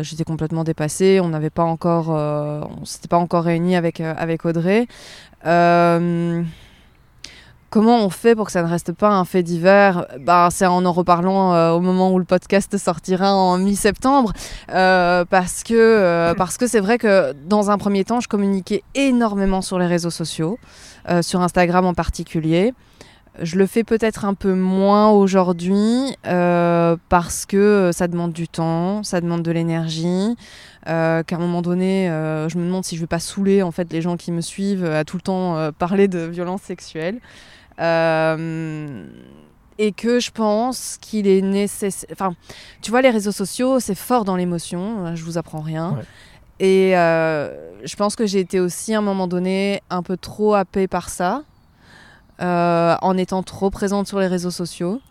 j'étais 0.03 0.25
complètement 0.25 0.63
dépassée. 0.63 1.19
On 1.21 1.29
n'avait 1.29 1.49
pas 1.49 1.63
encore, 1.63 2.09
on 2.09 2.85
s'était 2.85 3.07
pas 3.07 3.17
encore 3.17 3.45
réunis 3.45 3.77
avec, 3.77 4.01
avec 4.01 4.45
Audrey. 4.45 4.87
Comment 7.77 8.03
on 8.03 8.09
fait 8.09 8.33
pour 8.33 8.47
que 8.47 8.51
ça 8.51 8.63
ne 8.63 8.67
reste 8.67 8.91
pas 8.91 9.11
un 9.11 9.23
fait 9.23 9.43
divers? 9.43 10.07
Bah, 10.21 10.47
C'est 10.49 10.65
en 10.65 10.83
en 10.83 10.91
reparlant 10.91 11.53
euh, 11.53 11.73
au 11.73 11.79
moment 11.79 12.11
où 12.11 12.17
le 12.17 12.25
podcast 12.25 12.75
sortira 12.75 13.35
en 13.35 13.59
mi-septembre. 13.59 14.33
Euh, 14.73 15.25
parce 15.25 15.61
que 15.61 15.75
euh, 15.75 16.33
parce 16.33 16.57
que 16.57 16.65
c'est 16.65 16.79
vrai 16.79 16.97
que 16.97 17.33
dans 17.45 17.69
un 17.69 17.77
premier 17.77 18.03
temps, 18.03 18.19
je 18.19 18.27
communiquais 18.27 18.81
énormément 18.95 19.61
sur 19.61 19.77
les 19.77 19.85
réseaux 19.85 20.09
sociaux, 20.09 20.57
sur 21.21 21.41
Instagram 21.41 21.85
en 21.85 21.93
particulier. 21.93 22.73
Je 23.43 23.59
le 23.59 23.67
fais 23.67 23.83
peut-être 23.83 24.25
un 24.25 24.33
peu 24.33 24.55
moins 24.55 25.11
aujourd'hui 25.11 26.15
parce 26.23 27.45
que 27.45 27.91
ça 27.93 28.07
demande 28.07 28.33
du 28.33 28.47
temps, 28.47 29.03
ça 29.03 29.21
demande 29.21 29.43
de 29.43 29.51
l'énergie. 29.51 30.35
Qu'à 30.83 31.23
un 31.29 31.37
moment 31.37 31.61
donné, 31.61 32.07
je 32.07 32.57
me 32.57 32.65
demande 32.65 32.85
si 32.85 32.95
je 32.95 33.01
vais 33.01 33.07
pas 33.07 33.19
saouler 33.19 33.61
en 33.61 33.69
fait 33.69 33.93
les 33.93 34.01
gens 34.01 34.17
qui 34.17 34.31
me 34.31 34.41
suivent 34.41 34.85
à 34.85 35.03
tout 35.03 35.17
le 35.17 35.21
temps 35.21 35.71
parler 35.77 36.07
de 36.07 36.21
violences 36.21 36.63
sexuelles. 36.63 37.19
Et 37.79 37.83
que 39.91 40.19
je 40.19 40.31
pense 40.31 40.97
qu'il 40.99 41.27
est 41.27 41.41
nécessaire. 41.41 42.09
Enfin, 42.11 42.35
tu 42.81 42.91
vois, 42.91 43.01
les 43.01 43.11
réseaux 43.11 43.31
sociaux, 43.31 43.79
c'est 43.79 43.95
fort 43.95 44.25
dans 44.25 44.35
l'émotion. 44.35 45.15
Je 45.15 45.23
vous 45.23 45.37
apprends 45.37 45.61
rien. 45.61 45.97
Et 46.59 46.91
je 46.93 47.95
pense 47.95 48.15
que 48.15 48.25
j'ai 48.25 48.39
été 48.39 48.59
aussi 48.59 48.93
à 48.93 48.99
un 48.99 49.01
moment 49.01 49.27
donné 49.27 49.81
un 49.89 50.03
peu 50.03 50.17
trop 50.17 50.55
happée 50.55 50.87
par 50.87 51.09
ça. 51.09 51.43
Euh, 52.39 52.95
en 53.01 53.17
étant 53.17 53.41
trop 53.41 53.71
présente 53.71 54.07
sur 54.07 54.19
les 54.19 54.27
réseaux 54.27 54.51
sociaux. 54.51 55.01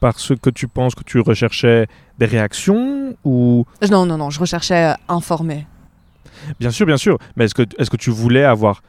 Parce 0.00 0.34
que 0.34 0.48
tu 0.48 0.68
penses 0.68 0.94
que 0.94 1.04
tu 1.04 1.20
recherchais 1.20 1.86
des 2.18 2.24
réactions 2.24 3.14
ou? 3.24 3.66
Non, 3.90 4.06
non, 4.06 4.16
non, 4.16 4.30
je 4.30 4.40
recherchais 4.40 4.94
informer. 5.06 5.66
Bien 6.58 6.70
sûr, 6.70 6.86
bien 6.86 6.96
sûr. 6.96 7.18
Mais 7.36 7.44
est-ce 7.44 7.54
que, 7.54 7.62
est 7.62 7.90
que 7.90 7.96
tu 7.98 8.10
voulais 8.10 8.44
avoir 8.44 8.82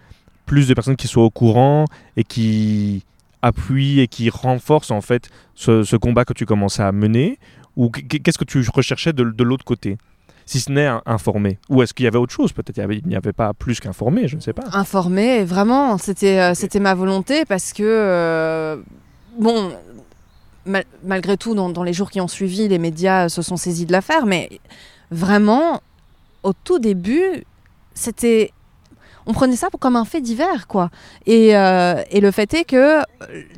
plus 0.45 0.69
de 0.69 0.73
personnes 0.73 0.95
qui 0.95 1.09
soient 1.09 1.25
au 1.25 1.29
courant 1.29 1.83
et 2.15 2.23
qui 2.23 3.03
appuient 3.43 3.99
et 3.99 4.07
qui 4.07 4.31
renforcent 4.31 4.91
en 4.91 5.01
fait 5.01 5.29
ce, 5.53 5.95
combat 5.95 6.25
que 6.25 6.33
tu 6.33 6.47
commençais 6.47 6.81
à 6.81 6.91
mener 6.91 7.37
Ou 7.75 7.89
qu'est-ce 7.91 8.39
que 8.39 8.45
tu 8.45 8.65
recherchais 8.73 9.13
de, 9.13 9.23
de 9.23 9.43
l'autre 9.43 9.65
côté? 9.65 9.97
Si 10.45 10.59
ce 10.59 10.71
n'est 10.71 10.89
informer 11.05 11.59
Ou 11.69 11.83
est-ce 11.83 11.93
qu'il 11.93 12.05
y 12.05 12.07
avait 12.07 12.17
autre 12.17 12.33
chose 12.33 12.51
Peut-être? 12.51 12.77
Il 12.77 13.07
n'y 13.07 13.15
avait, 13.15 13.33
pas 13.33 13.53
plus 13.53 13.79
qu'informer, 13.79 14.27
je 14.27 14.35
ne 14.35 14.41
sais 14.41 14.53
pas. 14.53 14.63
Informer, 14.73 15.43
vraiment, 15.43 15.97
c'était 15.97 16.39
euh, 16.39 16.53
c'était 16.53 16.79
ma 16.79 16.95
volonté 16.95 17.45
parce 17.45 17.71
que, 17.71 17.83
euh, 17.83 18.77
bon, 19.39 19.71
malgré 21.03 21.37
tout, 21.37 21.55
dans, 21.55 21.83
les 21.83 21.93
jours 21.93 22.11
qui 22.11 22.19
ont 22.19 22.27
suivi, 22.27 22.67
les 22.67 22.79
médias 22.79 23.29
se 23.29 23.41
sont 23.41 23.57
saisis 23.57 23.85
de 23.85 23.91
l'affaire, 23.91 24.25
mais 24.25 24.49
vraiment, 25.11 25.81
au 26.43 26.53
tout 26.53 26.79
début, 26.79 27.45
c'était 27.93 28.51
on 29.25 29.33
prenait 29.33 29.55
ça 29.55 29.67
comme 29.79 29.95
un 29.95 30.05
fait 30.05 30.21
divers, 30.21 30.67
quoi. 30.67 30.89
Et, 31.25 31.55
euh, 31.55 32.01
le 32.13 32.31
fait 32.31 32.53
est 32.53 32.65
que 32.65 32.99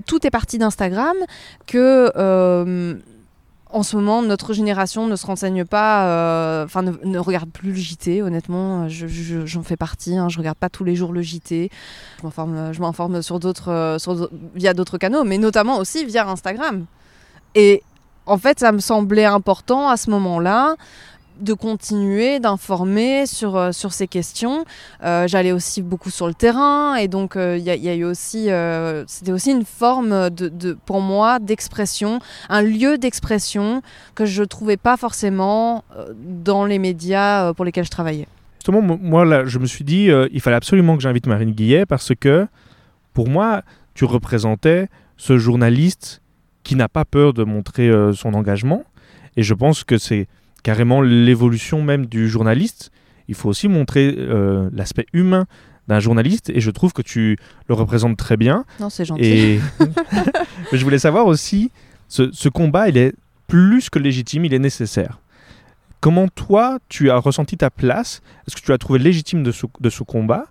tout 0.05 0.25
est 0.25 0.31
parti 0.31 0.57
d'Instagram, 0.57 1.15
que 1.67 2.11
en 3.75 3.83
ce 3.83 3.97
moment, 3.97 4.21
notre 4.21 4.53
génération 4.53 5.05
ne 5.05 5.17
se 5.17 5.25
renseigne 5.25 5.65
pas, 5.65 6.07
euh, 6.07 6.63
enfin 6.63 6.81
ne, 6.81 7.19
regarde 7.19 7.49
plus 7.49 7.71
le 7.71 7.75
JT, 7.75 8.21
honnêtement, 8.21 8.87
j'en 8.87 9.63
fais 9.63 9.75
partie, 9.75 10.15
hein, 10.15 10.29
je 10.29 10.37
regarde 10.37 10.57
pas 10.57 10.69
tous 10.69 10.85
les 10.85 10.95
jours 10.95 11.11
le 11.11 11.21
JT, 11.21 11.69
je 12.23 12.79
m'informe 12.79 13.21
sur 13.21 13.37
d'autres, 13.41 13.69
euh, 13.69 13.97
via 14.55 14.73
d'autres 14.73 14.97
canaux, 14.97 15.25
mais 15.25 15.37
notamment 15.37 15.77
aussi 15.77 16.05
via 16.05 16.25
Instagram. 16.25 16.85
Et 17.53 17.83
en 18.25 18.37
fait, 18.37 18.61
ça 18.61 18.71
me 18.71 18.79
semblait 18.79 19.25
important 19.25 19.89
à 19.89 19.97
ce 19.97 20.09
moment-là 20.09 20.75
de 21.39 21.53
continuer 21.53 22.39
d'informer 22.39 23.25
sur, 23.25 23.55
euh, 23.55 23.71
sur 23.71 23.93
ces 23.93 24.07
questions. 24.07 24.65
Euh, 25.03 25.27
j'allais 25.27 25.51
aussi 25.51 25.81
beaucoup 25.81 26.09
sur 26.09 26.27
le 26.27 26.33
terrain 26.33 26.95
et 26.95 27.07
donc 27.07 27.33
il 27.35 27.41
euh, 27.41 27.57
y, 27.57 27.89
a 27.89 27.95
eu 27.95 28.03
aussi, 28.03 28.49
c'était 29.07 29.31
aussi 29.31 29.51
une 29.51 29.65
forme 29.65 30.29
de, 30.29 30.77
pour 30.85 31.01
moi 31.01 31.39
d'expression, 31.39 32.19
un 32.49 32.61
lieu 32.61 32.97
d'expression 32.97 33.81
que 34.13 34.25
je 34.25 34.41
ne 34.41 34.45
trouvais 34.45 34.77
pas 34.77 34.97
forcément 34.97 35.83
dans 36.17 36.65
les 36.65 36.79
médias 36.79 37.53
pour 37.53 37.65
lesquels 37.65 37.85
je 37.85 37.91
travaillais. 37.91 38.27
Justement, 38.59 38.81
moi 38.81 39.25
là, 39.25 39.45
je 39.45 39.59
me 39.59 39.65
suis 39.65 39.83
dit, 39.83 40.09
il 40.31 40.41
fallait 40.41 40.55
absolument 40.55 40.95
que 40.95 41.03
j'invite 41.03 41.27
Marine 41.27 41.51
Guillet 41.51 41.85
parce 41.85 42.13
que 42.19 42.47
pour 43.13 43.27
moi, 43.27 43.61
tu 43.93 44.05
représentais 44.05 44.87
ce 45.17 45.37
journaliste 45.37 46.21
qui 46.63 46.75
n'a 46.75 46.89
pas 46.89 47.05
peur 47.05 47.33
de 47.33 47.43
montrer 47.43 47.91
son 48.13 48.33
engagement 48.33 48.83
et 49.37 49.43
je 49.43 49.53
pense 49.53 49.83
que 49.83 49.97
c'est 49.97 50.27
carrément 50.65 51.03
l'évolution 51.03 51.83
même 51.83 52.07
du 52.07 52.27
journaliste. 52.27 52.91
Il 53.27 53.35
faut 53.35 53.49
aussi 53.49 53.67
montrer 53.67 54.15
euh, 54.17 54.67
l'aspect 54.73 55.05
humain 55.13 55.45
d'un 55.87 55.99
journaliste 55.99 56.49
et 56.49 56.59
je 56.59 56.71
trouve 56.71 56.91
que 56.91 57.03
tu 57.03 57.37
le 57.67 57.75
représentes 57.75 58.17
très 58.17 58.35
bien. 58.35 58.65
Non, 58.79 58.89
c'est 58.89 59.05
gentil. 59.05 59.23
Et... 59.23 59.59
je 60.73 60.83
voulais 60.83 60.97
savoir 60.97 61.27
aussi, 61.27 61.69
ce, 62.07 62.49
combat, 62.49 62.89
il 62.89 62.97
est 62.97 63.13
plus 63.45 63.91
que 63.91 63.99
légitime, 63.99 64.43
il 64.43 64.55
est 64.55 64.59
nécessaire. 64.59 65.19
Comment 66.01 66.27
toi, 66.29 66.79
tu 66.89 67.11
as 67.11 67.17
ressenti 67.17 67.57
ta 67.57 67.69
place? 67.69 68.23
Est-ce 68.47 68.55
que 68.55 68.61
tu 68.61 68.73
as 68.73 68.79
trouvé 68.79 68.97
légitime 68.97 69.43
de 69.43 69.51
ce, 69.51 69.67
de 69.79 69.89
ce 69.91 70.01
combat? 70.01 70.45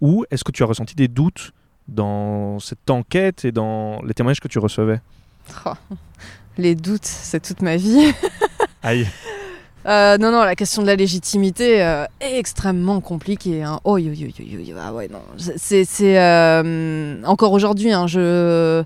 Ou 0.00 0.24
est-ce 0.32 0.42
que 0.42 0.50
tu 0.50 0.64
as 0.64 0.66
ressenti 0.66 0.96
des 0.96 1.06
doutes 1.06 1.52
dans 1.86 2.58
cette 2.58 2.90
enquête 2.90 3.44
et 3.44 3.52
dans 3.52 4.02
les 4.02 4.12
témoignages 4.12 4.40
que 4.40 4.48
tu 4.48 4.58
recevais? 4.58 5.00
Oh, 5.66 5.74
Les 6.58 6.74
doutes, 6.74 7.04
c'est 7.04 7.40
toute 7.40 7.62
ma 7.62 7.76
vie. 7.76 8.12
Aïe. 8.82 9.06
Euh, 9.86 10.16
non, 10.18 10.30
non, 10.30 10.44
la 10.44 10.54
question 10.54 10.82
de 10.82 10.86
la 10.86 10.96
légitimité 10.96 11.82
euh, 11.82 12.04
est 12.20 12.38
extrêmement 12.38 13.00
compliquée. 13.00 13.62
Hein. 13.62 13.80
Oh, 13.84 13.98
yo, 13.98 14.12
yo, 14.12 14.28
yo, 14.38 14.60
yo, 14.60 14.76
ah 14.80 14.92
ouais, 14.92 15.08
non. 15.08 15.20
C'est, 15.36 15.86
euh, 16.00 17.22
encore 17.24 17.52
aujourd'hui, 17.52 17.92
hein, 17.92 18.06
je. 18.06 18.82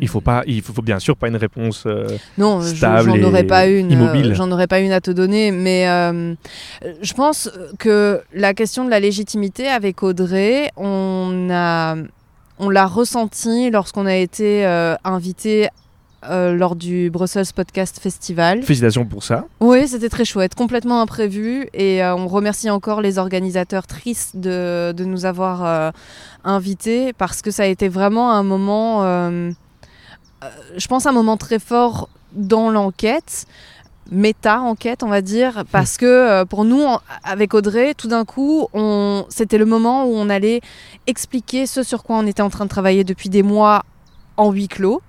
Il 0.00 0.08
faut 0.08 0.20
pas, 0.20 0.42
il 0.48 0.62
faut, 0.62 0.82
bien 0.82 0.98
sûr 0.98 1.16
pas 1.16 1.28
une 1.28 1.36
réponse 1.36 1.86
non, 2.38 2.60
stable 2.60 3.08
j'en 3.08 3.22
aurais 3.28 3.44
pas 3.44 3.68
une, 3.68 3.88
immobile. 3.88 4.34
j'en 4.34 4.50
aurais 4.50 4.66
pas 4.66 4.80
une 4.80 4.90
à 4.90 5.00
te 5.00 5.12
donner, 5.12 5.52
mais 5.52 5.84
je 5.84 7.14
pense 7.14 7.48
que 7.78 8.20
la 8.34 8.52
question 8.52 8.84
de 8.84 8.90
la 8.90 8.98
légitimité 8.98 9.68
avec 9.68 10.02
Audrey, 10.02 10.72
on 10.76 11.46
a, 11.52 11.94
on 12.58 12.68
l'a 12.68 12.86
ressenti 12.86 13.70
lorsqu'on 13.70 14.06
a 14.06 14.16
été 14.16 14.64
invité 15.04 15.68
euh, 16.30 16.54
lors 16.54 16.76
du 16.76 17.10
Brussels 17.10 17.46
Podcast 17.54 17.98
Festival. 18.00 18.62
Félicitations 18.62 19.04
pour 19.04 19.24
ça. 19.24 19.44
Oui, 19.60 19.88
c'était 19.88 20.08
très 20.08 20.24
chouette, 20.24 20.54
complètement 20.54 21.00
imprévu. 21.00 21.68
Et 21.74 22.02
euh, 22.02 22.14
on 22.14 22.28
remercie 22.28 22.70
encore 22.70 23.00
les 23.00 23.18
organisateurs 23.18 23.88
tristes 23.88 24.36
de, 24.36 24.92
de 24.96 25.04
nous 25.04 25.24
avoir 25.24 25.64
euh, 25.64 25.90
invités 26.44 27.12
parce 27.12 27.42
que 27.42 27.50
ça 27.50 27.64
a 27.64 27.66
été 27.66 27.88
vraiment 27.88 28.30
un 28.30 28.44
moment, 28.44 29.02
je 29.02 30.86
pense, 30.88 31.06
un 31.06 31.12
moment 31.12 31.36
très 31.36 31.58
fort 31.58 32.08
dans 32.34 32.70
l'enquête 32.70 33.46
méta-enquête, 34.10 35.04
on 35.04 35.08
va 35.08 35.22
dire, 35.22 35.64
parce 35.70 35.96
que 35.96 36.44
pour 36.44 36.64
nous, 36.64 36.84
avec 37.24 37.54
Audrey, 37.54 37.94
tout 37.94 38.08
d'un 38.08 38.24
coup, 38.24 38.66
c'était 39.28 39.58
le 39.58 39.64
moment 39.64 40.04
où 40.04 40.14
on 40.14 40.28
allait 40.28 40.60
expliquer 41.06 41.66
ce 41.66 41.82
sur 41.82 42.02
quoi 42.02 42.16
on 42.16 42.26
était 42.26 42.42
en 42.42 42.50
train 42.50 42.64
de 42.64 42.68
travailler 42.70 43.04
depuis 43.04 43.28
des 43.28 43.42
mois 43.42 43.84
en 44.36 44.50
huis 44.52 44.68
clos. 44.68 45.02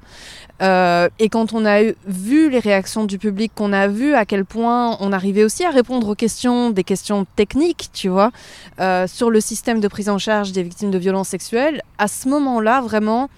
Euh, 0.61 1.09
et 1.19 1.29
quand 1.29 1.53
on 1.53 1.65
a 1.65 1.81
vu 2.05 2.49
les 2.49 2.59
réactions 2.59 3.05
du 3.05 3.17
public, 3.17 3.51
qu'on 3.55 3.73
a 3.73 3.87
vu 3.87 4.13
à 4.13 4.25
quel 4.25 4.45
point 4.45 4.97
on 4.99 5.11
arrivait 5.11 5.43
aussi 5.43 5.65
à 5.65 5.71
répondre 5.71 6.07
aux 6.07 6.15
questions, 6.15 6.69
des 6.69 6.83
questions 6.83 7.25
techniques, 7.35 7.89
tu 7.91 8.07
vois, 8.07 8.31
euh, 8.79 9.07
sur 9.07 9.29
le 9.29 9.41
système 9.41 9.79
de 9.79 9.87
prise 9.87 10.09
en 10.09 10.17
charge 10.17 10.51
des 10.51 10.63
victimes 10.63 10.91
de 10.91 10.97
violences 10.97 11.29
sexuelles, 11.29 11.81
à 11.97 12.07
ce 12.07 12.29
moment-là, 12.29 12.81
vraiment, 12.81 13.29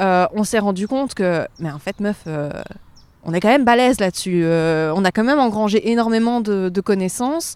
euh, 0.00 0.26
on 0.34 0.44
s'est 0.44 0.58
rendu 0.58 0.88
compte 0.88 1.14
que, 1.14 1.46
mais 1.60 1.70
en 1.70 1.78
fait, 1.78 2.00
meuf, 2.00 2.26
on 3.24 3.32
est 3.32 3.40
quand 3.40 3.48
même 3.48 3.64
balèze 3.64 4.00
là-dessus. 4.00 4.44
on 4.44 5.04
a 5.04 5.12
quand 5.12 5.24
même 5.24 5.40
engrangé 5.40 5.90
énormément 5.90 6.40
de, 6.40 6.80
connaissances. 6.80 7.54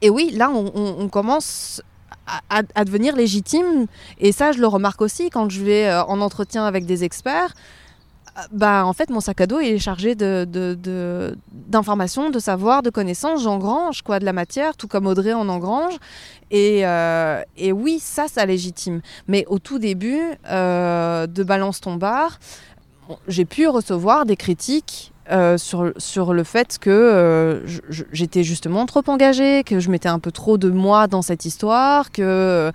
Et 0.00 0.10
oui, 0.10 0.30
là, 0.30 0.50
on, 0.50 1.08
commence 1.08 1.82
à, 2.50 2.84
devenir 2.84 3.16
légitime. 3.16 3.86
Et 4.18 4.32
ça, 4.32 4.52
je 4.52 4.60
le 4.60 4.66
remarque 4.66 5.02
aussi 5.02 5.30
quand 5.30 5.50
je 5.50 5.62
vais 5.62 5.92
en 5.92 6.20
entretien 6.20 6.64
avec 6.64 6.86
des 6.86 7.04
experts 7.04 7.54
bah, 8.52 8.84
en 8.86 8.92
fait, 8.92 9.10
mon 9.10 9.20
sac 9.20 9.40
à 9.40 9.46
dos 9.46 9.60
est 9.60 9.78
chargé 9.78 10.14
d'informations, 10.14 12.24
de, 12.24 12.28
de, 12.28 12.34
de 12.34 12.38
savoir, 12.38 12.82
de 12.82 12.90
connaissances. 12.90 13.42
J'engrange 13.42 14.02
quoi, 14.02 14.20
de 14.20 14.24
la 14.24 14.32
matière, 14.32 14.76
tout 14.76 14.88
comme 14.88 15.06
Audrey 15.06 15.32
en 15.32 15.48
engrange. 15.48 15.94
Et, 16.50 16.86
euh, 16.86 17.42
et 17.56 17.72
oui, 17.72 17.98
ça, 18.00 18.28
ça 18.28 18.46
légitime. 18.46 19.00
Mais 19.26 19.44
au 19.48 19.58
tout 19.58 19.78
début 19.78 20.20
euh, 20.50 21.26
de 21.26 21.42
Balance 21.42 21.80
ton 21.80 21.96
bar, 21.96 22.38
j'ai 23.26 23.44
pu 23.44 23.66
recevoir 23.68 24.26
des 24.26 24.36
critiques 24.36 25.12
euh, 25.30 25.58
sur, 25.58 25.92
sur 25.96 26.32
le 26.32 26.44
fait 26.44 26.78
que 26.78 27.64
j'étais 28.12 28.44
justement 28.44 28.86
trop 28.86 29.02
engagée, 29.06 29.62
que 29.64 29.80
je 29.80 29.90
mettais 29.90 30.08
un 30.08 30.18
peu 30.18 30.32
trop 30.32 30.58
de 30.58 30.70
moi 30.70 31.06
dans 31.06 31.22
cette 31.22 31.44
histoire, 31.44 32.10
que 32.12 32.72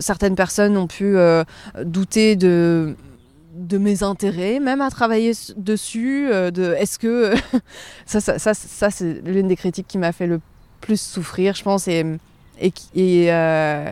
certaines 0.00 0.34
personnes 0.34 0.76
ont 0.76 0.86
pu 0.86 1.16
douter 1.84 2.36
de 2.36 2.96
de 3.54 3.78
mes 3.78 4.02
intérêts, 4.02 4.60
même 4.60 4.80
à 4.80 4.90
travailler 4.90 5.32
dessus. 5.56 6.28
Euh, 6.30 6.50
de 6.50 6.74
est-ce 6.78 6.98
que 6.98 7.34
ça, 8.06 8.20
ça, 8.20 8.54
ça, 8.54 8.90
c'est 8.90 9.22
l'une 9.24 9.48
des 9.48 9.56
critiques 9.56 9.86
qui 9.86 9.98
m'a 9.98 10.12
fait 10.12 10.26
le 10.26 10.40
plus 10.80 11.00
souffrir, 11.00 11.54
je 11.54 11.62
pense, 11.62 11.88
et 11.88 12.04
et, 12.60 12.72
et, 12.94 13.32
euh, 13.32 13.90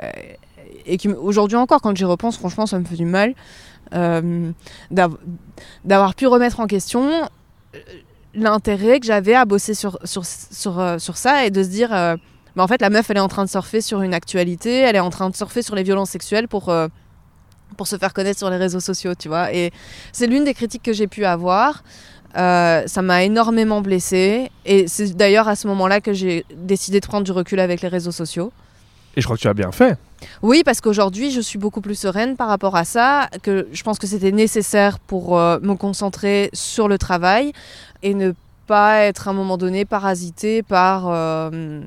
qui 0.99 1.09
aujourd'hui 1.09 1.57
encore, 1.57 1.81
quand 1.81 1.97
j'y 1.97 2.05
repense, 2.05 2.37
franchement, 2.37 2.66
ça 2.66 2.79
me 2.79 2.85
fait 2.85 2.97
du 2.97 3.05
mal 3.05 3.35
euh, 3.95 4.53
d'avoir 4.91 6.14
pu 6.14 6.27
remettre 6.27 6.61
en 6.61 6.66
question 6.66 7.29
l'intérêt 8.35 9.01
que 9.01 9.07
j'avais 9.07 9.35
à 9.35 9.45
bosser 9.45 9.75
sur 9.75 9.99
sur, 10.05 10.25
sur, 10.25 10.97
sur 10.99 11.16
ça 11.16 11.47
et 11.47 11.51
de 11.51 11.62
se 11.62 11.68
dire, 11.68 11.91
mais 12.57 12.62
en 12.62 12.68
fait, 12.68 12.81
la 12.81 12.91
meuf, 12.91 13.11
elle 13.11 13.16
est 13.16 13.21
en 13.21 13.29
train 13.29 13.45
de 13.45 13.51
surfer 13.51 13.81
sur 13.81 14.03
une 14.03 14.14
actualité, 14.14 14.81
elle 14.81 14.97
est 14.97 15.01
en 15.01 15.11
train 15.11 15.31
de 15.31 15.37
surfer 15.37 15.62
sur 15.62 15.75
les 15.75 15.83
violences 15.83 16.11
sexuelles 16.11 16.49
pour 16.49 16.73
pour 17.77 17.87
se 17.87 17.97
faire 17.97 18.12
connaître 18.12 18.39
sur 18.39 18.51
les 18.51 18.57
réseaux 18.57 18.81
sociaux, 18.81 19.14
tu 19.14 19.29
vois. 19.29 19.53
Et 19.53 19.71
c'est 20.12 20.27
l'une 20.27 20.45
des 20.45 20.55
critiques 20.55 20.83
que 20.83 20.93
j'ai 20.93 21.07
pu 21.07 21.25
avoir. 21.25 21.83
Euh, 22.37 22.83
ça 22.87 23.03
m'a 23.03 23.25
énormément 23.25 23.81
blessée. 23.81 24.51
Et 24.64 24.87
c'est 24.89 25.16
d'ailleurs 25.16 25.49
à 25.49 25.57
ce 25.57 25.66
moment-là 25.68 26.01
que 26.01 26.12
j'ai 26.12 26.45
décidé 26.55 27.01
de 27.01 27.07
prendre 27.07 27.25
du 27.25 27.33
recul 27.33 27.61
avec 27.61 27.83
les 27.83 27.89
réseaux 27.89 28.12
sociaux. 28.12 28.53
Et 29.17 29.21
je 29.21 29.27
crois 29.27 29.37
que 29.37 29.43
tu 29.43 29.49
as 29.49 29.55
bien 29.55 29.73
fait. 29.73 29.99
Oui, 30.43 30.63
parce 30.65 30.81
qu'aujourd'hui, 30.81 31.31
je 31.31 31.41
suis 31.41 31.59
beaucoup 31.59 31.81
plus 31.81 31.95
sereine 31.99 32.37
par 32.37 32.49
rapport 32.49 32.77
à 32.77 32.85
ça, 32.85 33.29
que 33.43 33.67
je 33.73 33.83
pense 33.83 33.99
que 33.99 34.07
c'était 34.07 34.33
nécessaire 34.33 34.99
pour 34.99 35.37
euh, 35.39 35.59
me 35.63 35.75
concentrer 35.75 36.51
sur 36.53 36.89
le 36.89 36.99
travail 36.99 37.53
et 38.03 38.15
ne 38.15 38.33
pas 38.67 38.99
être 39.01 39.27
à 39.27 39.33
un 39.33 39.35
moment 39.35 39.57
donné 39.59 39.85
parasité 39.85 40.63
par, 40.63 41.05
euh, 41.09 41.81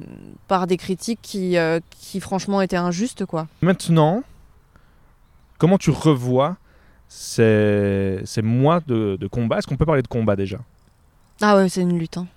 par 0.49 0.67
des 0.67 0.75
critiques 0.77 1.19
qui, 1.21 1.57
euh, 1.57 1.79
qui 1.91 2.19
franchement 2.19 2.61
étaient 2.61 2.75
injustes. 2.75 3.25
Quoi. 3.25 3.47
Maintenant, 3.61 4.23
comment 5.57 5.77
tu 5.77 5.91
revois 5.91 6.57
ces, 7.07 8.19
ces 8.25 8.41
mois 8.41 8.81
de, 8.85 9.17
de 9.19 9.27
combat? 9.27 9.59
Est-ce 9.59 9.67
qu'on 9.67 9.77
peut 9.77 9.85
parler 9.85 10.01
de 10.01 10.07
combat 10.07 10.35
déjà? 10.35 10.57
Ah 11.41 11.55
ouais, 11.55 11.69
c'est 11.69 11.81
une 11.81 11.97
lutte. 11.97 12.17
hein. 12.17 12.27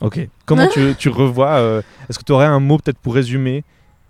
Ok. 0.00 0.18
Comment 0.46 0.66
tu, 0.72 0.94
tu 0.98 1.08
revois 1.10 1.82
Est-ce 2.08 2.18
que 2.18 2.24
tu 2.24 2.32
aurais 2.32 2.46
un 2.46 2.58
mot 2.60 2.78
peut-être 2.78 2.98
pour 2.98 3.14
résumer 3.14 3.62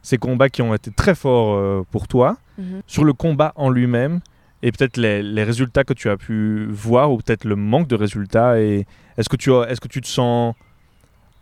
ces 0.02 0.18
combats 0.18 0.48
qui 0.48 0.62
ont 0.62 0.74
été 0.74 0.90
très 0.90 1.14
forts 1.14 1.54
euh, 1.54 1.82
pour 1.90 2.08
toi 2.08 2.36
Mhm. 2.58 2.82
sur 2.86 3.04
le 3.04 3.12
combat 3.14 3.52
en 3.56 3.70
lui-même 3.70 4.20
et 4.62 4.70
peut-être 4.72 4.96
les, 4.98 5.22
les 5.22 5.42
résultats 5.44 5.84
que 5.84 5.94
tu 5.94 6.10
as 6.10 6.16
pu 6.18 6.66
voir 6.70 7.10
ou 7.10 7.16
peut-être 7.16 7.44
le 7.44 7.56
manque 7.56 7.88
de 7.88 7.94
résultats 7.96 8.60
et 8.60 8.86
est-ce 9.16 9.28
que 9.28 9.36
tu 9.36 9.50
est-ce 9.52 9.80
que 9.80 9.88
tu 9.88 10.00
te 10.02 10.06
sens 10.06 10.54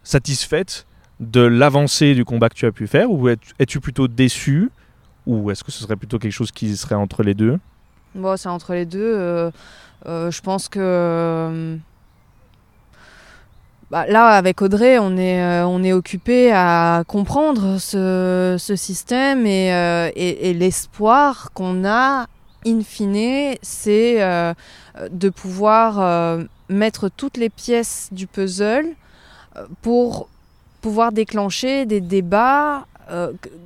satisfaite 0.03 0.87
de 1.19 1.41
l'avancée 1.43 2.15
du 2.15 2.25
combat 2.25 2.49
que 2.49 2.55
tu 2.55 2.67
as 2.67 2.73
pu 2.73 2.87
faire 2.87 3.11
ou 3.11 3.29
es- 3.29 3.37
es-tu 3.59 3.81
plutôt 3.81 4.09
déçu 4.09 4.71
ou 5.27 5.51
est-ce 5.51 5.63
que 5.65 5.71
ce 5.71 5.83
serait 5.83 5.97
plutôt 5.97 6.19
quelque 6.19 6.33
chose 6.33 6.51
qui 6.53 6.75
serait 6.77 6.95
entre 6.95 7.23
les 7.23 7.35
deux? 7.35 7.59
Bon, 8.15 8.37
c'est 8.37 8.49
entre 8.49 8.73
les 8.73 8.87
deux. 8.87 8.99
euh, 9.03 9.51
euh, 10.07 10.31
je 10.31 10.41
pense 10.41 10.69
que. 10.69 11.77
Bah, 13.91 14.07
là, 14.07 14.29
avec 14.29 14.63
Audrey, 14.63 14.99
on 15.01 15.17
est, 15.17 15.43
euh, 15.43 15.67
on 15.67 15.83
est 15.83 15.93
occupé 15.93 16.53
à 16.53 17.03
comprendre 17.09 17.79
ce, 17.79 18.57
système 18.77 19.47
et, 19.47 19.75
euh, 19.75 20.11
et- 20.15 20.55
l'espoir 20.55 21.51
qu'on 21.55 21.85
a, 21.85 22.27
in 22.65 22.83
fine, 22.83 23.57
c'est 23.63 24.23
euh, 24.23 24.55
de 25.11 25.29
pouvoir 25.29 26.39
mettre 26.69 27.09
toutes 27.09 27.37
les 27.37 27.51
pièces 27.51 28.09
du 28.13 28.27
puzzle 28.29 28.87
pour 29.83 30.29
pouvoir 30.83 31.11
déclencher 31.11 31.85
des 31.87 32.01
débats 32.01 32.87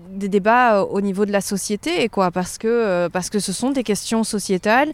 des 0.09 0.29
débats 0.29 0.85
au 0.85 1.03
niveau 1.03 1.27
de 1.27 1.33
la 1.33 1.43
société, 1.43 2.09
quoi, 2.09 2.31
parce 2.31 2.57
que, 2.57 3.09
parce 3.09 3.29
que 3.29 3.41
ce 3.41 3.53
sont 3.53 3.73
des 3.73 3.83
questions 3.83 4.25
sociétales 4.25 4.91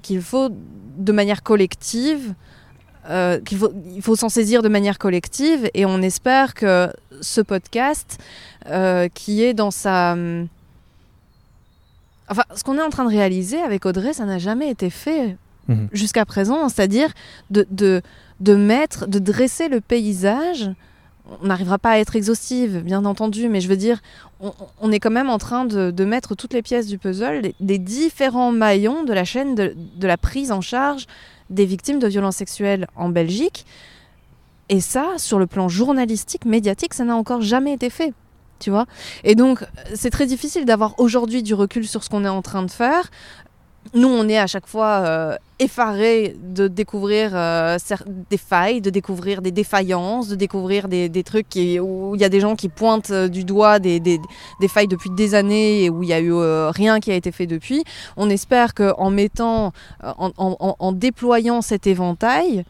qu'il 0.00 0.22
faut 0.22 0.48
de 0.96 1.12
manière 1.12 1.42
collective, 1.42 2.34
euh, 3.10 3.40
qu'il 3.40 3.58
faut, 3.58 3.72
il 3.94 4.00
faut 4.02 4.16
s'en 4.16 4.28
saisir 4.30 4.62
de 4.62 4.68
manière 4.68 4.98
collective, 4.98 5.68
et 5.74 5.84
on 5.84 6.00
espère 6.00 6.54
que 6.54 6.90
ce 7.20 7.40
podcast, 7.42 8.18
euh, 8.66 9.08
qui 9.12 9.42
est 9.42 9.52
dans 9.54 9.70
sa... 9.70 10.12
hum, 10.12 10.46
Enfin, 12.28 12.44
ce 12.54 12.62
qu'on 12.62 12.78
est 12.78 12.82
en 12.82 12.90
train 12.90 13.04
de 13.04 13.10
réaliser 13.10 13.60
avec 13.60 13.84
Audrey, 13.86 14.12
ça 14.12 14.24
n'a 14.24 14.38
jamais 14.38 14.70
été 14.70 14.88
fait 14.90 15.36
Mhm. 15.68 15.88
jusqu'à 15.92 16.24
présent, 16.24 16.68
c'est-à-dire 16.68 17.10
de, 17.50 17.64
de, 17.70 18.02
de 18.40 18.54
mettre, 18.56 19.06
de 19.06 19.18
dresser 19.20 19.68
le 19.68 19.80
paysage. 19.80 20.68
On 21.42 21.46
n'arrivera 21.46 21.78
pas 21.78 21.90
à 21.90 21.98
être 21.98 22.16
exhaustive, 22.16 22.82
bien 22.82 23.04
entendu, 23.04 23.48
mais 23.48 23.60
je 23.60 23.68
veux 23.68 23.76
dire, 23.76 24.00
on, 24.40 24.52
on 24.80 24.90
est 24.90 24.98
quand 24.98 25.10
même 25.12 25.30
en 25.30 25.38
train 25.38 25.64
de, 25.66 25.90
de 25.92 26.04
mettre 26.04 26.34
toutes 26.34 26.54
les 26.54 26.62
pièces 26.62 26.86
du 26.86 26.98
puzzle, 26.98 27.42
des, 27.42 27.54
des 27.60 27.78
différents 27.78 28.50
maillons 28.52 29.04
de 29.04 29.12
la 29.12 29.24
chaîne 29.24 29.54
de, 29.54 29.76
de 29.96 30.06
la 30.08 30.16
prise 30.16 30.50
en 30.50 30.60
charge 30.60 31.06
des 31.50 31.66
victimes 31.66 31.98
de 31.98 32.06
violences 32.06 32.36
sexuelles 32.36 32.86
en 32.96 33.08
Belgique. 33.08 33.66
Et 34.68 34.80
ça, 34.80 35.14
sur 35.18 35.38
le 35.38 35.46
plan 35.46 35.68
journalistique, 35.68 36.44
médiatique, 36.44 36.94
ça 36.94 37.04
n'a 37.04 37.16
encore 37.16 37.42
jamais 37.42 37.72
été 37.72 37.90
fait. 37.90 38.14
Tu 38.60 38.70
vois 38.70 38.86
Et 39.24 39.34
donc, 39.34 39.64
c'est 39.94 40.10
très 40.10 40.26
difficile 40.26 40.64
d'avoir 40.64 40.98
aujourd'hui 41.00 41.42
du 41.42 41.54
recul 41.54 41.88
sur 41.88 42.04
ce 42.04 42.10
qu'on 42.10 42.24
est 42.24 42.28
en 42.28 42.42
train 42.42 42.62
de 42.62 42.70
faire. 42.70 43.10
Nous, 43.92 44.06
on 44.06 44.28
est 44.28 44.38
à 44.38 44.46
chaque 44.46 44.68
fois 44.68 45.02
euh, 45.04 45.36
effarés 45.58 46.36
de 46.40 46.68
découvrir 46.68 47.32
euh, 47.34 47.76
des 48.30 48.36
failles, 48.36 48.80
de 48.80 48.88
découvrir 48.88 49.42
des 49.42 49.50
défaillances, 49.50 50.28
de 50.28 50.36
découvrir 50.36 50.86
des, 50.86 51.24
trucs 51.24 51.56
où 51.56 52.14
il 52.14 52.20
y 52.20 52.24
a 52.24 52.28
des 52.28 52.38
gens 52.38 52.54
qui 52.54 52.68
pointent 52.68 53.10
euh, 53.10 53.26
du 53.26 53.42
doigt 53.42 53.80
des, 53.80 54.20
failles 54.68 54.86
depuis 54.86 55.10
des 55.10 55.34
années 55.34 55.84
et 55.84 55.90
où 55.90 56.04
il 56.04 56.06
n'y 56.06 56.12
a 56.12 56.20
eu 56.20 56.32
rien 56.70 57.00
qui 57.00 57.10
a 57.10 57.16
été 57.16 57.32
fait 57.32 57.48
depuis. 57.48 57.82
On 58.16 58.30
espère 58.30 58.74
qu'en 58.74 59.10
mettant, 59.10 59.72
en, 60.04 60.30
en- 60.38 60.92
déployant 60.92 61.60
cet 61.60 61.86
éventail 61.86 62.64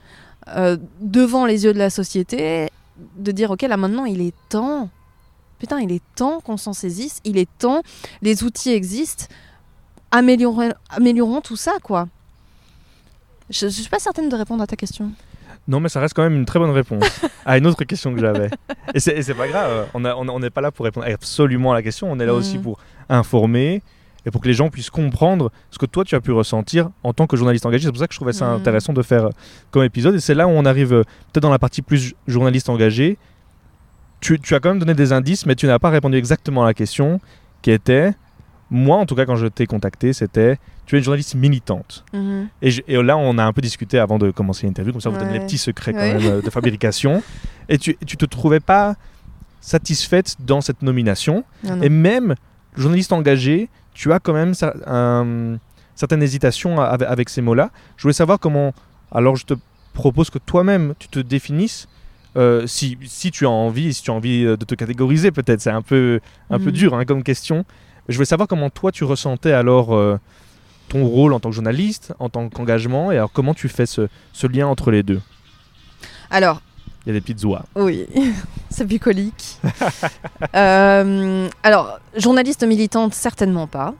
devant 1.00 1.44
les 1.44 1.64
yeux 1.64 1.74
de 1.74 1.78
la 1.78 1.90
société, 1.90 2.68
de 3.16 3.32
dire 3.32 3.50
ok, 3.50 3.62
là 3.62 3.76
maintenant, 3.76 4.06
il 4.06 4.22
est 4.22 4.34
temps. 4.48 4.88
Putain, 5.58 5.80
il 5.80 5.92
est 5.92 6.02
temps 6.16 6.40
qu'on 6.40 6.56
s'en 6.56 6.72
saisisse. 6.72 7.20
Il 7.24 7.36
est 7.36 7.48
temps. 7.58 7.82
Les 8.22 8.42
outils 8.42 8.72
existent 8.72 9.26
améliorons, 10.10 10.70
améliorons 10.90 11.40
tout 11.40 11.56
ça, 11.56 11.72
quoi. 11.82 12.08
Je, 13.48 13.66
je 13.66 13.68
suis 13.68 13.88
pas 13.88 13.98
certaine 13.98 14.28
de 14.28 14.36
répondre 14.36 14.62
à 14.62 14.66
ta 14.66 14.76
question. 14.76 15.10
Non, 15.68 15.80
mais 15.80 15.88
ça 15.88 16.00
reste 16.00 16.14
quand 16.14 16.22
même 16.22 16.34
une 16.36 16.46
très 16.46 16.58
bonne 16.58 16.70
réponse 16.70 17.04
à 17.44 17.58
une 17.58 17.66
autre 17.66 17.84
question 17.84 18.12
que 18.14 18.20
j'avais. 18.20 18.50
Et 18.94 19.00
c'est 19.00 19.34
pas 19.34 19.48
grave, 19.48 19.88
on 19.94 20.38
n'est 20.40 20.50
pas 20.50 20.60
là 20.60 20.70
pour 20.70 20.84
répondre 20.84 21.06
absolument 21.06 21.72
à 21.72 21.74
la 21.74 21.82
question, 21.82 22.10
on 22.10 22.18
est 22.18 22.26
là 22.26 22.34
aussi 22.34 22.56
Mhm. 22.58 22.62
pour 22.62 22.78
informer 23.08 23.82
et 24.26 24.30
pour 24.30 24.40
que 24.40 24.48
les 24.48 24.54
gens 24.54 24.68
puissent 24.68 24.90
comprendre 24.90 25.50
ce 25.70 25.78
que 25.78 25.86
toi 25.86 26.04
tu 26.04 26.14
as 26.14 26.20
pu 26.20 26.30
ressentir 26.32 26.90
en 27.02 27.12
tant 27.12 27.26
que 27.26 27.36
journaliste 27.36 27.66
engagé. 27.66 27.84
C'est 27.84 27.90
pour 27.92 28.00
ça 28.00 28.06
que 28.06 28.14
je 28.14 28.18
trouvais 28.18 28.32
ça 28.32 28.46
Mhm. 28.48 28.56
intéressant 28.60 28.92
de 28.92 29.02
faire 29.02 29.26
euh, 29.26 29.30
comme 29.70 29.82
épisode. 29.84 30.14
Et 30.14 30.20
c'est 30.20 30.34
là 30.34 30.46
où 30.46 30.50
on 30.50 30.64
arrive 30.64 30.92
euh, 30.92 31.02
peut-être 31.32 31.42
dans 31.42 31.50
la 31.50 31.58
partie 31.58 31.82
plus 31.82 32.14
journaliste 32.26 32.68
engagé. 32.68 33.16
Tu, 34.20 34.38
tu 34.38 34.54
as 34.54 34.60
quand 34.60 34.70
même 34.70 34.78
donné 34.78 34.94
des 34.94 35.12
indices, 35.12 35.46
mais 35.46 35.54
tu 35.54 35.66
n'as 35.66 35.78
pas 35.78 35.90
répondu 35.90 36.16
exactement 36.16 36.62
à 36.64 36.66
la 36.66 36.74
question 36.74 37.20
qui 37.62 37.70
était, 37.70 38.12
moi 38.70 38.96
en 38.98 39.06
tout 39.06 39.14
cas 39.16 39.24
quand 39.26 39.36
je 39.36 39.46
t'ai 39.46 39.66
contacté, 39.66 40.12
c'était, 40.12 40.58
tu 40.86 40.94
es 40.94 40.98
une 40.98 41.04
journaliste 41.04 41.34
militante. 41.34 42.04
Et, 42.62 42.70
je- 42.70 42.82
et 42.88 43.02
là, 43.02 43.16
on 43.16 43.36
a 43.38 43.44
un 43.44 43.52
peu 43.52 43.60
discuté 43.62 43.98
avant 43.98 44.18
de 44.18 44.30
commencer 44.30 44.66
l'interview, 44.66 44.92
comme 44.92 45.00
ça, 45.00 45.10
vous 45.10 45.18
donne 45.18 45.32
les 45.32 45.40
petits 45.40 45.58
secrets 45.58 45.92
quand 45.92 45.98
Ouais. 45.98 46.14
même 46.14 46.26
euh, 46.26 46.42
de 46.42 46.50
fabrication. 46.50 47.22
Et 47.68 47.78
tu, 47.78 47.96
tu 48.06 48.16
te 48.16 48.24
trouvais 48.26 48.60
pas 48.60 48.96
satisfaite 49.60 50.36
dans 50.40 50.60
cette 50.60 50.82
nomination. 50.82 51.44
Non, 51.64 51.76
non. 51.76 51.82
Et 51.82 51.88
même 51.88 52.34
journaliste 52.76 53.12
engagé, 53.12 53.68
tu 53.94 54.12
as 54.12 54.18
quand 54.20 54.32
même 54.32 54.52
cer- 54.52 54.76
un- 54.86 55.58
certaines 55.94 56.22
hésitations 56.22 56.80
avec, 56.80 57.08
avec 57.08 57.28
ces 57.28 57.42
mots-là. 57.42 57.70
Je 57.96 58.02
voulais 58.02 58.14
savoir 58.14 58.38
comment. 58.38 58.72
Alors, 59.12 59.36
je 59.36 59.44
te 59.44 59.54
propose 59.92 60.30
que 60.30 60.38
toi-même, 60.38 60.94
tu 60.98 61.08
te 61.08 61.18
définisses. 61.18 61.88
euh, 62.36 62.64
si, 62.68 62.96
si 63.06 63.32
tu 63.32 63.44
as 63.44 63.50
envie, 63.50 63.92
si 63.92 64.04
tu 64.04 64.10
as 64.12 64.14
envie 64.14 64.44
euh, 64.44 64.56
de 64.56 64.64
te 64.64 64.76
catégoriser, 64.76 65.32
peut-être, 65.32 65.60
c'est 65.60 65.70
un 65.72 65.82
peu, 65.82 66.20
un 66.48 66.58
peu 66.58 66.66
Mhm. 66.66 66.70
dur 66.70 66.94
hein, 66.94 67.04
comme 67.04 67.24
question. 67.24 67.64
Je 68.10 68.16
voulais 68.16 68.26
savoir 68.26 68.48
comment 68.48 68.70
toi 68.70 68.90
tu 68.92 69.04
ressentais 69.04 69.52
alors 69.52 69.94
euh, 69.94 70.18
ton 70.88 71.04
rôle 71.06 71.32
en 71.32 71.40
tant 71.40 71.50
que 71.50 71.54
journaliste, 71.54 72.12
en 72.18 72.28
tant 72.28 72.48
qu'engagement, 72.48 73.12
et 73.12 73.16
alors 73.16 73.30
comment 73.32 73.54
tu 73.54 73.68
fais 73.68 73.86
ce, 73.86 74.08
ce 74.32 74.46
lien 74.46 74.66
entre 74.66 74.90
les 74.90 75.02
deux? 75.02 75.20
Alors, 76.30 76.60
Il 77.06 77.08
y 77.08 77.10
a 77.10 77.12
des 77.14 77.20
petites 77.20 77.44
oies. 77.44 77.64
oui, 77.76 78.06
c'est 78.70 78.86
bucolique. 78.86 79.58
Euh, 80.56 81.48
alors, 81.62 82.00
journaliste 82.16 82.64
militante, 82.64 83.14
certainement 83.14 83.66
pas. 83.68 83.94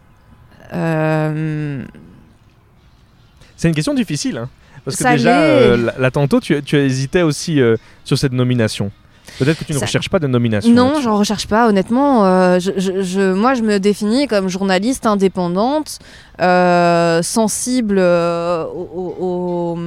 Euh, 0.72 1.84
C'est 3.56 3.68
une 3.68 3.74
question 3.74 3.94
difficile, 3.94 4.38
hein, 4.38 4.48
parce 4.84 4.96
que 4.96 5.02
Ça 5.02 5.12
déjà, 5.12 5.76
là, 5.76 6.10
tantôt, 6.10 6.40
tu, 6.40 6.60
tu 6.62 6.76
hésitais 6.76 7.22
aussi 7.22 7.60
sur 8.04 8.18
cette 8.18 8.32
nomination. 8.32 8.90
Peut-être 9.40 9.58
que 9.58 9.64
tu 9.64 9.72
ne 9.72 9.78
Ça- 9.78 9.86
recherches 9.86 10.08
pas 10.08 10.18
de 10.20 10.26
nomination. 10.28 10.72
Non, 10.72 10.88
là-dessus. 10.90 11.02
j'en 11.04 11.16
recherche 11.18 11.46
pas, 11.48 11.68
honnêtement. 11.68 12.24
euh, 12.24 12.60
je, 12.60 12.70
je- 12.76 13.02
je- 13.02 13.32
moi, 13.32 13.54
je 13.54 13.62
me 13.62 13.78
définis 13.80 14.28
comme 14.28 14.48
journaliste 14.48 15.06
indépendante, 15.06 15.98
euh, 16.40 17.22
sensible 17.22 17.96
euh, 17.98 18.64
au, 18.66 18.88
au- 19.18 19.76
au- 19.76 19.78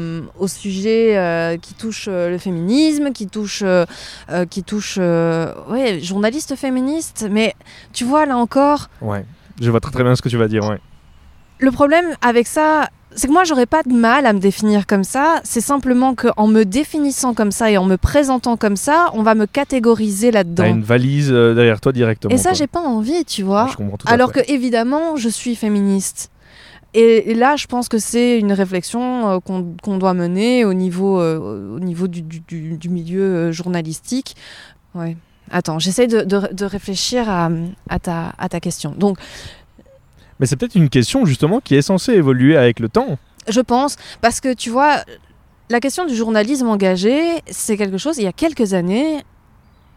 au 0.43 0.47
sujet 0.47 1.17
euh, 1.17 1.57
qui 1.57 1.73
touche 1.75 2.07
le 2.11 2.37
féminisme, 2.37 3.11
qui 3.13 3.27
touche, 3.27 3.63
qui 4.49 4.63
touche, 4.63 4.97
ouais, 4.97 5.99
journaliste 6.01 6.55
féministe. 6.55 7.25
Mais 7.31 7.53
tu 7.93 8.03
vois, 8.03 8.25
là 8.25 8.37
encore, 8.37 8.89
Ouais, 9.01 9.23
je 9.61 9.69
vois 9.69 9.79
très 9.79 9.91
très 9.91 10.03
bien 10.03 10.15
ce 10.15 10.21
que 10.21 10.29
tu 10.29 10.37
vas 10.37 10.47
dire. 10.47 10.63
Ouais. 10.67 10.79
le 11.59 11.71
problème 11.71 12.05
avec 12.21 12.45
ça, 12.47 12.89
c'est 13.15 13.27
que 13.27 13.33
moi, 13.33 13.43
j'aurais 13.43 13.65
pas 13.65 13.83
de 13.83 13.93
mal 13.93 14.25
à 14.25 14.33
me 14.33 14.39
définir 14.39 14.85
comme 14.87 15.03
ça. 15.03 15.41
C'est 15.43 15.61
simplement 15.61 16.15
qu'en 16.15 16.47
me 16.47 16.63
définissant 16.63 17.33
comme 17.33 17.51
ça 17.51 17.69
et 17.71 17.77
en 17.77 17.85
me 17.85 17.97
présentant 17.97 18.57
comme 18.57 18.75
ça, 18.75 19.09
on 19.13 19.23
va 19.23 19.35
me 19.35 19.45
catégoriser 19.45 20.31
T'as 20.31 20.39
là-dedans. 20.39 20.65
une 20.65 20.83
valise 20.83 21.29
euh, 21.31 21.53
derrière 21.53 21.79
toi 21.81 21.91
directement. 21.91 22.33
Et 22.33 22.37
ça, 22.37 22.53
j'ai 22.53 22.67
pas 22.67 22.81
envie, 22.81 23.25
tu 23.25 23.43
vois. 23.43 23.67
Je 23.71 23.75
comprends 23.77 23.97
tout 23.97 24.07
à 24.07 24.11
Alors 24.11 24.31
fait. 24.31 24.43
que 24.45 24.51
évidemment, 24.51 25.15
je 25.15 25.29
suis 25.29 25.55
féministe. 25.55 26.29
Et, 26.95 27.31
et 27.31 27.33
là, 27.33 27.55
je 27.55 27.65
pense 27.65 27.89
que 27.89 27.97
c'est 27.97 28.37
une 28.39 28.53
réflexion 28.53 29.29
euh, 29.29 29.39
qu'on 29.39 29.97
doit 29.97 30.13
mener 30.13 30.63
au 30.65 30.73
niveau, 30.75 31.19
euh, 31.19 31.75
au 31.75 31.79
niveau 31.79 32.07
du, 32.07 32.21
du- 32.21 32.41
du- 32.41 32.77
du 32.77 32.89
milieu 32.89 33.51
journalistique. 33.51 34.35
Ouais. 34.93 35.17
Attends, 35.51 35.79
j'essaie 35.79 36.07
de, 36.07 36.21
de- 36.21 36.53
de 36.53 36.65
réfléchir 36.65 37.29
à, 37.29 37.49
à 37.89 37.99
ta, 37.99 38.33
à 38.37 38.47
ta 38.47 38.59
question. 38.59 38.93
Donc, 38.97 39.17
Mais 40.43 40.47
c'est 40.47 40.57
peut-être 40.57 40.75
une 40.75 40.89
question 40.89 41.23
justement 41.25 41.61
qui 41.61 41.73
est 41.73 41.81
censée 41.81 42.11
évoluer 42.11 42.57
avec 42.57 42.81
le 42.81 42.89
temps. 42.89 43.17
Je 43.47 43.61
pense, 43.61 43.95
parce 44.19 44.41
que 44.41 44.53
tu 44.53 44.69
vois, 44.69 44.97
la 45.69 45.79
question 45.79 46.05
du 46.05 46.13
journalisme 46.13 46.67
engagé, 46.67 47.41
c'est 47.49 47.77
quelque 47.77 47.97
chose, 47.97 48.17
il 48.17 48.25
y 48.25 48.27
a 48.27 48.33
quelques 48.33 48.73
années, 48.73 49.23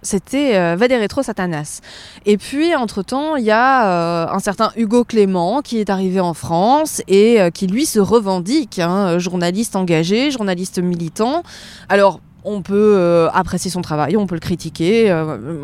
c'était 0.03 0.55
euh, 0.55 0.77
Rétro 0.79 1.25
Satanas. 1.25 1.81
Et 2.27 2.37
puis, 2.37 2.77
entre-temps, 2.77 3.35
il 3.35 3.45
y 3.45 3.51
a 3.51 3.89
euh, 3.89 4.29
un 4.33 4.39
certain 4.39 4.71
Hugo 4.77 5.03
Clément 5.03 5.63
qui 5.63 5.79
est 5.81 5.91
arrivé 5.91 6.21
en 6.21 6.33
France 6.33 7.03
et 7.09 7.41
euh, 7.41 7.51
qui, 7.51 7.67
lui, 7.67 7.85
se 7.85 7.99
revendique, 7.99 8.79
hein, 8.79 9.19
journaliste 9.19 9.75
engagé, 9.75 10.31
journaliste 10.31 10.79
militant. 10.79 11.43
Alors, 11.89 12.21
on 12.45 12.63
peut 12.63 12.95
euh, 12.97 13.29
apprécier 13.31 13.73
son 13.73 13.83
travail, 13.83 14.17
on 14.17 14.29
peut 14.29 14.37
le 14.37 14.41
critiquer, 14.41 15.09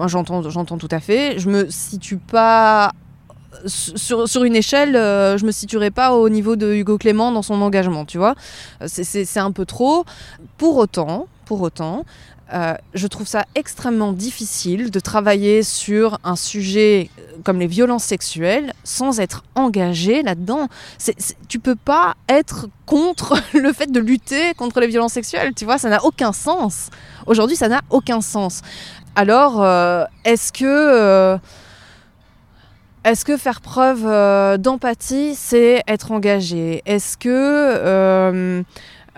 j'entends, 0.06 0.42
j'entends 0.50 0.78
tout 0.78 0.88
à 0.90 0.98
fait. 0.98 1.38
Je 1.38 1.48
me 1.48 1.70
situe 1.70 2.16
pas 2.16 2.90
sur, 3.66 4.44
une 4.44 4.56
échelle, 4.56 4.94
je 4.94 5.44
me 5.44 5.52
situerai 5.52 5.90
pas 5.90 6.12
au 6.14 6.28
niveau 6.28 6.56
de 6.56 6.72
Hugo 6.72 6.98
Clément 6.98 7.32
dans 7.32 7.42
son 7.42 7.60
engagement, 7.62 8.04
tu 8.04 8.18
vois. 8.18 8.34
C'est 8.86 9.38
un 9.38 9.52
peu 9.52 9.64
trop. 9.64 10.04
Pour 10.58 10.76
autant, 10.76 11.26
pour 11.44 11.60
autant, 11.60 12.04
euh, 12.52 12.74
je 12.92 13.06
trouve 13.06 13.26
ça 13.26 13.44
extrêmement 13.54 14.12
difficile 14.12 14.90
de 14.90 15.00
travailler 15.00 15.62
sur 15.62 16.18
un 16.22 16.36
sujet 16.36 17.08
euh, 17.18 17.38
comme 17.44 17.58
les 17.58 17.66
violences 17.66 18.04
sexuelles 18.04 18.74
sans 18.84 19.20
être 19.20 19.42
engagé 19.54 20.22
là-dedans. 20.22 20.68
Tu 21.48 21.58
peux 21.58 21.76
pas 21.76 22.14
être 22.28 22.68
contre 22.84 23.38
le 23.54 23.72
fait 23.72 23.90
de 23.90 24.00
lutter 24.00 24.52
contre 24.54 24.80
les 24.80 24.86
violences 24.86 25.14
sexuelles, 25.14 25.52
tu 25.56 25.64
vois, 25.64 25.78
ça 25.78 25.88
n'a 25.88 26.04
aucun 26.04 26.32
sens. 26.32 26.90
Aujourd'hui, 27.26 27.56
ça 27.56 27.68
n'a 27.68 27.80
aucun 27.88 28.20
sens. 28.20 28.60
Alors, 29.16 29.62
euh, 29.62 30.04
est-ce 30.24 30.52
que... 30.52 31.38
est-ce 33.04 33.24
que 33.24 33.36
faire 33.36 33.60
preuve 33.60 34.58
d'empathie, 34.58 35.34
c'est 35.34 35.82
être 35.88 36.12
engagé? 36.12 36.82
Est-ce 36.86 37.16
que 37.16 38.62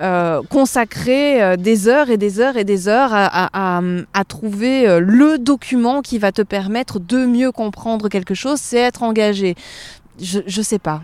euh, 0.01 0.43
consacrer 0.51 1.41
euh, 1.41 1.55
des 1.55 1.87
heures 1.87 2.11
et 2.11 2.16
des 2.16 2.41
heures 2.41 2.57
et 2.57 2.64
des 2.64 2.89
heures 2.89 3.12
à, 3.14 4.24
trouver 4.26 4.89
euh, 4.89 4.99
le 4.99 5.39
document 5.39 6.03
qui 6.03 6.18
va 6.18 6.32
te 6.32 6.43
permettre 6.43 6.99
de 6.99 7.24
mieux 7.24 7.53
comprendre 7.53 8.09
quelque 8.09 8.35
chose, 8.35 8.59
c'est 8.61 8.78
être 8.78 9.05
engagé? 9.05 9.55
Je, 10.20 10.41
je 10.49 10.62
sais 10.62 10.80
pas. 10.80 11.03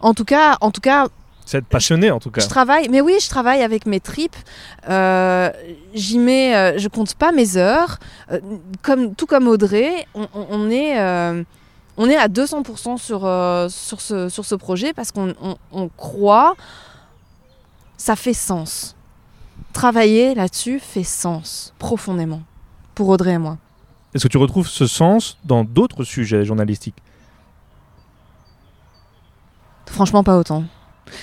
En 0.00 0.12
tout 0.12 0.24
cas, 0.24 0.56
en 0.60 0.72
tout 0.72 0.80
cas. 0.80 1.06
C'est 1.46 1.58
être 1.58 1.66
passionné 1.66 2.10
en 2.10 2.18
tout 2.18 2.32
cas. 2.32 2.40
Je 2.40 2.48
travaille, 2.48 2.88
mais 2.88 3.00
oui, 3.00 3.14
je 3.22 3.28
travaille 3.28 3.62
avec 3.62 3.86
mes 3.86 4.00
tripes. 4.00 4.36
J'y 4.88 6.18
mets, 6.18 6.76
je 6.76 6.88
compte 6.88 7.14
pas 7.14 7.30
mes 7.30 7.56
heures. 7.56 8.00
comme 8.82 9.14
tout 9.14 9.26
comme 9.26 9.46
Audrey, 9.46 10.04
on, 10.14 10.68
est 10.68 10.96
on 11.96 12.08
est 12.08 12.16
à 12.16 12.28
200% 12.28 12.98
sur, 12.98 13.20
sur, 13.70 14.00
ce, 14.00 14.28
sur 14.28 14.44
ce 14.44 14.54
projet 14.54 14.92
parce 14.92 15.12
qu'on 15.12 15.34
on 15.72 15.88
croit 15.88 16.54
ça 17.96 18.16
fait 18.16 18.34
sens. 18.34 18.96
Travailler 19.72 20.34
là-dessus 20.34 20.78
fait 20.78 21.04
sens, 21.04 21.72
profondément, 21.78 22.42
pour 22.94 23.08
Audrey 23.08 23.32
et 23.32 23.38
moi. 23.38 23.58
Est-ce 24.14 24.24
que 24.24 24.28
tu 24.28 24.38
retrouves 24.38 24.68
ce 24.68 24.86
sens 24.86 25.38
dans 25.44 25.64
d'autres 25.64 26.04
sujets 26.04 26.44
journalistiques? 26.44 27.02
Franchement, 29.86 30.22
pas 30.22 30.38
autant. 30.38 30.64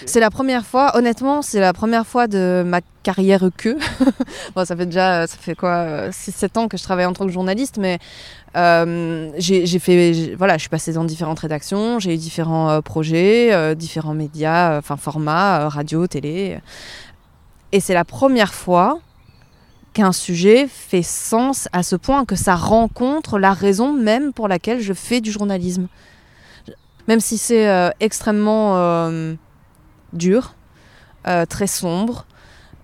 C'est 0.06 0.20
la 0.20 0.30
première 0.30 0.66
fois, 0.66 0.96
honnêtement, 0.98 1.42
c'est 1.42 1.60
la 1.60 1.74
première 1.74 2.06
fois 2.06 2.28
de 2.28 2.64
ma 2.66 2.82
carrière 3.04 3.50
que. 3.56 3.78
bon, 4.56 4.66
ça 4.66 4.76
fait 4.76 4.86
déjà, 4.86 5.28
ça 5.28 5.38
fait 5.38 5.56
quoi, 5.56 6.10
6-7 6.10 6.44
euh, 6.44 6.60
ans 6.60 6.68
que 6.68 6.78
je 6.78 6.84
travaille 6.84 7.06
en 7.06 7.14
tant 7.14 7.26
que 7.26 7.32
journaliste, 7.32 7.78
mais 7.78 8.00
euh, 8.56 9.32
j'ai 9.38 9.80
fait, 9.80 10.36
voilà, 10.38 10.56
je 10.56 10.62
suis 10.62 10.70
passée 10.70 10.94
dans 10.94 11.04
différentes 11.04 11.40
rédactions, 11.40 12.00
j'ai 12.00 12.14
eu 12.14 12.18
différents 12.18 12.70
euh, 12.70 12.82
projets, 12.82 13.76
différents 13.76 14.14
médias, 14.14 14.78
enfin 14.78 14.98
formats, 14.98 15.70
radio, 15.70 16.08
télé. 16.08 16.60
Et 17.72 17.80
c'est 17.80 17.94
la 17.94 18.06
première 18.06 18.54
fois 18.54 19.00
qu'un 19.94 20.12
sujet 20.14 20.68
fait 20.70 21.04
sens 21.04 21.68
à 21.74 21.84
ce 21.84 21.96
point 21.96 22.26
que 22.26 22.36
ça 22.36 22.56
rencontre 22.56 23.40
la 23.40 23.54
raison 23.54 23.94
même 23.94 24.32
pour 24.32 24.48
laquelle 24.48 24.80
je 24.80 24.94
fais 24.94 25.22
du 25.22 25.32
journalisme. 25.32 25.88
Même 27.08 27.20
si 27.20 27.38
c'est 27.38 27.92
extrêmement 28.00 29.10
dur, 30.14 30.56
euh, 31.28 31.46
très 31.46 31.68
sombre 31.68 32.26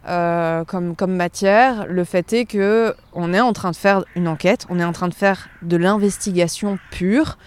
euh, 0.07 0.63
comme, 0.63 0.95
comme 0.95 1.15
matière. 1.15 1.85
Le 1.87 2.03
fait 2.03 2.31
est 2.33 2.45
que 2.45 2.93
on 3.13 3.33
est 3.33 3.41
en 3.41 3.53
train 3.53 3.71
de 3.71 3.75
faire 3.75 4.05
une 4.15 4.27
enquête, 4.27 4.65
on 4.69 4.79
est 4.79 4.83
en 4.83 4.93
train 4.93 5.07
de 5.09 5.13
faire 5.13 5.49
de 5.61 5.75
l'investigation 5.75 6.79
pure. 6.91 7.37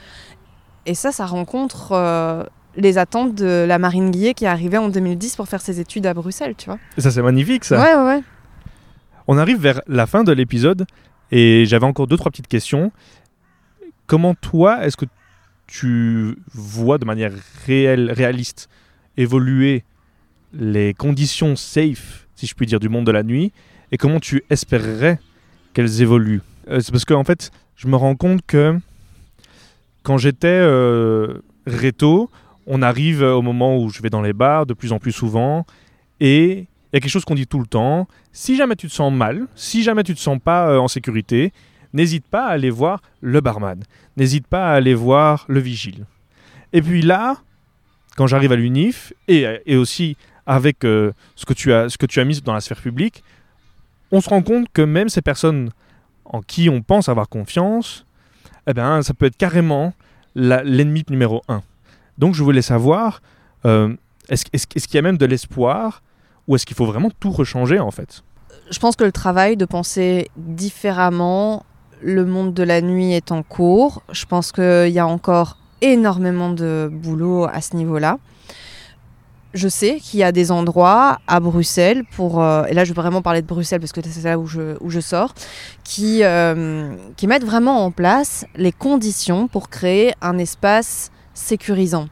Et 0.87 0.95
ça, 0.95 1.13
ça 1.13 1.27
rencontre 1.27 1.93
euh, 1.93 2.45
les 2.77 2.99
attentes 2.99 3.35
de 3.35 3.65
la 3.67 3.79
Marine 3.79 4.11
Guillet 4.11 4.35
qui 4.35 4.45
est 4.45 4.49
arrivée 4.49 4.79
en 4.79 4.89
2010 4.89 5.37
pour 5.37 5.49
faire 5.49 5.61
ses 5.61 5.81
études 5.81 6.07
à 6.07 6.15
Bruxelles, 6.15 6.55
tu 6.57 6.67
vois. 6.67 6.79
Et 6.99 7.01
ça, 7.01 7.11
c'est 7.11 7.23
magnifique, 7.23 7.65
ça. 7.65 7.81
Ouais, 7.81 7.95
ouais, 7.95 8.17
ouais. 8.17 8.23
On 9.27 9.39
arrive 9.39 9.61
vers 9.61 9.81
la 9.87 10.07
fin 10.07 10.25
de 10.25 10.33
l'épisode 10.33 10.87
et 11.31 11.65
j'avais 11.67 11.87
encore 11.87 12.07
deux, 12.07 12.17
trois 12.17 12.31
petites 12.31 12.49
questions. 12.49 12.93
Comment 14.07 14.35
toi, 14.35 14.85
est-ce 14.85 14.97
que 14.97 15.07
tu 15.67 16.37
vois 16.53 16.99
de 16.99 17.05
manière 17.05 17.33
réelle, 17.67 18.11
réaliste 18.11 18.69
évoluer 19.21 19.85
les 20.53 20.95
conditions 20.95 21.57
safe, 21.57 22.27
si 22.35 22.47
je 22.47 22.55
puis 22.55 22.67
dire, 22.67 22.81
du 22.81 22.89
monde 22.89 23.07
de 23.07 23.13
la 23.13 23.23
nuit 23.23 23.53
et 23.93 23.97
comment 23.97 24.21
tu 24.21 24.43
espérerais 24.51 25.19
qu'elles 25.75 26.03
évoluent. 26.03 26.43
Euh, 26.69 26.81
c'est 26.81 26.93
parce 26.93 27.05
qu'en 27.05 27.21
en 27.21 27.25
fait, 27.25 27.51
je 27.77 27.89
me 27.89 27.97
rends 27.97 28.17
compte 28.17 28.41
que 28.47 28.79
quand 30.03 30.19
j'étais 30.19 30.49
euh, 30.49 31.39
réto, 31.67 32.31
on 32.67 32.83
arrive 32.83 33.23
au 33.23 33.43
moment 33.43 33.79
où 33.79 33.91
je 33.91 34.03
vais 34.03 34.11
dans 34.11 34.23
les 34.23 34.33
bars 34.33 34.67
de 34.67 34.75
plus 34.75 34.93
en 34.93 34.99
plus 34.99 35.13
souvent 35.13 35.67
et 36.21 36.67
il 36.93 36.97
y 36.97 36.97
a 36.97 37.01
quelque 37.01 37.11
chose 37.11 37.25
qu'on 37.25 37.35
dit 37.35 37.47
tout 37.47 37.61
le 37.61 37.67
temps. 37.67 38.09
Si 38.33 38.57
jamais 38.57 38.75
tu 38.75 38.89
te 38.89 38.93
sens 38.93 39.13
mal, 39.13 39.47
si 39.55 39.83
jamais 39.83 40.03
tu 40.03 40.15
te 40.15 40.21
sens 40.21 40.39
pas 40.43 40.71
euh, 40.71 40.79
en 40.79 40.89
sécurité, 40.89 41.53
n'hésite 41.93 42.27
pas 42.27 42.47
à 42.47 42.51
aller 42.51 42.71
voir 42.71 43.01
le 43.21 43.41
barman. 43.41 43.81
N'hésite 44.17 44.47
pas 44.47 44.71
à 44.71 44.75
aller 44.75 44.95
voir 44.95 45.45
le 45.49 45.61
vigile. 45.61 46.07
Et 46.73 46.83
puis 46.83 47.03
là, 47.03 47.37
quand 48.21 48.27
j'arrive 48.27 48.53
à 48.53 48.57
l'UNIF 48.57 49.15
et, 49.29 49.47
et, 49.65 49.77
aussi 49.79 50.19
avec 50.45 50.85
euh, 50.85 51.11
ce, 51.37 51.47
que 51.47 51.55
tu 51.55 51.73
as, 51.73 51.89
ce 51.89 51.97
que 51.97 52.05
tu 52.05 52.21
as 52.21 52.25
mis 52.27 52.39
dans 52.43 52.53
la 52.53 52.61
sphère 52.61 52.77
publique, 52.77 53.25
on 54.13 54.21
se 54.21 54.29
rend 54.29 54.43
compte 54.43 54.67
que 54.75 54.83
même 54.83 55.09
ces 55.09 55.23
personnes 55.23 55.71
en 56.27 56.43
qui 56.43 56.69
on 56.69 56.83
pense 56.83 57.09
avoir 57.09 57.31
confiance, 57.31 58.05
eh 58.67 58.75
ben, 58.75 59.01
ça 59.01 59.15
peut 59.15 59.25
être 59.25 59.39
carrément 59.39 59.95
l'ennemi 60.35 61.03
numéro 61.09 61.43
un. 61.49 61.63
Donc 62.19 62.35
je 62.35 62.43
voulais 62.43 62.61
savoir, 62.61 63.23
euh, 63.65 63.97
est-ce 64.29 64.67
qu'il 64.67 64.95
y 64.95 64.99
a 64.99 65.03
même 65.03 65.17
de 65.17 65.25
l'espoir 65.25 66.03
ou 66.47 66.57
est-ce 66.57 66.67
qu'il 66.67 66.77
faut 66.77 66.85
vraiment 66.85 67.11
tout 67.21 67.31
rechanger 67.31 67.79
en 67.79 67.91
fait? 67.91 68.23
Je 68.71 68.79
pense 68.81 68.97
que 68.97 69.05
le 69.05 69.13
travail 69.13 69.57
de 69.57 69.65
penser 69.65 70.31
différemment 70.37 71.65
le 72.03 72.27
monde 72.27 72.53
de 72.53 72.65
la 72.65 72.83
nuit 72.83 73.15
est 73.15 73.33
en 73.33 73.43
cours. 73.43 74.03
Je 74.13 74.27
pense 74.27 74.53
qu'il 74.53 74.91
y 74.91 74.99
a 74.99 75.07
encore 75.07 75.57
énormément 75.81 76.51
de 76.51 76.91
boulot 76.93 77.45
à 77.45 77.61
ce 77.61 77.77
niveau-là. 77.77 78.19
Je 79.53 79.67
sais 79.67 79.99
qu'il 79.99 80.21
y 80.21 80.23
a 80.23 80.31
des 80.31 80.53
endroits 80.53 81.19
à 81.27 81.41
Bruxelles, 81.41 82.05
pour, 82.15 82.41
euh, 82.41 82.65
et 82.67 82.75
là 82.75 82.85
je 82.85 82.91
veux 82.91 82.95
vraiment 82.95 83.21
parler 83.21 83.43
de 83.43 83.47
Bruxelles 83.49 83.81
parce 83.81 83.91
que 83.91 84.01
c'est 84.05 84.23
là 84.23 84.39
où 84.39 84.47
je, 84.47 84.77
où 84.81 84.91
je 84.91 85.01
sors, 85.01 85.35
qui, 85.83 86.21
euh, 86.23 86.95
qui 87.17 87.27
mettent 87.27 87.45
vraiment 87.45 87.85
en 87.85 87.91
place 87.91 88.45
les 88.55 88.71
conditions 88.71 89.49
pour 89.49 89.69
créer 89.69 90.13
un 90.23 90.39
espace 90.39 91.11
sécurisant. 91.35 92.07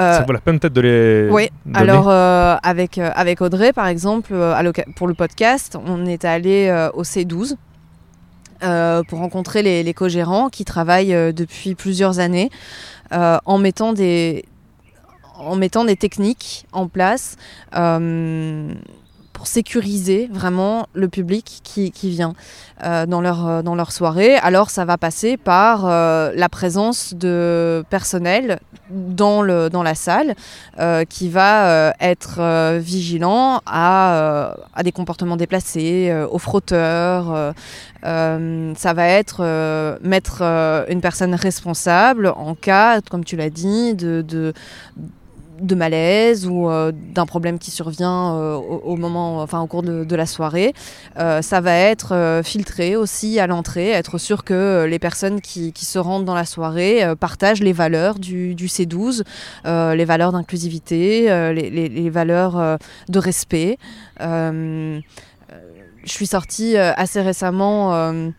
Euh, 0.00 0.18
ça 0.18 0.24
vaut 0.24 0.32
la 0.32 0.40
peine 0.40 0.58
peut-être 0.58 0.74
de 0.74 0.80
les. 0.80 1.28
Oui, 1.30 1.48
alors 1.72 2.10
avec, 2.10 2.98
avec 2.98 3.40
Audrey 3.40 3.72
par 3.72 3.86
exemple, 3.86 4.34
pour 4.96 5.06
le 5.06 5.14
podcast, 5.14 5.78
on 5.86 6.04
est 6.04 6.24
allé 6.24 6.88
au 6.94 7.04
C12 7.04 7.54
euh, 8.62 9.02
pour 9.02 9.18
rencontrer 9.18 9.62
les, 9.62 9.94
co-gérants 9.94 10.48
qui 10.48 10.64
travaillent 10.64 11.14
euh, 11.14 11.32
depuis 11.32 11.74
plusieurs 11.74 12.18
années 12.18 12.50
euh, 13.12 13.38
en 13.44 13.58
mettant 13.58 13.92
des 13.92 14.44
en 15.38 15.56
mettant 15.56 15.84
des 15.84 15.96
techniques 15.96 16.66
en 16.72 16.88
place 16.88 17.36
pour 19.36 19.46
sécuriser 19.46 20.30
vraiment 20.32 20.86
le 20.94 21.08
public 21.08 21.60
qui, 21.62 21.92
vient 22.08 22.32
dans, 22.82 23.20
leur, 23.20 23.62
dans 23.62 23.74
leur 23.74 23.92
soirée. 23.92 24.36
Alors 24.36 24.70
ça 24.70 24.86
va 24.86 24.96
passer 24.96 25.36
par 25.36 25.86
la 25.86 26.48
présence 26.48 27.12
de 27.12 27.84
personnel 27.90 28.58
dans, 28.90 29.42
le, 29.42 29.68
dans 29.68 29.82
la 29.82 29.94
salle 29.94 30.34
euh, 30.78 31.04
qui 31.04 31.28
va 31.28 31.66
euh, 31.66 31.90
être 32.00 32.36
euh, 32.38 32.78
vigilant 32.82 33.60
à, 33.66 34.54
à, 34.74 34.82
des 34.82 34.92
comportements 34.92 35.36
déplacés, 35.36 36.12
aux 36.30 36.38
frotteurs. 36.38 37.54
ça 38.02 38.94
va 38.94 39.08
être 39.08 39.98
mettre 40.02 40.42
une 40.88 41.00
personne 41.00 41.34
responsable 41.34 42.28
en 42.28 42.54
cas, 42.54 43.00
comme 43.00 43.24
tu 43.24 43.36
l'as 43.36 43.50
dit, 43.50 43.94
de 43.94 44.52
de 45.60 45.74
malaise 45.74 46.46
ou 46.46 46.68
euh, 46.68 46.92
d'un 46.92 47.26
problème 47.26 47.58
qui 47.58 47.70
survient 47.70 48.34
euh, 48.34 48.54
au, 48.56 48.96
moment, 48.96 49.42
enfin 49.42 49.60
au 49.60 49.66
cours 49.66 49.82
de, 49.82 50.16
la 50.16 50.26
soirée. 50.26 50.72
Euh, 51.18 51.42
ça 51.42 51.60
va 51.60 51.74
être 51.74 52.40
filtré 52.44 52.96
aussi 52.96 53.38
à 53.38 53.46
l'entrée, 53.46 53.90
être 53.90 54.18
sûr 54.18 54.44
que 54.44 54.86
les 54.88 54.98
personnes 54.98 55.40
qui, 55.40 55.72
se 55.76 55.98
rendent 55.98 56.24
dans 56.24 56.34
la 56.34 56.44
soirée 56.44 57.04
partagent 57.20 57.60
les 57.60 57.72
valeurs 57.72 58.18
du, 58.18 58.54
du 58.54 58.66
C12, 58.66 59.22
euh, 59.66 59.94
les 59.94 60.04
valeurs 60.04 60.32
d'inclusivité, 60.32 61.26
les, 61.52 61.70
les- 61.70 62.10
valeurs 62.10 62.78
de 63.08 63.18
respect. 63.18 63.78
Je 64.20 65.00
suis 66.04 66.26
sortie 66.26 66.76
assez 66.76 67.20
récemment. 67.20 68.32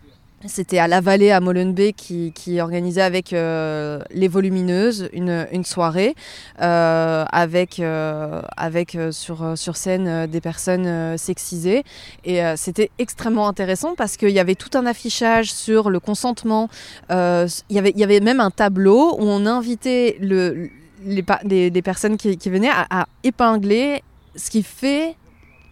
C'était 0.46 0.78
à 0.78 0.88
La 0.88 1.02
Vallée 1.02 1.32
à 1.32 1.40
Molenbeek 1.40 1.96
qui, 1.96 2.32
qui 2.32 2.62
organisait 2.62 3.02
avec 3.02 3.34
euh, 3.34 4.00
les 4.12 4.28
Volumineuses 4.28 5.10
une, 5.12 5.48
une 5.52 5.66
soirée 5.66 6.16
euh, 6.62 7.26
avec, 7.32 7.80
euh, 7.80 8.44
avec 8.56 8.96
sur, 9.12 9.58
sur 9.58 9.76
scène 9.76 10.28
des 10.28 10.40
personnes 10.40 11.18
sexisées. 11.18 11.84
Et 12.24 12.42
c'était 12.56 12.92
extrêmement 13.00 13.48
intéressant 13.48 13.96
parce 13.96 14.16
qu'il 14.16 14.30
y 14.30 14.40
avait 14.40 14.56
tout 14.56 14.78
un 14.78 14.86
affichage 14.86 15.52
sur 15.52 15.90
le 15.90 16.00
consentement. 16.00 16.70
Il, 17.10 17.48
y 17.70 17.80
avait, 17.80 17.94
y 17.96 18.04
avait 18.04 18.20
même 18.20 18.40
un 18.40 18.52
tableau 18.52 19.16
où 19.18 19.24
on 19.24 19.46
invitait 19.48 20.18
le, 20.20 20.70
les, 21.04 21.26
des, 21.46 21.72
des 21.72 21.82
personnes 21.82 22.18
qui, 22.18 22.38
qui 22.38 22.50
venaient 22.52 22.70
à 22.70 23.08
épingler 23.24 24.04
ce 24.36 24.52
qui 24.52 24.62
fait 24.62 25.16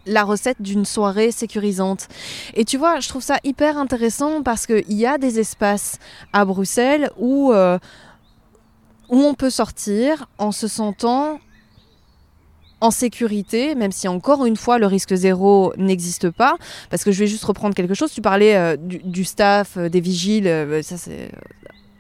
la 0.06 0.24
recette 0.24 0.62
d'une 0.62 0.86
soirée 0.86 1.32
sécurisante. 1.32 2.08
Et 2.53 2.66
tu 2.66 2.78
vois, 2.78 2.99
je 2.99 3.10
trouve 3.10 3.24
ça 3.24 3.38
hyper 3.43 3.78
intéressant 3.78 4.43
parce 4.43 4.66
qu'il 4.66 4.93
y 4.93 5.06
a 5.06 5.18
des 5.18 5.39
espaces 5.39 5.99
à 6.34 6.45
Bruxelles 6.45 7.10
où, 7.18 7.51
euh, 7.53 7.78
où 9.10 9.18
on 9.18 9.34
peut 9.34 9.49
sortir 9.49 10.28
en 10.38 10.51
se 10.51 10.68
sentant 10.68 11.39
en 12.82 12.91
sécurité, 12.91 13.76
même 13.76 13.91
si 13.91 14.08
encore 14.08 14.45
une 14.45 14.58
fois 14.58 14.78
le 14.78 14.86
risque 14.86 15.16
zéro 15.16 15.74
n'existe 15.78 16.30
pas. 16.30 16.58
Parce 16.89 17.03
que 17.03 17.12
je 17.12 17.20
vais 17.20 17.28
juste 17.28 17.43
reprendre 17.43 17.76
quelque 17.76 17.93
chose. 17.93 18.12
Tu 18.12 18.22
parlais 18.22 18.56
euh, 18.56 18.78
du, 18.78 19.24
staff, 19.24 19.78
euh, 19.78 19.89
des 19.89 20.01
vigiles, 20.01 20.47
euh, 20.47 20.82
ça 20.82 20.97
c'est 20.97 21.32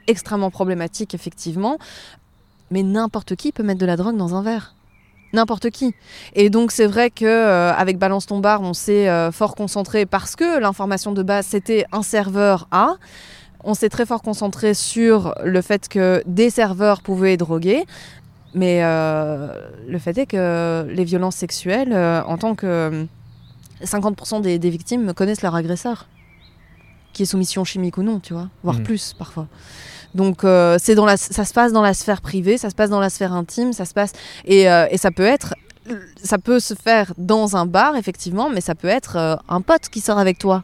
extrêmement 0.07 0.51
problématique 0.51 1.13
effectivement. 1.13 1.77
Mais 2.71 2.83
n'importe 2.83 3.35
qui 3.35 3.51
peut 3.51 3.63
mettre 3.63 3.79
de 3.79 3.85
la 3.85 3.95
drogue 3.95 4.17
dans 4.17 4.35
un 4.35 4.41
verre. 4.41 4.75
N'importe 5.35 5.69
qui. 5.69 5.93
Et 6.33 6.49
donc 6.49 6.71
c'est 6.71 6.85
vrai 6.87 7.09
que 7.09 7.25
euh, 7.25 7.73
avec 7.73 7.97
Balance 7.97 8.25
ton 8.25 8.39
bar, 8.39 8.61
on 8.61 8.73
s'est 8.73 9.09
euh, 9.09 9.31
fort 9.31 9.53
concentré 9.55 10.05
parce 10.05 10.35
que 10.35 10.59
l'information 10.59 11.11
de 11.11 11.23
base 11.23 11.45
c'était 11.47 11.85
un 11.91 12.03
serveur 12.03 12.67
A. 12.71 12.95
On 13.63 13.73
s'est 13.73 13.89
très 13.89 14.05
fort 14.05 14.21
concentré 14.21 14.73
sur 14.73 15.33
le 15.43 15.61
fait 15.61 15.89
que 15.89 16.23
des 16.25 16.49
serveurs 16.49 17.01
pouvaient 17.01 17.35
droguer. 17.35 17.83
Mais 18.53 18.79
euh, 18.83 19.47
le 19.87 19.99
fait 19.99 20.17
est 20.17 20.25
que 20.25 20.85
les 20.89 21.03
violences 21.03 21.35
sexuelles, 21.35 21.93
en 21.93 22.37
tant 22.37 22.55
que 22.55 23.05
50% 23.83 24.41
des, 24.41 24.57
des 24.59 24.69
victimes 24.69 25.13
connaissent 25.13 25.41
leur 25.41 25.55
agresseur, 25.55 26.07
qui 27.11 27.23
est 27.23 27.25
soumission 27.25 27.65
chimique 27.65 27.97
ou 27.97 28.03
non, 28.03 28.19
tu 28.21 28.33
vois, 28.33 28.47
voire 28.63 28.77
Mhm. 28.77 28.83
plus 28.83 29.13
parfois. 29.17 29.47
Donc 30.15 30.45
euh, 30.45 30.77
dans 30.95 31.05
la, 31.05 31.17
ça 31.17 31.43
se 31.43 31.53
passe 31.53 31.73
dans 31.73 31.81
la 31.81 31.93
sphère 31.93 32.21
privée, 32.21 32.57
ça 32.57 32.69
se 32.69 32.75
passe 32.75 32.89
dans 32.89 33.01
la 33.01 33.09
sphère 33.09 33.33
intime, 33.33 33.73
ça 33.73 33.83
se 33.83 33.93
passe 33.93 34.13
et, 34.45 34.71
euh, 34.71 34.87
et 34.89 34.97
ça 34.97 35.11
peut 35.11 35.25
être, 35.25 35.53
ça 36.23 36.37
peut 36.37 36.61
se 36.61 36.73
faire 36.73 37.13
dans 37.17 37.57
un 37.57 37.65
bar 37.65 37.97
effectivement, 37.97 38.49
mais 38.49 38.61
ça 38.61 38.75
peut 38.75 38.87
être 38.87 39.17
euh, 39.17 39.35
un 39.49 39.59
pote 39.59 39.89
qui 39.89 39.99
sort 39.99 40.17
avec 40.17 40.39
toi, 40.39 40.63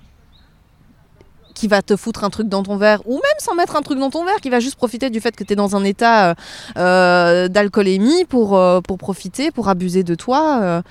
qui 1.53 1.67
va 1.67 1.81
te 1.81 1.97
foutre 1.97 2.23
un 2.23 2.29
truc 2.29 2.47
dans 2.47 2.63
ton 2.63 2.77
verre, 2.77 3.01
ou 3.05 3.15
même 3.15 3.39
sans 3.39 3.53
mettre 3.53 3.75
un 3.75 3.81
truc 3.81 3.99
dans 3.99 4.09
ton 4.09 4.23
verre, 4.23 4.39
qui 4.41 4.49
va 4.49 4.61
juste 4.61 4.77
profiter 4.77 5.09
du 5.09 5.19
fait 5.19 5.35
que 5.35 5.43
tu 5.43 5.51
es 5.51 5.57
dans 5.57 5.75
un 5.75 5.83
état 5.83 6.33
d'alcoolémie 6.75 8.23
pour, 8.23 8.57
pour 8.87 8.97
profiter, 8.97 9.51
pour 9.51 9.67
abuser 9.67 10.03
de 10.03 10.15
toi. 10.15 10.81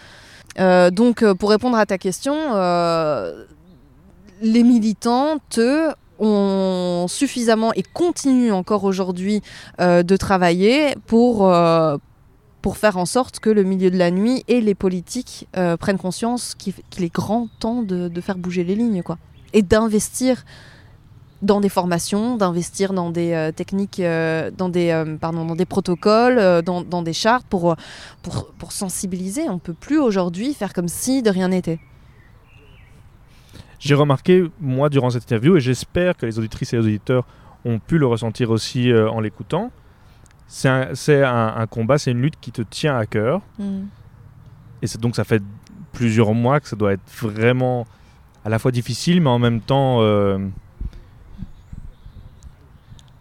donc 0.91 1.25
pour 1.33 1.49
répondre 1.49 1.79
à 1.79 1.87
ta 1.87 1.97
question, 1.97 2.37
les 4.43 4.63
militantes 4.63 5.59
ont 6.21 7.07
suffisamment 7.09 7.73
et 7.75 7.83
continuent 7.83 8.53
encore 8.53 8.85
aujourd'hui 8.85 9.43
euh, 9.81 10.03
de 10.03 10.17
travailler 10.17 10.95
pour, 11.07 11.49
euh, 11.49 11.97
pour 12.63 12.77
faire 12.77 12.99
en 12.99 13.07
sorte 13.07 13.41
que 13.41 13.51
le 13.51 13.65
milieu 13.65 13.91
de 13.91 13.99
la 13.99 14.11
nuit 14.11 14.45
et 14.47 14.61
les 14.61 14.75
politiques 14.75 15.49
euh, 15.57 15.77
prennent 15.77 15.99
conscience 15.99 16.55
qu'il 16.55 17.05
est 17.05 17.13
grand 17.13 17.49
temps 17.59 17.83
de, 17.83 18.21
faire 18.21 18.39
bouger 18.39 18.65
les 18.65 18.75
lignes 18.75 19.03
quoi. 19.03 19.19
et 19.53 19.63
d'investir 19.63 20.45
dans 21.43 21.63
des 21.63 21.71
formations, 21.71 22.37
d'investir 22.37 22.93
dans 22.93 23.09
des 23.09 23.51
techniques, 23.57 23.99
dans, 23.99 24.69
des, 24.69 25.05
pardon, 25.19 25.47
dans 25.47 25.57
des 25.57 25.65
protocoles, 25.65 26.61
dans, 26.61 26.83
dans 26.83 27.01
des 27.01 27.15
chartes 27.15 27.47
pour, 27.49 27.77
pour, 28.21 28.49
pour 28.59 28.73
sensibiliser. 28.73 29.49
On 29.49 29.55
ne 29.55 29.59
peut 29.59 29.73
plus 29.73 29.99
aujourd'hui 29.99 30.53
faire 30.53 30.75
comme 30.75 30.89
si 30.89 31.23
de 31.23 31.31
rien 31.31 31.49
n'était. 31.49 31.81
J'ai 33.81 33.95
remarqué, 33.95 34.45
moi, 34.61 34.89
durant 34.91 35.11
cette 35.11 35.25
interview, 35.25 35.57
et 35.57 35.61
j'espère 35.61 36.17
que 36.17 36.27
les 36.27 36.39
auditrices 36.39 36.73
et 36.75 36.77
les 36.77 36.85
auditeurs 36.85 37.25
ont 37.65 37.79
pu 37.79 37.99
le 37.99 38.07
ressentir 38.07 38.51
aussi 38.51 38.93
euh, 38.93 39.11
en 39.11 39.21
l'écoutant, 39.21 39.71
c'est 40.47 40.69
un, 40.69 40.95
c'est 40.95 41.23
un- 41.25 41.55
un 41.57 41.67
combat, 41.67 41.97
c'est 41.99 42.11
une 42.11 42.21
lutte 42.21 42.39
qui 42.41 42.53
te 42.53 42.63
tient 42.63 42.97
à 42.97 43.07
cœur. 43.07 43.41
Et 44.83 44.87
c'est- 44.87 45.01
donc 45.01 45.17
ça 45.17 45.25
fait 45.25 45.43
plusieurs 45.93 46.33
mois 46.35 46.61
que 46.61 46.69
ça 46.69 46.77
doit 46.77 46.93
être 46.93 47.03
vraiment 47.23 47.87
à 48.45 48.49
la 48.49 48.59
fois 48.59 48.71
difficile, 48.71 49.21
mais 49.21 49.29
en 49.31 49.39
même 49.39 49.61
temps 49.61 49.99
euh, 50.01 50.39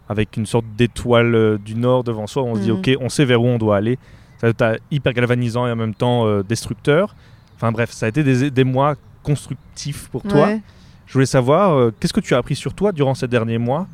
avec 0.07 0.38
une 0.38 0.45
sorte 0.45 0.66
d'étoile 0.78 1.36
euh, 1.36 1.57
du 1.57 1.76
Nord 1.76 2.03
devant 2.03 2.26
soi. 2.28 2.43
On 2.43 2.55
se 2.55 2.62
dit, 2.62 2.72
Mhm. 2.72 2.78
ok, 2.80 2.91
on 2.99 3.10
sait 3.10 3.26
vers 3.26 3.41
où 3.41 3.45
on 3.45 3.57
doit 3.57 3.78
aller. 3.78 3.97
Ça 4.41 4.51
doit 4.51 4.74
être 4.74 4.84
hyper 4.91 5.14
galvanisant 5.14 5.68
et 5.68 5.72
en 5.72 5.76
même 5.76 5.93
temps 5.93 6.26
euh, 6.26 6.43
destructeur. 6.43 7.16
Enfin 7.55 7.72
bref, 7.72 7.91
ça 7.91 8.05
a 8.07 8.10
été 8.10 8.24
des, 8.24 8.49
des 8.49 8.64
mois 8.64 8.95
constructifs 9.24 10.09
pour 10.09 10.24
toi. 10.24 10.47
Ouais. 10.47 10.61
Je 11.05 11.13
voulais 11.13 11.26
savoir, 11.26 11.74
euh, 11.74 11.93
qu'est-ce 11.99 12.13
que 12.13 12.20
tu 12.20 12.36
as 12.36 12.38
appris 12.38 12.55
sur 12.55 12.74
toi 12.74 12.91
durant 12.91 13.15
ces 13.15 13.28
derniers 13.28 13.57
mois? 13.57 13.88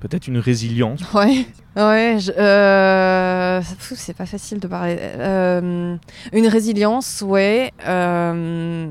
Peut-être 0.00 0.28
une 0.28 0.38
résilience. 0.38 1.00
Ouais, 1.14 1.46
ouais, 1.76 2.18
euh, 2.38 3.60
c'est 3.80 4.16
pas 4.16 4.26
facile 4.26 4.60
de 4.60 4.68
parler. 4.68 4.96
Euh, 5.00 5.96
une 6.32 6.46
résilience, 6.46 7.22
ouais. 7.26 7.72
je 7.84 8.86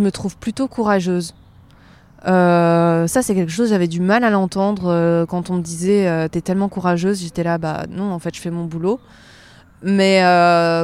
me 0.00 0.10
trouve 0.10 0.36
plutôt 0.36 0.68
courageuse. 0.68 1.34
Euh, 2.26 3.06
ça, 3.06 3.22
c'est 3.22 3.34
quelque 3.34 3.52
chose, 3.52 3.70
j'avais 3.70 3.86
du 3.86 4.00
mal 4.00 4.24
à 4.24 4.30
l'entendre 4.30 4.86
euh, 4.86 5.26
quand 5.26 5.50
on 5.50 5.54
me 5.54 5.62
disait 5.62 6.08
euh, 6.08 6.28
T'es 6.28 6.40
tellement 6.40 6.68
courageuse. 6.68 7.20
J'étais 7.22 7.44
là, 7.44 7.58
bah 7.58 7.84
non, 7.88 8.12
en 8.12 8.18
fait, 8.18 8.34
je 8.34 8.40
fais 8.40 8.50
mon 8.50 8.64
boulot. 8.64 9.00
Mais 9.82 10.20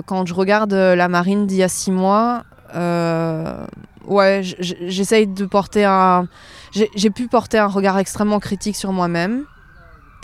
quand 0.07 0.25
je 0.25 0.35
regarde 0.35 0.73
la 0.73 1.09
marine 1.09 1.49
d'il 1.49 1.57
y 1.57 1.63
a 1.65 1.69
six 1.69 1.91
mois, 1.91 2.45
ouais, 2.75 4.41
j- 4.43 4.57
j- 4.59 4.77
j'essaye 4.81 5.27
de 5.27 5.45
porter 5.47 5.85
un. 5.85 6.27
J'ai 6.73 7.11
pu 7.11 7.29
porter 7.29 7.59
un 7.59 7.69
regard 7.69 7.99
extrêmement 7.99 8.41
critique 8.41 8.75
sur 8.77 8.93
moi-même 8.93 9.45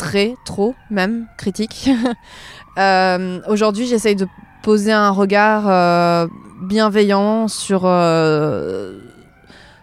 très, 0.00 0.34
trop 0.44 0.74
même, 0.90 1.26
critique. 1.36 1.90
Euh, 2.78 3.40
Aujourd'hui, 3.48 3.86
j'essaye 3.86 4.14
de 4.14 4.28
poser 4.62 4.92
un 4.92 5.10
regard 5.10 5.64
euh, 5.68 6.28
bienveillant 6.62 7.48
sur, 7.48 7.82
euh, 7.84 9.00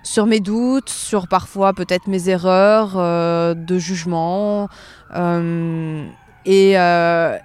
sur 0.03 0.25
mes 0.25 0.39
doutes, 0.39 0.89
sur 0.89 1.27
parfois 1.27 1.73
peut-être 1.73 2.07
mes 2.07 2.29
erreurs 2.29 2.93
euh, 2.95 3.53
de 3.53 3.77
jugement. 3.77 4.69
Euh, 5.15 6.07
et, 6.45 6.79
euh, 6.79 7.37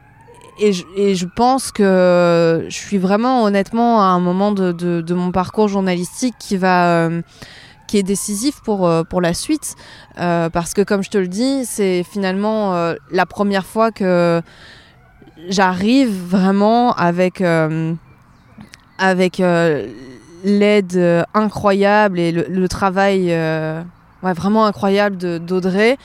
et, 0.59 0.72
je, 0.72 1.26
pense 1.26 1.72
que 1.72 2.66
je 2.68 2.74
suis 2.74 2.98
vraiment 2.98 3.44
honnêtement 3.44 4.03
à 4.03 4.07
un 4.07 4.20
moment 4.20 4.53
de, 4.53 5.14
mon 5.14 5.32
parcours 5.32 5.68
journalistique 5.68 6.34
qui 6.38 6.57
va... 6.57 6.88
euh, 6.88 7.22
qui 7.88 7.98
est 7.98 8.03
décisif 8.03 8.62
pour, 8.62 8.86
euh, 8.86 9.03
pour 9.03 9.20
la 9.20 9.34
suite. 9.34 9.74
Euh, 10.18 10.48
parce 10.48 10.72
que 10.72 10.80
comme 10.80 11.03
je 11.03 11.11
te 11.11 11.18
le 11.18 11.28
dis, 11.28 11.66
c'est 11.66 12.03
finalement 12.05 12.94
la 13.11 13.26
première 13.26 13.66
fois 13.66 13.90
que 13.90 14.40
j'arrive 15.48 16.11
vraiment 16.11 16.94
avec, 16.94 17.42
avec 18.98 19.42
l'aide 20.44 21.26
incroyable 21.34 22.18
et 22.18 22.32
le, 22.32 22.68
travail 22.68 23.36
vraiment 24.22 24.64
incroyable 24.64 25.16
d'Audrey 25.16 25.98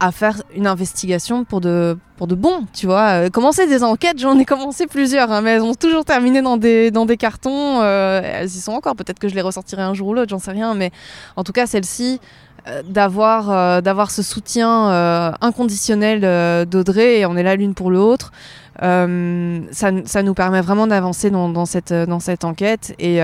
à 0.00 0.12
faire 0.12 0.42
une 0.54 0.66
investigation 0.66 1.44
pour 1.44 1.60
de, 1.60 1.98
pour 2.16 2.26
de 2.26 2.34
bon, 2.34 2.66
tu 2.72 2.86
vois. 2.86 3.24
Euh, 3.24 3.30
commencer 3.30 3.66
des 3.66 3.82
enquêtes, 3.82 4.18
j'en 4.18 4.38
ai 4.38 4.44
commencé 4.44 4.86
plusieurs, 4.86 5.32
hein, 5.32 5.40
mais 5.40 5.50
elles 5.50 5.62
ont 5.62 5.74
toujours 5.74 6.04
terminé 6.04 6.40
dans 6.40 6.56
des, 6.56 6.90
dans 6.90 7.06
des 7.06 7.16
cartons. 7.16 7.80
euh, 7.82 8.20
elles 8.22 8.46
y 8.46 8.60
sont 8.60 8.72
encore, 8.72 8.94
peut-être 8.94 9.18
que 9.18 9.28
je 9.28 9.34
les 9.34 9.42
ressortirai 9.42 9.82
un 9.82 9.94
jour 9.94 10.08
ou 10.08 10.14
l'autre, 10.14 10.30
j'en 10.30 10.38
sais 10.38 10.52
rien, 10.52 10.74
mais 10.74 10.90
en 11.36 11.44
tout 11.44 11.52
cas, 11.52 11.66
celle-ci, 11.66 12.20
euh, 12.68 12.82
d'avoir 12.82 14.10
ce 14.10 14.22
soutien 14.22 15.34
inconditionnel 15.40 16.66
d'Audrey, 16.66 17.20
et 17.20 17.26
on 17.26 17.36
est 17.36 17.42
là 17.42 17.56
l'une 17.56 17.74
pour 17.74 17.90
l'autre, 17.90 18.32
ça, 18.80 19.90
ça 20.04 20.22
nous 20.22 20.34
permet 20.34 20.60
vraiment 20.60 20.86
d'avancer 20.86 21.30
dans, 21.30 21.48
dans, 21.48 21.66
cette, 21.66 21.92
dans 21.92 22.20
cette 22.20 22.44
enquête, 22.44 22.94
et, 22.98 23.16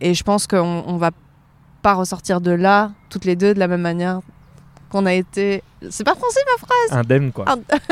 et 0.00 0.14
je 0.14 0.22
pense 0.24 0.46
qu'on 0.46 0.84
on 0.86 0.96
va 0.96 1.10
pas 1.80 1.94
ressortir 1.94 2.40
de 2.40 2.50
là, 2.50 2.90
toutes 3.08 3.24
les 3.24 3.36
deux, 3.36 3.54
de 3.54 3.58
la 3.58 3.68
même 3.68 3.80
manière 3.80 4.20
qu'on 4.90 5.06
a 5.06 5.14
été. 5.14 5.62
C'est 5.90 6.04
pas 6.04 6.14
français 6.14 6.40
ma 6.46 6.66
phrase 6.66 6.98
Indemne, 7.00 7.30
quoi. 7.32 7.44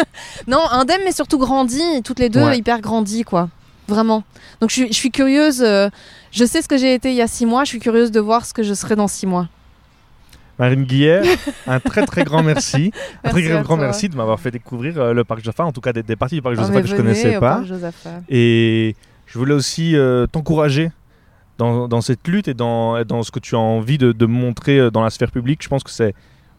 Non, 0.49 0.61
indemne, 0.71 1.01
mais 1.05 1.13
surtout 1.13 1.39
grandi, 1.39 1.83
toutes 2.05 2.19
les 2.19 2.29
deux 2.29 2.43
Ouais. 2.45 2.59
hyper 2.59 2.81
grandi, 2.81 3.23
quoi. 3.25 3.49
Vraiment. 3.89 4.25
Donc 4.61 4.71
je 4.71 4.75
suis, 4.75 4.89
je 4.89 4.95
suis 4.95 5.11
curieuse. 5.11 5.63
euh, 5.63 5.89
je 6.33 6.45
sais 6.45 6.61
ce 6.63 6.69
que 6.69 6.77
j'ai 6.77 6.95
été 6.95 7.11
il 7.11 7.17
y 7.17 7.23
a 7.23 7.29
six 7.29 7.47
mois, 7.47 7.63
je 7.65 7.69
suis 7.71 7.79
curieuse 7.79 8.11
de 8.11 8.19
voir 8.21 8.45
ce 8.45 8.53
que 8.53 8.63
je 8.63 8.75
serai 8.75 8.97
dans 8.97 9.07
six 9.09 9.27
mois. 9.27 9.49
Marine 10.59 10.85
Guillet, 10.85 11.23
un 11.67 11.81
très 11.81 12.07
très 12.07 12.25
grand 12.25 12.43
merci. 12.43 12.91
un 13.25 13.29
très 13.31 13.43
Merci 13.43 13.63
grand 13.63 13.77
toi. 13.77 13.85
merci 13.85 14.09
de 14.09 14.17
m'avoir 14.17 14.41
fait 14.41 14.51
découvrir 14.51 14.99
euh, 14.99 15.13
le 15.13 15.23
parc 15.23 15.45
Jaffa, 15.45 15.65
en 15.65 15.73
tout 15.73 15.83
cas 15.83 15.93
des, 15.93 16.03
des 16.03 16.17
parties 16.17 16.37
du 16.37 16.43
parc 16.43 16.57
Jaffa 16.57 16.71
mais 16.73 16.81
que 16.83 16.89
je 16.89 16.97
connaissais 16.97 17.39
pas. 17.39 17.63
Et 18.31 18.97
je 19.27 19.39
voulais 19.39 19.53
aussi 19.55 19.95
euh, 19.97 20.27
t'encourager 20.27 20.91
dans, 21.59 21.89
dans 21.89 22.01
cette 22.01 22.27
lutte 22.27 22.49
et 22.49 22.55
dans, 22.55 23.05
dans 23.05 23.23
ce 23.23 23.31
que 23.31 23.39
tu 23.39 23.55
as 23.55 23.59
envie 23.59 23.99
de, 23.99 24.13
de 24.13 24.27
montrer 24.27 24.91
dans 24.91 25.03
la 25.05 25.11
sphère 25.11 25.31
publique. 25.31 25.63
Je 25.63 25.69
pense 25.69 25.85
que 25.85 25.91
c'est 25.91 26.15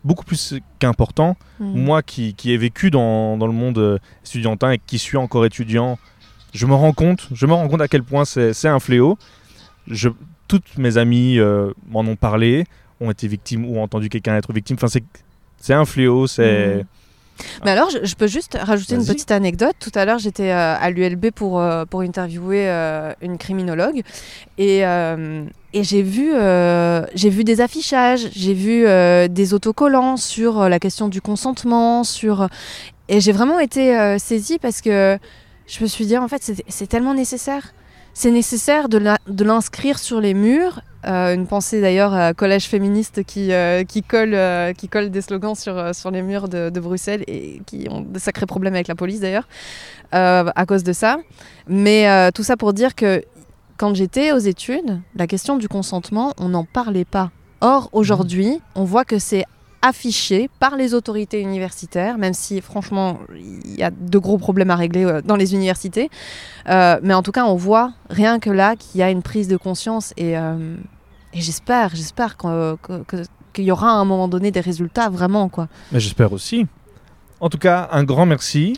beaucoup 0.08 0.26
plus 0.26 0.56
qu'important. 0.80 1.38
Mm. 1.60 1.80
Moi 1.80 2.02
qui, 2.02 2.34
qui 2.34 2.52
ai 2.54 2.58
vécu 2.58 2.90
dans, 2.90 3.38
dans 3.38 3.48
le 3.48 3.54
monde 3.54 3.78
euh, 3.78 4.00
estudiantin 4.24 4.72
et 4.72 4.80
qui 4.80 4.98
suis 4.98 5.18
encore 5.18 5.46
étudiant, 5.46 6.00
je 6.54 6.66
me 6.66 6.74
rends 6.74 6.94
compte, 6.94 7.28
je 7.32 7.46
me 7.46 7.54
rends 7.54 7.68
compte 7.68 7.82
à 7.82 7.88
quel 7.88 8.04
point 8.04 8.26
c'est 8.26 8.68
un 8.68 8.80
fléau. 8.80 9.18
Je, 9.86 10.10
toutes 10.48 10.78
mes 10.78 10.98
amies 10.98 11.40
euh, 11.40 11.72
m'en 11.90 12.02
ont 12.02 12.16
parlé, 12.16 12.66
ont 13.00 13.12
été 13.12 13.28
victimes 13.28 13.66
ou 13.66 13.78
ont 13.78 13.84
entendu 13.84 14.10
quelqu'un 14.10 14.36
être 14.38 14.54
victime. 14.54 14.78
Enfin, 14.80 14.88
c'est 14.88 15.04
c'est 15.60 15.74
un 15.74 15.86
fléau, 15.86 16.28
c'est... 16.28 16.78
Mm. 16.78 16.86
Mais 17.64 17.72
alors, 17.72 17.90
je, 17.90 18.00
je 18.04 18.16
peux 18.16 18.28
juste 18.28 18.58
rajouter 18.60 18.96
une 18.96 19.06
petite 19.06 19.32
anecdote. 19.32 19.76
Tout 19.80 19.92
à 19.96 20.06
l'heure, 20.06 20.20
j'étais 20.20 20.52
euh, 20.52 20.76
à 20.80 20.90
l'ULB 20.90 21.32
pour, 21.32 21.60
euh, 21.60 21.86
pour 21.86 22.02
interviewer 22.02 22.68
euh, 22.68 23.14
une 23.22 23.38
criminologue. 23.38 24.02
Et, 24.58 24.80
et 25.74 25.84
j'ai 25.84 26.02
vu, 26.02 26.32
j'ai 27.14 27.30
vu 27.30 27.44
des 27.44 27.62
affichages, 27.62 28.28
j'ai 28.34 28.54
vu 28.54 28.86
des 29.30 29.54
autocollants 29.54 30.18
sur 30.18 30.68
la 30.68 30.80
question 30.80 31.08
du 31.08 31.22
consentement. 31.22 32.04
Sur... 32.04 32.50
Et 33.10 33.22
j'ai 33.22 33.32
vraiment 33.32 33.60
été 33.60 34.18
saisie 34.20 34.58
parce 34.60 34.82
que 34.82 35.18
je 35.68 35.84
me 35.84 35.88
suis 35.88 36.06
dit, 36.06 36.18
en 36.18 36.28
fait, 36.28 36.52
c'est 36.68 36.88
tellement 36.88 37.14
nécessaire. 37.14 37.74
C'est 38.20 38.32
nécessaire 38.32 38.90
de 38.90 39.44
l'inscrire 39.44 40.00
sur 40.00 40.20
les 40.20 40.34
murs. 40.34 40.82
Euh, 41.06 41.36
une 41.36 41.46
pensée 41.46 41.82
d'ailleurs 41.82 42.16
à 42.16 42.34
collège 42.34 42.66
féministe 42.66 43.24
qui, 43.24 43.54
euh, 43.54 43.84
colle, 44.08 44.34
euh, 44.34 44.74
qui 44.74 44.90
colle 44.90 45.12
des 45.12 45.22
slogans 45.22 45.54
sur, 45.54 45.76
les 46.10 46.24
murs 46.24 46.50
de, 46.50 46.72
de 46.72 46.80
Bruxelles 46.80 47.24
et 47.28 47.62
qui 47.68 47.88
ont 47.92 48.02
de 48.02 48.18
sacrés 48.18 48.48
problèmes 48.48 48.74
avec 48.74 48.88
la 48.88 48.96
police 48.96 49.20
d'ailleurs 49.20 49.48
à 50.12 50.66
cause 50.68 50.84
de 50.84 50.94
ça. 50.94 51.18
Mais 51.68 52.32
tout 52.32 52.42
ça 52.42 52.58
pour 52.58 52.74
dire 52.74 52.96
que 52.96 53.24
quand 53.78 53.94
j'étais 53.94 54.32
aux 54.32 54.40
études, 54.40 55.00
la 55.16 55.28
question 55.28 55.56
du 55.56 55.68
consentement, 55.68 56.34
on 56.40 56.50
n'en 56.50 56.64
parlait 56.64 57.06
pas. 57.06 57.30
Or, 57.62 57.88
aujourd'hui, 57.92 58.62
on 58.74 58.84
voit 58.84 59.06
que 59.06 59.20
c'est 59.20 59.46
affiché 59.82 60.50
par 60.60 60.76
les 60.76 60.94
autorités 60.94 61.40
universitaires, 61.42 62.18
même 62.18 62.34
si 62.34 62.62
franchement 62.62 63.20
il 63.36 63.76
y 63.76 63.84
a 63.84 63.92
de 63.92 64.18
gros 64.18 64.38
problèmes 64.38 64.72
à 64.72 64.76
régler 64.76 65.06
euh, 65.06 65.22
dans 65.24 65.36
les 65.36 65.54
universités. 65.54 66.10
Euh, 66.70 67.00
mais 67.04 67.14
en 67.14 67.22
tout 67.24 67.32
cas, 67.32 67.46
on 67.46 67.56
voit 67.56 67.92
rien 68.10 68.40
que 68.40 68.50
là 68.50 68.76
qu'il 68.76 69.00
y 69.00 69.04
a 69.04 69.10
une 69.12 69.22
prise 69.22 69.48
de 69.48 69.58
conscience 69.58 70.14
et, 70.18 70.38
euh, 70.38 70.76
et 71.34 71.42
j'espère, 71.42 71.92
j'espère 71.96 72.38
qu'il 72.38 73.64
y 73.64 73.72
aura 73.72 73.90
à 73.92 73.94
un 73.96 74.06
moment 74.06 74.28
donné 74.28 74.52
des 74.52 74.60
résultats 74.62 75.10
vraiment 75.10 75.48
quoi. 75.50 75.68
Mais 75.92 76.00
j'espère 76.00 76.34
aussi. 76.34 76.66
En 77.40 77.50
tout 77.50 77.60
cas, 77.60 77.88
un 77.92 78.04
grand 78.04 78.26
merci. 78.26 78.76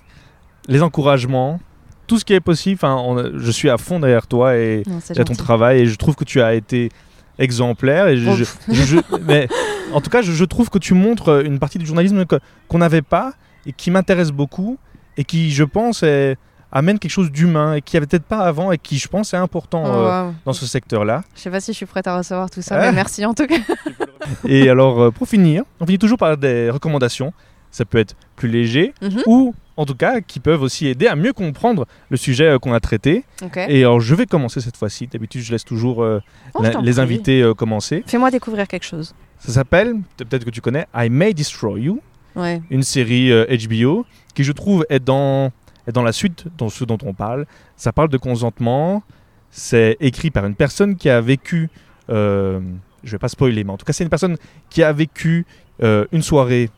Les 0.67 0.81
encouragements, 0.83 1.59
tout 2.07 2.19
ce 2.19 2.25
qui 2.25 2.33
est 2.33 2.41
possible. 2.41 2.75
Enfin, 2.75 2.95
on- 2.95 3.37
je 3.39 3.51
suis 3.51 3.69
à 3.69 3.77
fond 3.77 3.99
derrière 3.99 4.27
toi 4.27 4.55
et 4.57 4.83
Non, 4.85 4.99
à 5.17 5.23
ton 5.23 5.33
travail 5.33 5.79
et 5.81 5.85
je 5.87 5.95
trouve 5.95 6.15
que 6.15 6.25
tu 6.25 6.41
as 6.41 6.53
été 6.53 6.89
exemplaire. 7.37 8.07
Et 8.09 8.17
je, 8.17 8.31
je- 8.31 8.45
je- 8.73 8.97
mais 9.25 9.47
en 9.93 10.01
tout 10.01 10.09
cas, 10.09 10.21
je, 10.21 10.31
je 10.31 10.45
trouve 10.45 10.69
que 10.69 10.77
tu 10.79 10.93
montres 10.93 11.43
une 11.45 11.59
partie 11.59 11.77
du 11.77 11.85
journalisme 11.85 12.25
qu'on 12.67 12.77
n'avait 12.77 13.01
pas 13.01 13.33
et 13.65 13.73
qui 13.73 13.91
m'intéresse 13.91 14.31
beaucoup 14.31 14.77
et 15.17 15.23
qui, 15.23 15.51
je 15.51 15.63
pense, 15.63 16.03
est- 16.03 16.37
amène 16.71 16.99
quelque 16.99 17.11
chose 17.11 17.31
d'humain 17.31 17.73
et 17.73 17.81
qui 17.81 17.97
avait 17.97 18.05
peut-être 18.05 18.25
pas 18.25 18.39
avant 18.41 18.71
et 18.71 18.77
qui, 18.77 18.97
je 18.99 19.07
pense, 19.07 19.33
est 19.33 19.37
important 19.37 19.83
Oh, 19.85 19.89
euh, 19.89 20.25
wow. 20.27 20.33
dans 20.45 20.53
ce 20.53 20.67
secteur-là. 20.67 21.23
Je 21.35 21.41
sais 21.41 21.49
pas 21.49 21.59
si 21.59 21.71
je 21.71 21.77
suis 21.77 21.85
prête 21.87 22.05
à 22.07 22.15
recevoir 22.17 22.49
tout 22.51 22.61
ça, 22.61 22.75
Ah. 22.79 22.85
mais 22.85 22.91
merci 22.91 23.25
en 23.25 23.33
tout 23.33 23.47
cas. 23.47 23.55
Et 24.47 24.69
alors, 24.69 25.01
euh, 25.01 25.11
pour 25.11 25.27
finir, 25.27 25.63
on 25.79 25.85
finit 25.85 25.97
toujours 25.97 26.17
par 26.19 26.37
des 26.37 26.69
recommandations. 26.69 27.33
Ça 27.71 27.85
peut 27.85 27.97
être 27.99 28.15
plus 28.35 28.49
léger 28.49 28.93
Mhm. 29.01 29.21
ou, 29.27 29.53
en 29.77 29.85
tout 29.85 29.95
cas, 29.95 30.21
qui 30.21 30.39
peuvent 30.39 30.61
aussi 30.61 30.87
aider 30.87 31.07
à 31.07 31.15
mieux 31.15 31.33
comprendre 31.33 31.85
le 32.09 32.17
sujet 32.17 32.45
euh, 32.45 32.59
qu'on 32.59 32.73
a 32.73 32.79
traité. 32.79 33.23
Et 33.67 33.81
alors, 33.83 33.99
je 33.99 34.13
vais 34.15 34.25
commencer 34.25 34.59
cette 34.61 34.77
fois-ci. 34.77 35.07
D'habitude, 35.07 35.41
je 35.41 35.51
laisse 35.51 35.65
toujours 35.65 36.03
euh, 36.03 36.19
Oh, 36.55 36.63
je 36.63 36.69
les 36.79 36.91
prie. 36.93 36.99
invités 37.01 37.41
euh, 37.41 37.53
commencer. 37.53 38.03
Fais-moi 38.07 38.29
découvrir 38.31 38.67
quelque 38.67 38.85
chose. 38.85 39.13
Ça 39.39 39.51
s'appelle, 39.53 39.95
peut-être 40.17 40.43
que 40.45 40.49
tu 40.49 40.61
connais, 40.61 40.85
I 40.93 41.09
May 41.09 41.33
Destroy 41.33 41.81
You, 41.81 42.01
Ouais. 42.35 42.61
une 42.69 42.83
série 42.83 43.31
euh, 43.31 43.45
HBO 43.67 44.05
qui, 44.35 44.43
je 44.43 44.51
trouve, 44.51 44.85
est 44.89 44.99
dans, 45.03 45.51
est 45.87 45.91
dans 45.91 46.03
la 46.03 46.11
suite 46.11 46.45
de 46.57 46.69
ce 46.69 46.83
dont 46.85 46.97
on 47.03 47.13
parle. 47.13 47.45
Ça 47.75 47.91
parle 47.91 48.09
de 48.09 48.17
consentement. 48.17 49.01
C'est 49.49 49.97
écrit 49.99 50.29
par 50.29 50.45
une 50.45 50.53
personne 50.55 50.95
qui 50.95 51.09
a 51.09 51.19
vécu, 51.21 51.69
euh, 52.09 52.59
je 53.03 53.11
vais 53.11 53.17
pas 53.17 53.29
spoiler, 53.29 53.63
mais 53.63 53.71
en 53.71 53.77
tout 53.77 53.85
cas, 53.85 53.93
c'est 53.93 54.03
une 54.03 54.09
personne 54.09 54.37
qui 54.69 54.83
a 54.83 54.93
vécu 54.93 55.45
euh, 55.81 56.05
une 56.11 56.21
soirée 56.21 56.69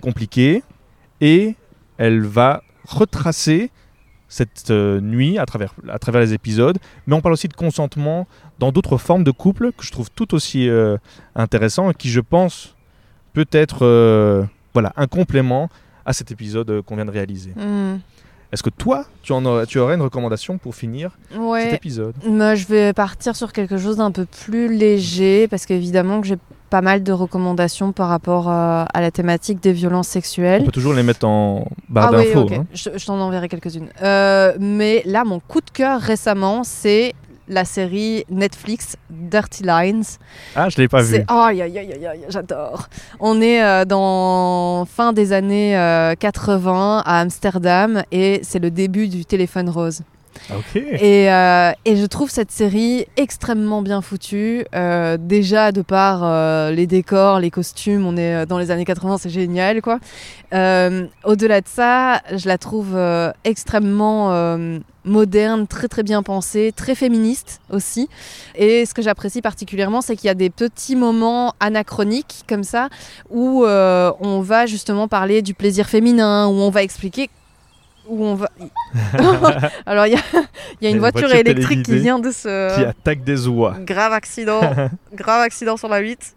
compliquée 0.00 0.62
et 1.20 1.56
elle 1.98 2.20
va 2.22 2.62
retracer 2.86 3.70
cette 4.28 4.70
euh, 4.70 5.00
nuit 5.00 5.38
à 5.38 5.44
travers, 5.46 5.74
à 5.88 5.98
travers 5.98 6.20
les 6.20 6.32
épisodes. 6.32 6.78
Mais 7.06 7.14
on 7.16 7.20
parle 7.20 7.32
aussi 7.32 7.48
de 7.48 7.54
consentement 7.54 8.28
dans 8.60 8.70
d'autres 8.72 8.98
formes 8.98 9.24
de 9.24 9.30
couple 9.30 9.72
que 9.72 9.82
je 9.84 9.90
trouve 9.90 10.10
tout 10.14 10.34
aussi 10.34 10.68
euh, 10.68 10.96
intéressant 11.34 11.90
et 11.90 11.94
qui, 11.94 12.10
je 12.10 12.20
pense, 12.20 12.76
peut 13.32 13.48
être 13.50 13.84
euh, 13.84 14.44
voilà, 14.74 14.92
un 14.96 15.06
complément 15.06 15.68
à 16.04 16.12
cet 16.12 16.30
épisode 16.30 16.70
euh, 16.70 16.82
qu'on 16.82 16.94
vient 16.94 17.06
de 17.06 17.10
réaliser. 17.10 17.52
Hmm. 17.56 17.96
Est-ce 18.52 18.62
que 18.64 18.70
toi, 18.70 19.04
tu, 19.22 19.32
en 19.32 19.44
aurais, 19.44 19.64
tu 19.66 19.78
aurais 19.78 19.94
une 19.94 20.02
recommandation 20.02 20.58
pour 20.58 20.74
finir 20.74 21.16
cet 21.30 21.72
épisode? 21.74 22.14
Moi, 22.26 22.56
je 22.56 22.66
vais 22.66 22.92
partir 22.92 23.36
sur 23.36 23.52
quelque 23.52 23.78
chose 23.78 23.96
d'un 23.96 24.10
peu 24.10 24.26
plus 24.26 24.66
léger 24.76 25.46
parce 25.48 25.66
qu'évidemment 25.66 26.20
que 26.20 26.26
j'ai 26.26 26.38
pas 26.68 26.80
mal 26.82 27.02
de 27.02 27.12
recommandations 27.12 27.92
par 27.92 28.08
rapport 28.08 28.48
euh, 28.48 28.84
à 28.92 29.00
la 29.00 29.10
thématique 29.12 29.60
des 29.62 29.72
violences 29.72 30.08
On 30.08 30.12
sexuelles. 30.12 30.64
peut 30.64 30.72
toujours 30.72 30.94
les 30.94 31.02
mettre 31.04 31.26
en 31.26 31.66
barre 31.88 32.10
ah 32.12 32.18
oui, 32.18 32.26
d'infos. 32.26 32.48
hein. 32.52 32.66
Je, 32.74 32.90
je 32.96 33.06
t'en 33.06 33.20
enverrai 33.20 33.48
quelques-unes. 33.48 33.88
Euh, 34.02 34.52
mais 34.60 35.02
là, 35.06 35.24
mon 35.24 35.38
coup 35.40 35.60
de 35.60 35.70
cœur 35.70 36.00
récemment, 36.00 36.62
c'est 36.64 37.14
la 37.50 37.64
série 37.66 38.24
Netflix 38.30 38.96
Dirty 39.10 39.64
Lines. 39.64 40.04
Ah, 40.56 40.68
je 40.70 40.78
l'ai 40.78 40.88
pas 40.88 41.02
vu. 41.02 41.16
C'est- 41.16 41.24
Aïe, 41.28 41.60
aïe, 41.60 41.78
aïe, 41.78 41.92
aïe, 41.92 42.06
aïe, 42.06 42.24
j'adore. 42.28 42.88
On 43.18 43.40
est 43.42 43.62
euh, 43.62 43.84
dans 43.84 44.86
fin 44.86 45.12
des 45.12 45.32
années 45.34 45.76
euh, 45.76 46.14
80 46.18 47.02
à 47.04 47.20
Amsterdam 47.20 48.02
et 48.12 48.40
c'est 48.42 48.60
le 48.60 48.70
début 48.70 49.08
du 49.08 49.24
téléphone 49.26 49.68
rose. 49.68 50.00
Et, 50.74 51.30
euh, 51.30 51.72
et 51.84 51.96
je 51.96 52.06
trouve 52.06 52.30
cette 52.30 52.50
série 52.50 53.06
extrêmement 53.16 53.82
bien 53.82 54.00
foutue. 54.00 54.64
Euh, 54.74 55.16
déjà 55.18 55.72
de 55.72 55.82
par 55.82 56.22
euh, 56.24 56.70
les 56.70 56.86
décors, 56.86 57.40
les 57.40 57.50
costumes, 57.50 58.06
on 58.06 58.16
est 58.16 58.46
dans 58.46 58.58
les 58.58 58.70
années 58.70 58.84
80, 58.84 59.18
c'est 59.18 59.30
génial 59.30 59.82
quoi. 59.82 59.98
Au-delà 60.52 61.60
de 61.60 61.68
ça, 61.68 62.20
je 62.36 62.48
la 62.48 62.58
trouve 62.58 62.98
extrêmement 63.44 64.30
moderne, 65.04 65.66
très 65.66 65.88
très 65.88 66.02
bien 66.02 66.22
pensée, 66.22 66.72
très 66.74 66.94
féministe 66.94 67.60
aussi. 67.70 68.08
Et 68.56 68.84
ce 68.84 68.92
que 68.92 69.02
j'apprécie 69.02 69.42
particulièrement, 69.42 70.00
c'est 70.00 70.16
qu'il 70.16 70.26
y 70.26 70.30
a 70.30 70.34
des 70.34 70.50
petits 70.50 70.96
moments 70.96 71.54
anachroniques 71.60 72.44
comme 72.48 72.64
ça 72.64 72.88
où 73.30 73.64
on 73.64 74.40
va 74.40 74.66
justement 74.66 75.06
parler 75.06 75.42
du 75.42 75.54
plaisir 75.54 75.88
féminin, 75.88 76.48
où 76.48 76.54
on 76.54 76.70
va 76.70 76.82
expliquer 76.82 77.30
où 78.10 78.24
on 78.24 78.34
va. 78.34 78.48
Alors 79.86 80.06
il 80.06 80.12
y 80.12 80.16
a, 80.16 80.20
il 80.80 80.84
y 80.84 80.86
a 80.86 80.90
une 80.90 80.98
voiture, 80.98 81.28
voiture 81.28 81.36
électrique 81.38 81.84
qui 81.84 81.98
vient 81.98 82.18
de 82.18 82.30
se 82.30 82.74
Qui 82.76 82.84
attaque 82.84 83.22
des 83.24 83.46
oies. 83.48 83.76
grave 83.80 84.12
accident, 84.12 84.60
grave 85.14 85.40
accident 85.42 85.76
sur 85.76 85.88
la 85.88 85.98
8. 85.98 86.34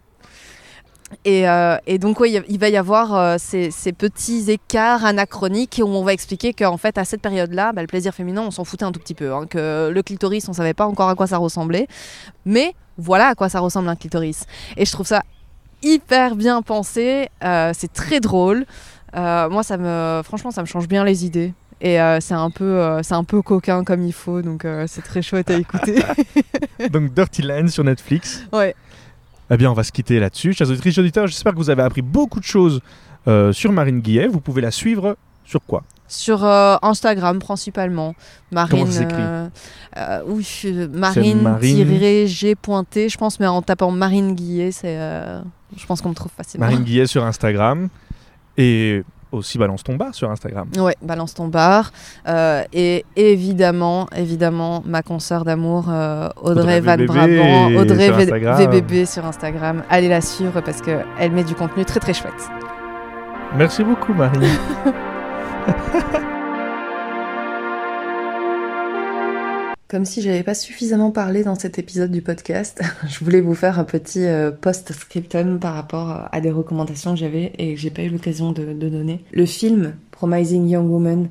Et, 1.24 1.48
euh, 1.48 1.76
et 1.86 1.98
donc, 1.98 2.18
oui, 2.18 2.40
il 2.48 2.58
va 2.58 2.68
y 2.68 2.76
avoir 2.76 3.14
euh, 3.14 3.36
ces, 3.38 3.70
ces 3.70 3.92
petits 3.92 4.50
écarts 4.50 5.04
anachroniques 5.04 5.80
où 5.82 5.86
on 5.86 6.02
va 6.02 6.12
expliquer 6.12 6.52
qu'en 6.52 6.76
fait, 6.76 6.98
à 6.98 7.04
cette 7.04 7.20
période-là, 7.20 7.72
bah, 7.72 7.82
le 7.82 7.86
plaisir 7.86 8.12
féminin, 8.12 8.42
on 8.42 8.50
s'en 8.50 8.64
foutait 8.64 8.84
un 8.84 8.90
tout 8.90 8.98
petit 8.98 9.14
peu. 9.14 9.32
hein, 9.32 9.46
que 9.48 9.90
le 9.94 10.02
clitoris, 10.02 10.48
on 10.48 10.52
savait 10.52 10.74
pas 10.74 10.86
encore 10.86 11.08
à 11.08 11.14
quoi 11.14 11.26
ça 11.28 11.36
ressemblait. 11.38 11.86
Mais 12.46 12.74
voilà 12.98 13.28
à 13.28 13.34
quoi 13.36 13.48
ça 13.48 13.60
ressemble 13.60 13.88
un 13.88 13.96
clitoris. 13.96 14.44
Et 14.76 14.84
je 14.84 14.90
trouve 14.90 15.06
ça 15.06 15.22
hyper 15.82 16.34
bien 16.34 16.62
pensé. 16.62 17.28
euh, 17.44 17.70
c'est 17.74 17.92
très 17.92 18.18
drôle. 18.18 18.64
Euh, 19.14 19.48
moi, 19.50 19.62
ça 19.62 19.76
me, 19.76 20.20
franchement, 20.24 20.50
ça 20.50 20.62
me 20.62 20.66
change 20.66 20.88
bien 20.88 21.04
les 21.04 21.24
idées. 21.24 21.52
Et 21.84 22.00
euh, 22.00 22.18
c'est 22.20 22.32
un 22.34 22.48
peu, 22.50 22.64
euh, 22.64 23.02
c'est 23.02 23.12
un 23.14 23.24
peu 23.24 23.42
coquin 23.42 23.84
comme 23.84 24.02
il 24.02 24.12
faut, 24.14 24.40
donc 24.40 24.64
euh, 24.64 24.86
c'est 24.88 25.02
très 25.02 25.20
chouette 25.20 25.50
à 25.50 25.54
écouter. 25.58 26.02
Donc 26.90 27.12
Dirty 27.12 27.42
Land 27.42 27.68
sur 27.68 27.84
Netflix. 27.84 28.44
ouais. 28.52 28.74
Eh 29.50 29.58
bien, 29.58 29.70
on 29.70 29.74
va 29.74 29.84
se 29.84 29.92
quitter 29.92 30.18
là-dessus. 30.18 30.54
Chers 30.54 30.70
auditrices 30.70 30.96
auditeurs, 30.96 31.26
j'espère 31.26 31.52
que 31.52 31.58
vous 31.58 31.68
avez 31.68 31.82
appris 31.82 32.00
beaucoup 32.00 32.40
de 32.40 32.44
choses 32.44 32.80
sur 33.52 33.70
Marine 33.72 34.00
Guillet. 34.00 34.26
Vous 34.26 34.40
pouvez 34.40 34.62
la 34.62 34.70
suivre 34.70 35.18
sur 35.44 35.60
quoi? 35.66 35.82
Sur 36.08 36.42
euh, 36.44 36.76
Instagram 36.80 37.38
principalement. 37.38 38.14
Marine. 38.50 38.70
Comment 38.80 38.90
ça 38.90 39.00
s'écrit? 39.00 39.16
euh, 39.20 39.48
euh, 39.98 40.20
oui, 40.26 40.46
Marine, 40.90 41.42
Marine- 41.42 42.26
G 42.26 42.54
pointé, 42.54 43.10
je 43.10 43.18
pense, 43.18 43.38
mais 43.38 43.46
en 43.46 43.60
tapant 43.60 43.90
Marine 43.90 44.34
Guillet, 44.34 44.72
c'est 44.72 44.96
je 45.76 45.86
pense 45.86 46.00
qu'on 46.00 46.08
me 46.10 46.14
trouve 46.14 46.32
facilement. 46.34 46.64
Marine 46.66 46.82
Guillet 46.82 47.06
sur 47.06 47.24
Instagram. 47.24 47.88
Et 48.56 49.02
aussi 49.34 49.58
Balance 49.58 49.82
ton 49.82 49.96
bar 49.96 50.14
sur 50.14 50.30
Instagram. 50.30 50.68
Ouais, 50.78 50.96
Balance 51.02 51.34
ton 51.34 51.48
bar. 51.48 51.92
Euh, 52.26 52.62
et 52.72 53.04
évidemment, 53.16 54.06
évidemment, 54.16 54.82
ma 54.86 55.02
consoeur 55.02 55.44
d'amour, 55.44 55.86
euh, 55.88 56.28
Audrey, 56.42 56.78
Audrey 56.78 56.80
Van 56.80 56.96
VBB 56.96 57.06
Brabant, 57.06 57.74
Audrey 57.80 58.26
sur. 58.26 58.54
VBB 58.56 59.04
sur 59.06 59.24
Instagram. 59.26 59.82
Allez 59.90 60.08
la 60.08 60.20
suivre 60.20 60.60
parce 60.60 60.80
qu'elle 60.80 61.32
met 61.32 61.44
du 61.44 61.54
contenu 61.54 61.84
très 61.84 62.00
très 62.00 62.14
chouette. 62.14 62.32
Merci 63.56 63.84
beaucoup, 63.84 64.14
Marine. 64.14 64.42
Comme 69.94 70.06
si 70.06 70.22
j'avais 70.22 70.42
pas 70.42 70.54
suffisamment 70.54 71.12
parlé 71.12 71.44
dans 71.44 71.54
cet 71.54 71.78
épisode 71.78 72.10
du 72.10 72.20
podcast, 72.20 72.82
je 73.08 73.24
voulais 73.24 73.40
vous 73.40 73.54
faire 73.54 73.78
un 73.78 73.84
petit 73.84 74.24
euh, 74.24 74.50
post-scriptum 74.50 75.60
par 75.60 75.74
rapport 75.74 76.28
à 76.32 76.40
des 76.40 76.50
recommandations 76.50 77.12
que 77.12 77.20
j'avais 77.20 77.52
et 77.58 77.74
que 77.74 77.80
j'ai 77.80 77.90
pas 77.90 78.02
eu 78.02 78.08
l'occasion 78.08 78.50
de, 78.50 78.72
donner. 78.72 79.24
Le 79.30 79.46
film 79.46 79.94
Promising 80.10 80.68
Young 80.68 80.90
Woman, 80.90 81.28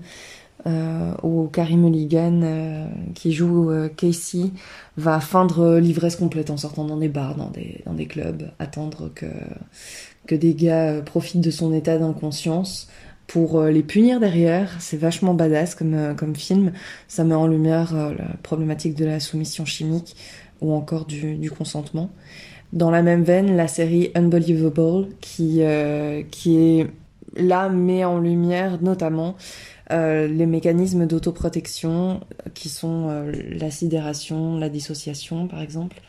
euh, 0.65 1.11
où 1.23 1.49
Carrie 1.49 1.75
Mulligan, 1.75 2.39
euh, 2.41 2.85
qui 3.15 3.33
joue 3.33 3.69
Casey, 3.97 4.51
va 4.95 5.19
feindre 5.19 5.79
l'ivresse 5.79 6.15
complète 6.15 6.49
en 6.49 6.55
sortant 6.55 6.85
dans 6.85 6.95
des 6.95 7.09
bars, 7.09 7.35
dans 7.35 7.51
des, 7.51 8.05
clubs, 8.05 8.49
attendre 8.59 9.11
que, 9.13 10.35
des 10.35 10.53
gars 10.53 11.01
profitent 11.01 11.41
de 11.41 11.51
son 11.51 11.73
état 11.73 11.97
d'inconscience 11.97 12.87
pour 13.27 13.59
euh, 13.59 13.71
les 13.71 13.83
punir 13.83 14.19
derrière. 14.19 14.75
C'est 14.79 14.97
vachement 14.97 15.33
badass 15.33 15.75
comme, 15.75 15.93
euh, 15.93 16.13
comme 16.13 16.35
film. 16.35 16.71
Ça 17.07 17.23
met 17.23 17.35
en 17.35 17.47
lumière 17.47 17.95
euh, 17.95 18.13
la 18.17 18.37
problématique 18.43 18.95
de 18.95 19.05
la 19.05 19.19
soumission 19.19 19.65
chimique 19.65 20.15
ou 20.61 20.73
encore 20.73 21.05
du, 21.05 21.51
consentement. 21.51 22.09
Dans 22.71 22.89
la 22.89 23.01
même 23.01 23.23
veine, 23.23 23.57
la 23.57 23.67
série 23.67 24.11
Unbelievable, 24.15 25.09
qui, 25.19 25.61
qui 26.31 26.57
est 26.57 26.87
là 27.35 27.69
met 27.69 28.05
en 28.05 28.19
lumière 28.19 28.81
notamment 28.81 29.35
les 29.89 30.45
mécanismes 30.45 31.05
d'autoprotection 31.05 32.21
qui 32.53 32.69
sont 32.69 33.07
euh, 33.09 33.31
la 33.51 33.71
sidération, 33.71 34.57
la 34.57 34.69
dissociation 34.69 35.47
par 35.47 35.61
exemple, 35.61 36.01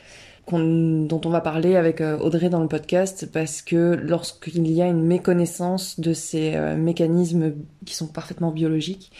qu'on- 0.46 1.04
dont 1.06 1.20
on 1.24 1.30
va 1.30 1.40
parler 1.40 1.76
avec 1.76 2.00
euh, 2.00 2.18
Audrey 2.18 2.48
dans 2.50 2.60
le 2.60 2.68
podcast 2.68 3.28
parce 3.32 3.62
que 3.62 3.94
lorsqu'il 3.94 4.66
y 4.70 4.82
a 4.82 4.86
une 4.86 5.02
méconnaissance 5.02 5.98
de 6.00 6.12
ces 6.12 6.54
euh, 6.54 6.76
mécanismes 6.76 7.52
qui 7.86 7.94
sont 7.94 8.06
parfaitement 8.08 8.50
biologiques 8.50 9.10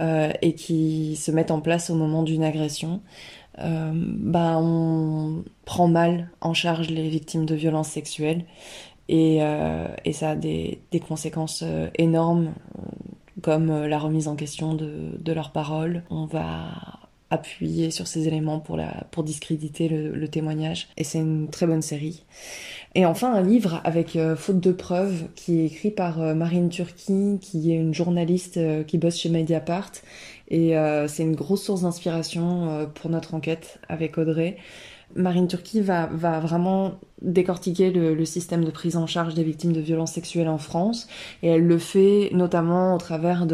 euh, 0.00 0.30
et 0.42 0.54
qui 0.54 1.16
se 1.16 1.30
mettent 1.30 1.50
en 1.50 1.60
place 1.60 1.90
au 1.90 1.94
moment 1.94 2.22
d'une 2.22 2.44
agression, 2.44 3.00
euh, 3.60 3.92
bah 3.94 4.58
on 4.58 5.44
prend 5.64 5.86
mal 5.88 6.30
en 6.40 6.54
charge 6.54 6.90
les 6.90 7.08
victimes 7.08 7.46
de 7.46 7.54
violences 7.54 7.88
sexuelles 7.90 8.44
et, 9.08 9.38
euh, 9.42 9.86
et 10.04 10.12
ça 10.12 10.30
a 10.30 10.36
des, 10.36 10.80
des 10.90 11.00
conséquences 11.00 11.62
énormes 11.96 12.52
comme 13.42 13.84
la 13.86 13.98
remise 13.98 14.28
en 14.28 14.36
question 14.36 14.74
de, 14.74 15.18
de 15.18 15.32
leurs 15.32 15.52
paroles. 15.52 16.04
On 16.10 16.24
va 16.26 16.68
appuyer 17.34 17.90
sur 17.90 18.06
ces 18.06 18.28
éléments 18.28 18.60
pour, 18.60 18.80
pour 19.10 19.24
discréditer 19.24 19.88
le, 19.88 20.28
témoignage 20.28 20.88
et 20.96 21.04
c'est 21.04 21.18
une 21.18 21.48
très 21.48 21.66
bonne 21.66 21.82
série. 21.82 22.22
Et 22.94 23.04
enfin 23.04 23.32
un 23.34 23.42
livre 23.42 23.80
avec 23.84 24.16
euh, 24.16 24.36
Faute 24.36 24.60
de 24.60 24.72
preuves 24.72 25.24
qui 25.34 25.60
est 25.60 25.66
écrit 25.66 25.90
par 25.90 26.22
euh, 26.22 26.34
Marine 26.34 26.68
Turki 26.68 27.38
qui 27.40 27.72
est 27.72 27.76
une 27.76 27.92
journaliste 27.92 28.56
euh, 28.56 28.84
qui 28.84 28.98
bosse 28.98 29.18
chez 29.18 29.28
Mediapart 29.28 29.90
et 30.48 30.74
c'est 31.08 31.22
une 31.22 31.34
grosse 31.34 31.64
source 31.64 31.82
d'inspiration 31.82 32.86
pour 32.94 33.08
notre 33.08 33.32
enquête 33.32 33.78
avec 33.88 34.18
Audrey. 34.18 34.58
Marine 35.16 35.48
Turki 35.48 35.80
va, 35.80 36.06
va 36.12 36.40
vraiment 36.40 36.94
décortiquer 37.24 37.90
le, 37.90 38.14
le 38.14 38.24
système 38.24 38.64
de 38.64 38.70
prise 38.70 38.96
en 38.96 39.06
charge 39.06 39.34
des 39.34 39.44
victimes 39.44 39.72
de 39.72 39.80
violences 39.80 40.12
sexuelles 40.12 40.48
en 40.48 40.58
France 40.58 41.06
et 41.42 41.48
elle 41.48 41.66
le 41.66 41.78
fait 41.78 42.30
notamment 42.32 42.94
au 42.94 42.98
travers 42.98 43.46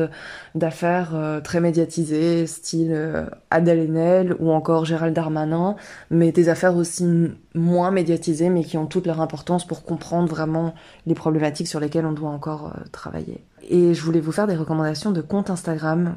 d'affaires 0.54 1.12
euh, 1.14 1.40
très 1.40 1.60
médiatisées 1.60 2.46
style 2.46 2.92
euh, 2.92 3.26
Adèle 3.50 3.80
Haenel 3.80 4.34
ou 4.40 4.50
encore 4.50 4.84
Gérald 4.84 5.14
Darmanin 5.14 5.76
mais 6.10 6.32
des 6.32 6.48
affaires 6.48 6.76
aussi 6.76 7.06
moins 7.54 7.90
médiatisées 7.90 8.48
mais 8.48 8.64
qui 8.64 8.76
ont 8.76 8.86
toute 8.86 9.06
leur 9.06 9.20
importance 9.20 9.66
pour 9.66 9.84
comprendre 9.84 10.28
vraiment 10.28 10.74
les 11.06 11.14
problématiques 11.14 11.68
sur 11.68 11.80
lesquelles 11.80 12.06
on 12.06 12.12
doit 12.12 12.30
encore 12.30 12.72
euh, 12.74 12.80
travailler. 12.90 13.44
Et 13.68 13.94
je 13.94 14.02
voulais 14.02 14.20
vous 14.20 14.32
faire 14.32 14.46
des 14.46 14.56
recommandations 14.56 15.12
de 15.12 15.20
comptes 15.20 15.50
Instagram 15.50 16.16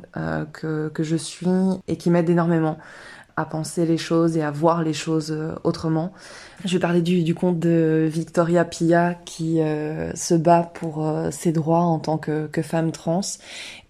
que, 0.53 0.87
que 0.87 1.03
je 1.03 1.17
suis 1.17 1.45
et 1.89 1.97
qui 1.97 2.09
m'aident 2.09 2.29
énormément 2.29 2.77
à 3.36 3.45
penser 3.45 3.86
les 3.86 3.97
choses 3.97 4.38
et 4.38 4.43
à 4.43 4.51
voir 4.51 4.84
les 4.84 4.93
choses 4.93 5.31
euh, 5.31 5.53
autrement. 5.63 6.13
Je 6.65 6.73
vais 6.73 6.79
parler 6.79 7.01
du, 7.01 7.23
du 7.23 7.36
compte 7.36 7.59
de 7.59 8.07
Victoria 8.09 8.63
Pia 8.63 9.15
qui 9.25 9.59
euh, 9.59 10.13
se 10.13 10.34
bat 10.34 10.71
pour 10.73 11.05
euh, 11.05 11.31
ses 11.31 11.51
droits 11.51 11.81
en 11.81 11.99
tant 11.99 12.17
que, 12.17 12.47
que 12.47 12.61
femme 12.61 12.91
trans 12.91 13.21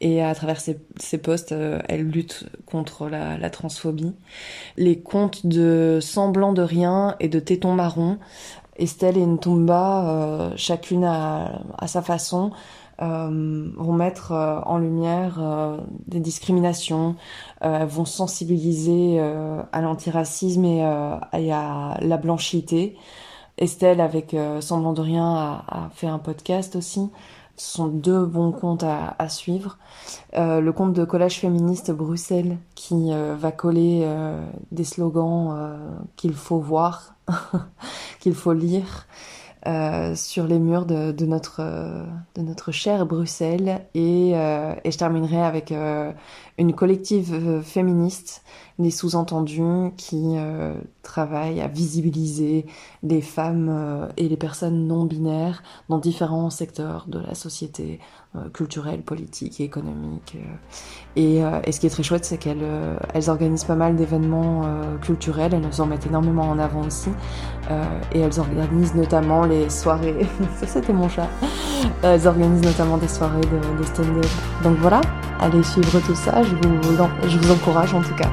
et 0.02 0.24
à 0.24 0.34
travers 0.34 0.60
ses, 0.60 0.80
ses 0.98 1.18
posts, 1.18 1.52
euh, 1.52 1.80
elle 1.88 2.08
lutte 2.10 2.46
contre 2.66 3.10
la, 3.10 3.38
la 3.38 3.50
transphobie. 3.50 4.16
Les 4.78 5.00
comptes 5.00 5.46
de 5.46 6.00
Semblant 6.02 6.54
de 6.54 6.62
rien 6.62 7.16
et 7.20 7.28
de 7.28 7.39
Téton 7.39 7.74
marron, 7.74 8.18
Estelle 8.78 9.18
et 9.18 9.26
Ntumba, 9.26 10.54
chacune 10.56 11.04
à, 11.04 11.62
à 11.78 11.88
sa 11.88 12.02
façon, 12.02 12.52
euh, 13.02 13.72
vont 13.76 13.94
mettre 13.94 14.32
euh, 14.32 14.60
en 14.66 14.78
lumière 14.78 15.38
euh, 15.39 15.78
des 16.08 16.20
discriminations, 16.20 17.16
euh, 17.64 17.86
vont 17.86 18.06
sensibiliser 18.06 19.18
euh, 19.20 19.62
à 19.72 19.82
l'antiracisme 19.82 20.64
et, 20.66 20.86
euh, 20.86 21.16
et 21.34 21.52
à 21.52 21.98
la 22.02 22.18
blanchité. 22.18 22.96
Estelle, 23.58 24.02
avec 24.02 24.36
Semblant 24.62 24.94
de 24.94 25.02
rien, 25.02 25.36
a, 25.36 25.66
a 25.68 25.89
fait 25.94 26.08
un 26.08 26.18
podcast 26.18 26.76
aussi. 26.76 27.12
Ce 27.56 27.72
sont 27.78 27.88
deux 27.88 28.26
bons 28.26 28.52
comptes 28.52 28.82
à, 28.82 29.16
à 29.20 29.30
suivre. 29.30 29.78
Le 30.36 30.72
compte 30.72 30.94
de 30.94 31.06
Collège 31.06 31.39
féministe 31.39 31.91
Bruxelles 31.91 32.58
qui 32.74 33.12
va 33.14 33.52
coller 33.52 34.12
des 34.72 34.84
slogans 34.84 35.78
qu'il 36.16 36.34
faut 36.34 36.58
voir, 36.58 37.14
qu'il 38.20 38.34
faut 38.34 38.54
lire 38.54 39.06
euh, 39.66 40.14
sur 40.16 40.45
les 40.45 40.59
murs 40.59 40.86
de, 40.86 41.26
notre, 41.26 41.61
euh, 41.61 42.03
de 42.36 42.41
notre 42.41 42.72
chère 42.72 43.05
Bruxelles. 43.05 43.82
Et, 43.93 44.32
euh, 44.36 44.76
et 44.84 44.91
je 44.91 44.97
terminerai 44.97 45.41
avec 45.41 45.74
une 46.58 46.74
collective 46.74 47.34
euh, 47.34 47.62
féministe, 47.62 48.43
des 48.80 48.91
sous-entendus 48.91 49.91
qui 49.97 50.34
euh, 50.36 50.74
travaillent 51.04 51.62
à 51.62 51.68
visibiliser 51.68 52.66
les 53.04 53.22
femmes 53.22 53.70
euh, 53.70 54.08
et 54.18 54.28
les 54.28 54.38
personnes 54.38 54.88
non 54.88 55.06
binaires 55.06 55.62
dans 55.89 55.99
différents 55.99 56.49
secteurs 56.49 57.06
de 57.08 57.20
la 57.20 57.36
société, 57.36 57.99
euh, 58.36 58.49
culturelle, 58.49 59.01
politique 59.01 59.62
et 59.62 59.64
économique. 59.64 60.38
Et, 61.16 61.41
ce 61.72 61.80
qui 61.80 61.86
est 61.86 61.91
très 61.91 62.04
chouette, 62.04 62.26
c'est 62.26 62.38
qu'elles 62.38 62.66
elles 63.14 63.30
organisent 63.30 63.64
pas 63.64 63.76
mal 63.76 63.95
d'événements 63.95 64.64
culturels, 65.01 65.54
elles 65.54 65.82
en 65.82 65.86
mettent 65.86 66.08
énormément 66.08 66.49
en 66.49 66.58
avant 66.58 66.82
aussi. 66.82 67.10
Et 68.14 68.20
elles 68.20 68.39
organisent 68.39 68.95
notamment 68.95 69.45
les 69.45 69.70
soirées. 69.70 70.26
Ça, 70.60 70.68
c'était 70.68 70.93
mon 70.93 71.10
chat. 71.10 71.30
Elles 72.01 72.28
organisent 72.28 72.64
notamment 72.64 72.97
des 72.97 73.08
soirées 73.08 73.41
de, 73.41 73.78
de 73.80 73.84
stand-up. 73.84 74.26
Donc 74.64 74.78
voilà, 74.78 75.01
allez 75.39 75.64
suivre 75.64 75.99
tout 75.99 76.16
ça. 76.16 76.43
Je 76.44 76.56
vous, 76.88 77.02
en- 77.02 77.10
je 77.28 77.38
vous 77.38 77.52
encourage 77.52 77.94
en 77.94 78.02
tout 78.02 78.14
cas. 78.16 78.30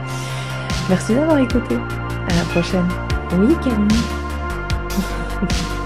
Merci 0.89 1.15
d'avoir 1.15 1.39
écouté. 1.39 1.77
À 2.29 2.35
la 2.35 2.43
prochaine. 2.53 2.87
Oui, 3.39 3.55
Camille. 3.63 3.89